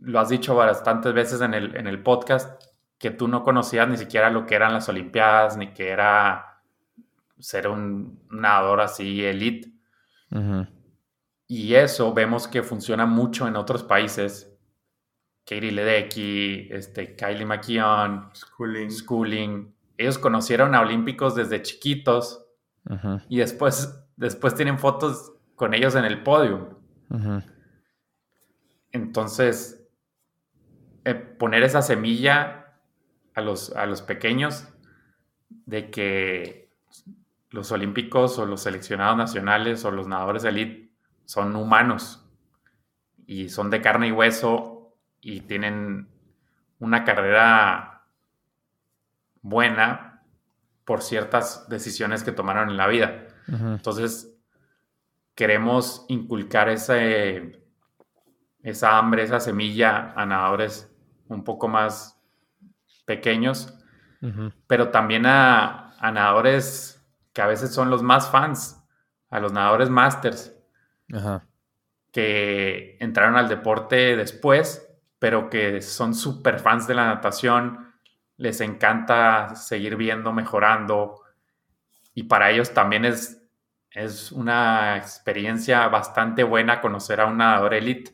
[0.00, 2.58] lo has dicho bastantes veces en el, en el podcast,
[3.04, 6.62] que tú no conocías ni siquiera lo que eran las Olimpiadas, ni que era
[7.38, 9.70] ser un nadador así elite.
[11.46, 14.50] Y eso vemos que funciona mucho en otros países.
[15.44, 18.90] Katie Ledecky, este, Kylie McKeon, Schooling.
[18.90, 19.74] Schooling.
[19.98, 22.46] Ellos conocieron a olímpicos desde chiquitos
[23.28, 26.80] y después, después tienen fotos con ellos en el podio.
[28.92, 29.86] Entonces,
[31.04, 32.62] eh, poner esa semilla
[33.34, 34.68] a los, a los pequeños
[35.66, 36.70] de que
[37.50, 40.92] los olímpicos o los seleccionados nacionales o los nadadores de elite
[41.24, 42.26] son humanos
[43.26, 46.08] y son de carne y hueso y tienen
[46.78, 48.02] una carrera
[49.40, 50.22] buena
[50.84, 53.26] por ciertas decisiones que tomaron en la vida.
[53.46, 54.36] Entonces,
[55.34, 57.62] queremos inculcar ese,
[58.62, 60.90] esa hambre, esa semilla a nadadores
[61.28, 62.20] un poco más
[63.04, 63.74] pequeños,
[64.66, 67.04] pero también a, a, nadadores
[67.34, 68.82] que a veces son los más fans,
[69.28, 70.54] a los nadadores masters,
[72.10, 77.92] que entraron al deporte después, pero que son súper fans de la natación,
[78.36, 81.22] les encanta seguir viendo, mejorando,
[82.14, 83.42] y para ellos también es,
[83.90, 88.12] es una experiencia bastante buena conocer a un nadador elite,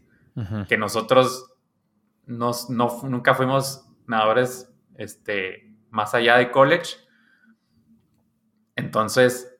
[0.68, 1.52] que nosotros
[2.24, 4.69] nos, no, nunca fuimos nadadores
[5.00, 6.96] este, más allá de college.
[8.76, 9.58] Entonces,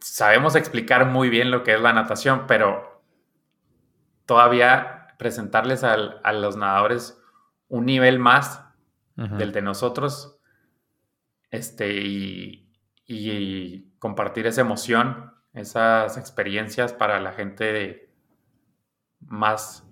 [0.00, 3.04] sabemos explicar muy bien lo que es la natación, pero
[4.24, 7.22] todavía presentarles a los nadadores
[7.68, 8.64] un nivel más
[9.14, 10.38] del de nosotros
[11.50, 12.70] este, y,
[13.06, 18.10] y, compartir esa emoción, esas experiencias para la gente
[19.20, 19.85] más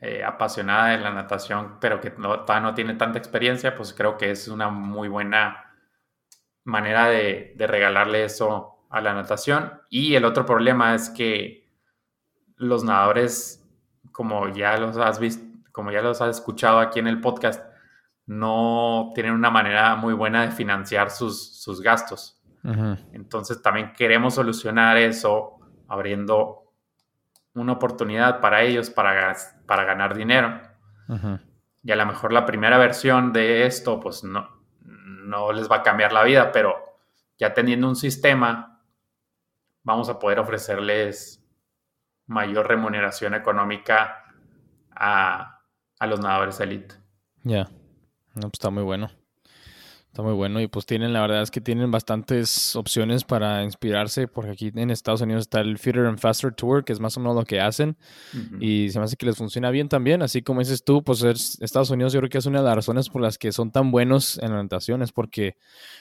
[0.00, 4.16] eh, apasionada de la natación, pero que no, todavía no tiene tanta experiencia, pues creo
[4.16, 5.72] que es una muy buena
[6.64, 9.80] manera de, regalarle eso a la natación.
[9.90, 11.68] Y el otro problema es que
[12.56, 13.64] los nadadores,
[14.12, 17.64] como ya los has visto, como ya los has escuchado aquí en el podcast,
[18.26, 22.38] no tienen una manera muy buena de financiar sus, sus gastos.
[23.12, 25.58] Entonces también queremos solucionar eso
[25.88, 26.72] abriendo
[27.54, 29.34] una oportunidad para ellos para,
[29.66, 30.60] para ganar dinero.
[31.82, 34.48] Y a lo mejor la primera versión de esto, pues no,
[34.82, 36.76] no les va a cambiar la vida, pero
[37.38, 38.80] ya teniendo un sistema,
[39.82, 41.44] vamos a poder ofrecerles
[42.26, 44.24] mayor remuneración económica
[44.94, 45.60] a,
[45.98, 46.94] a los nadadores elite.
[47.42, 47.64] Ya,
[48.34, 49.10] no, pues está muy bueno.
[50.12, 54.28] Está muy bueno y pues tienen, la verdad es que tienen bastantes opciones para inspirarse,
[54.28, 57.20] porque aquí en Estados Unidos está el Fitter and Faster Tour, que es más o
[57.20, 57.96] menos lo que hacen,
[58.60, 61.22] y se me hace que les funciona bien también, así como dices tú, pues
[61.62, 63.90] Estados Unidos yo creo que es una de las razones por las que son tan
[63.90, 65.56] buenos en la natación, es porque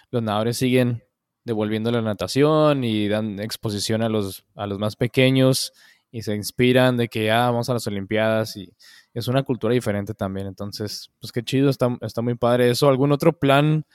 [0.10, 1.06] los nadadores siguen
[1.46, 5.72] devolviendo la natación y dan exposición a los, a los más pequeños
[6.12, 8.72] y se inspiran de que ya ah, vamos a las Olimpiadas y
[9.14, 10.48] es una cultura diferente también.
[10.48, 12.90] Entonces, pues qué chido, está, está muy padre eso.
[12.90, 13.86] ¿Algún otro plan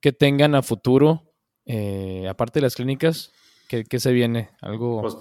[0.00, 1.32] que tengan a futuro,
[1.66, 3.32] eh, aparte de las clínicas?
[3.68, 4.50] ¿Qué, ¿Qué, se viene?
[4.60, 5.00] Algo.
[5.00, 5.16] Pues,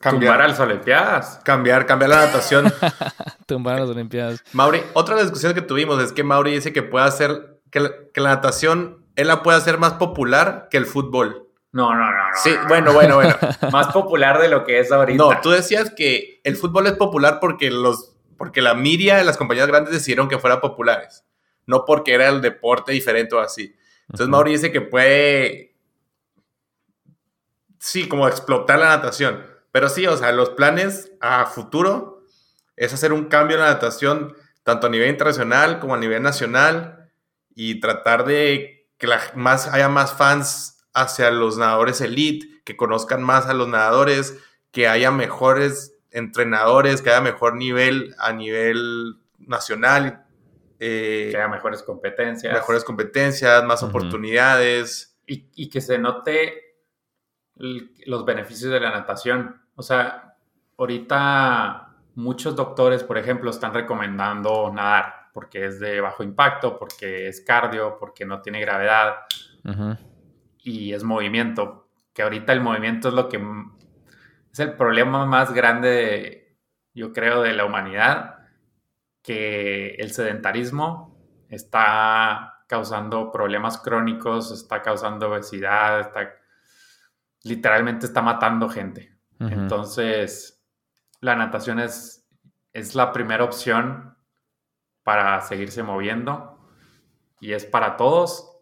[0.00, 1.40] cambiar a las Olimpiadas.
[1.44, 2.72] Cambiar, cambiar la natación.
[3.46, 4.42] tumbar a las Olimpiadas.
[4.52, 7.80] Mauri, otra de las discusiones que tuvimos es que Mauri dice que puede hacer, que
[7.80, 11.45] la, que la natación, él la puede hacer más popular que el fútbol.
[11.72, 12.36] No, no, no, no.
[12.42, 13.36] Sí, bueno, bueno, bueno.
[13.72, 15.22] más popular de lo que es ahorita.
[15.22, 19.36] No, tú decías que el fútbol es popular porque los porque la media de las
[19.36, 21.24] compañías grandes decidieron que fueran populares,
[21.66, 23.74] no porque era el deporte diferente o así.
[24.02, 25.74] Entonces Mauri dice que puede,
[27.78, 29.44] sí, como explotar la natación.
[29.72, 32.22] Pero sí, o sea, los planes a futuro
[32.76, 37.10] es hacer un cambio en la natación, tanto a nivel internacional como a nivel nacional,
[37.54, 43.22] y tratar de que la, más, haya más fans hacia los nadadores elite, que conozcan
[43.22, 44.42] más a los nadadores,
[44.72, 50.24] que haya mejores entrenadores, que haya mejor nivel a nivel nacional.
[50.80, 52.52] Eh, que haya mejores competencias.
[52.52, 55.18] Mejores competencias, más oportunidades.
[55.26, 56.62] Y, que se note
[57.56, 59.60] los beneficios de la natación.
[59.74, 60.36] O sea,
[60.78, 67.42] ahorita muchos doctores, por ejemplo, están recomendando nadar porque es de bajo impacto, porque es
[67.42, 69.16] cardio, porque no tiene gravedad
[70.66, 71.88] y es movimiento.
[72.12, 73.40] Que ahorita el movimiento es lo que
[74.52, 76.58] es el problema más grande,
[76.92, 78.38] yo creo, de la humanidad,
[79.22, 81.16] que el sedentarismo
[81.48, 86.34] está causando problemas crónicos, está causando obesidad, está,
[87.44, 89.16] literalmente está matando gente.
[89.38, 90.64] Entonces,
[91.20, 92.26] la natación es,
[92.72, 94.16] es la primera opción
[95.04, 96.58] para seguirse moviendo
[97.38, 98.55] y es para todos.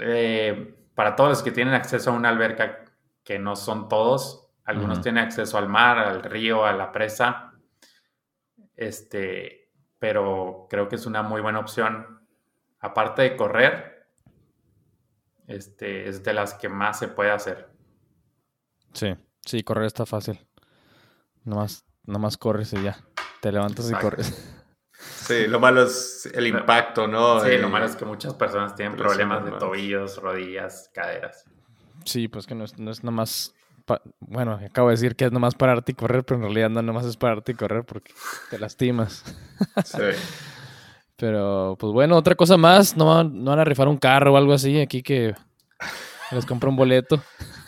[0.00, 2.84] Eh, para todos los que tienen acceso a una alberca,
[3.22, 7.52] que no son todos, algunos tienen acceso al mar, al río, a la presa.
[8.76, 12.26] Este, pero creo que es una muy buena opción.
[12.80, 14.08] Aparte de correr,
[15.46, 17.68] este, es de las que más se puede hacer.
[18.92, 20.46] Sí, sí, correr está fácil.
[21.44, 22.96] Nomás, nomás corres y ya.
[23.40, 24.53] Te levantas y corres.
[25.26, 27.40] Sí, lo malo es el impacto, ¿no?
[27.40, 31.44] Sí, lo malo es que muchas personas tienen problemas de tobillos, rodillas, caderas.
[32.04, 33.54] Sí, pues que no es, no es nomás
[34.20, 37.04] bueno, acabo de decir que es nomás pararte y correr, pero en realidad no nomás
[37.04, 38.12] es pararte y correr porque
[38.50, 39.24] te lastimas.
[39.84, 39.98] Sí.
[41.16, 44.54] pero, pues bueno, otra cosa más, no, no van a rifar un carro o algo
[44.54, 45.34] así aquí que
[46.30, 47.22] les compro un boleto.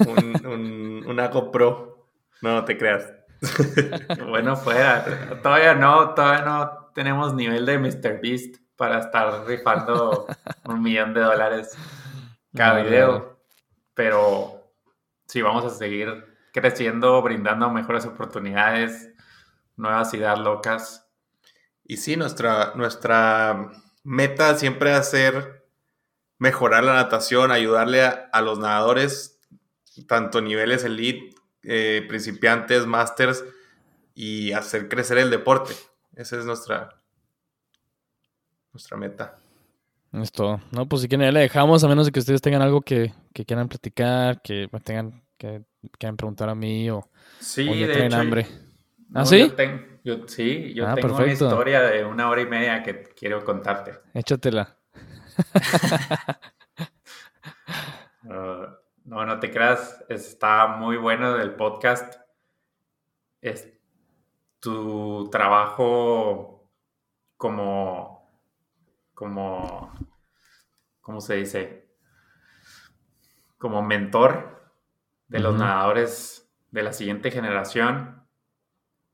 [0.07, 2.07] un, un, una GoPro.
[2.41, 3.13] No, no te creas.
[4.29, 5.05] bueno, fuera.
[5.43, 8.23] Todavía no, todavía no tenemos nivel de Mr.
[8.23, 10.27] Beast para estar rifando
[10.65, 11.77] un millón de dólares
[12.55, 13.39] cada video.
[13.93, 14.73] Pero
[15.27, 16.25] sí, vamos a seguir
[16.55, 19.11] creciendo, brindando mejores oportunidades,
[19.77, 21.07] nuevas ideas locas.
[21.85, 25.67] Y sí, nuestra, nuestra meta siempre va a ser
[26.39, 29.39] mejorar la natación, ayudarle a, los nadadores,
[30.09, 33.45] tanto niveles elite, eh, principiantes, masters,
[34.15, 35.75] y hacer crecer el deporte.
[36.17, 36.89] Esa es nuestra,
[38.73, 39.37] nuestra meta.
[40.13, 40.63] Es todo.
[40.71, 43.13] No, pues si quieren, ya le dejamos, a menos de que ustedes tengan algo que,
[43.47, 45.65] quieran platicar, que tengan que
[45.99, 47.07] quieran preguntar a mí o,
[47.39, 48.47] sí, de hambre.
[49.13, 49.53] ¿Ah, sí?
[50.05, 53.99] Yo, sí, yo ah, tengo una historia de una hora y media que quiero contarte.
[54.15, 54.75] Échatela.
[58.23, 62.15] no, no te creas, está muy bueno el podcast.
[63.43, 63.76] Es
[64.67, 66.69] tu trabajo
[67.37, 68.33] como,
[69.15, 69.93] como,
[71.01, 71.89] ¿cómo se dice?
[73.59, 74.73] Como mentor
[75.29, 78.27] de los nadadores de la siguiente generación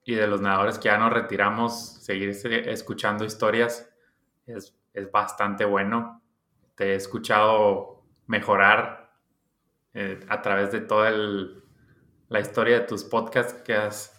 [0.04, 3.94] y de los nadadores que ya nos retiramos, seguir escuchando historias
[4.46, 4.74] es,
[5.12, 6.22] bastante bueno.
[6.76, 9.12] Te he escuchado mejorar
[9.92, 14.11] eh, a través de toda la historia de tus podcasts que has,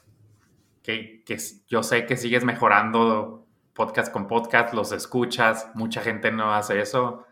[0.84, 1.24] que,
[1.68, 7.26] yo sé que sigues mejorando podcast con podcast, los escuchas, mucha gente no hace eso.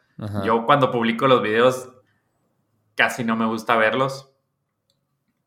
[0.44, 1.90] Yo cuando publico los videos
[2.96, 4.32] casi no me gusta verlos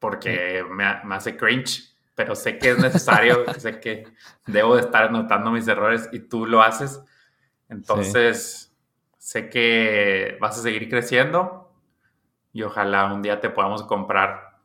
[0.00, 4.08] porque me, hace cringe, pero sé que es necesario, sé que
[4.46, 7.00] debo de estar anotando mis errores y tú lo haces.
[7.68, 8.74] Entonces,
[9.16, 11.72] sé que vas a seguir creciendo
[12.52, 14.58] y ojalá un día te podamos comprar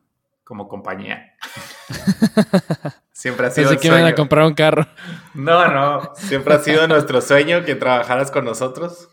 [0.44, 1.36] como compañía.
[3.12, 3.68] Siempre ha sido.
[3.68, 4.86] Pensé que iban a comprar un carro.
[5.34, 6.14] No, no.
[6.14, 9.08] Siempre ha sido nuestro sueño que trabajaras con nosotros.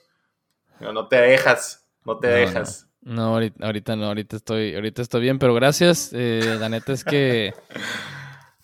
[0.79, 2.87] No, no te dejas, no te dejas.
[3.01, 6.11] No, ahorita, no, ahorita estoy, ahorita estoy bien, pero gracias.
[6.13, 7.53] Eh, la neta es que,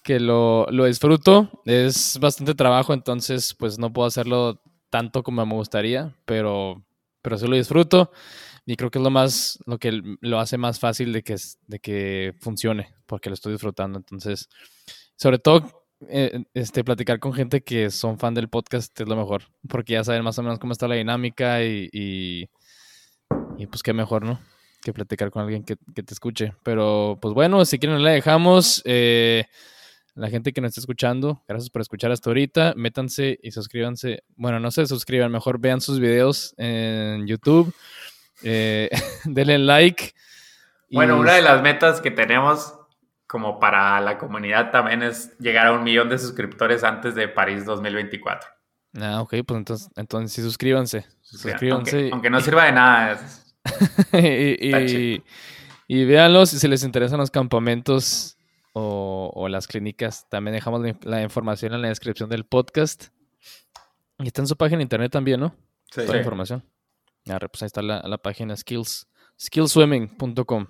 [0.02, 1.50] que lo, disfruto.
[1.66, 6.84] Es bastante trabajo, entonces pues no puedo hacerlo tanto como me gustaría, pero,
[7.22, 8.12] pero sí lo disfruto.
[8.66, 11.36] Y creo que es lo más, lo que lo hace más fácil de que,
[11.68, 14.00] de que funcione, porque lo estoy disfrutando.
[14.00, 14.48] Entonces,
[15.16, 19.44] sobre todo, eh, este, platicar con gente que son fan del podcast es lo mejor,
[19.68, 22.50] porque ya saben más o menos cómo está la dinámica y
[23.58, 24.40] y pues qué mejor, ¿no?
[24.82, 26.54] Que platicar con alguien que, te escuche.
[26.64, 28.82] Pero pues bueno, si quieren la dejamos.
[28.86, 29.46] Eh,
[30.16, 32.74] la gente que nos está escuchando, gracias por escuchar hasta ahorita.
[32.76, 34.24] Métanse y suscríbanse.
[34.36, 37.74] Bueno, no se suscriban, mejor vean sus videos en YouTube.
[38.44, 38.90] Eh,
[39.26, 40.14] denle like.
[40.92, 42.74] Bueno, una de las metas que tenemos
[43.28, 47.66] como para la comunidad también es llegar a un millón de suscriptores antes de París
[47.66, 48.48] 2024.
[49.02, 51.06] Ah, ok, pues entonces, entonces sí suscríbanse.
[51.22, 52.10] suscríbanse.
[52.12, 53.20] Aunque, no sirva de nada.
[54.14, 55.24] y,
[55.88, 58.38] y, véanlos si les interesan los campamentos
[58.74, 60.28] o, las clínicas.
[60.30, 63.08] También dejamos la, información en la descripción del podcast.
[64.20, 65.56] Y está en su página de internet también, ¿no?
[65.92, 66.02] Sí.
[66.02, 66.64] Toda la información.
[67.26, 69.08] Pues ahí está la, página skills,
[69.40, 70.68] skillswimming.com.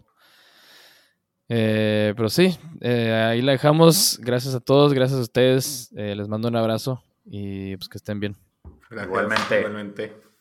[1.50, 4.20] Eh, pero sí, eh, ahí la dejamos.
[4.22, 5.92] Gracias a todos, gracias a ustedes.
[5.96, 8.38] Eh, les mando un abrazo y pues que estén bien.
[8.92, 9.60] igualmente.
[9.60, 10.33] Igualmente.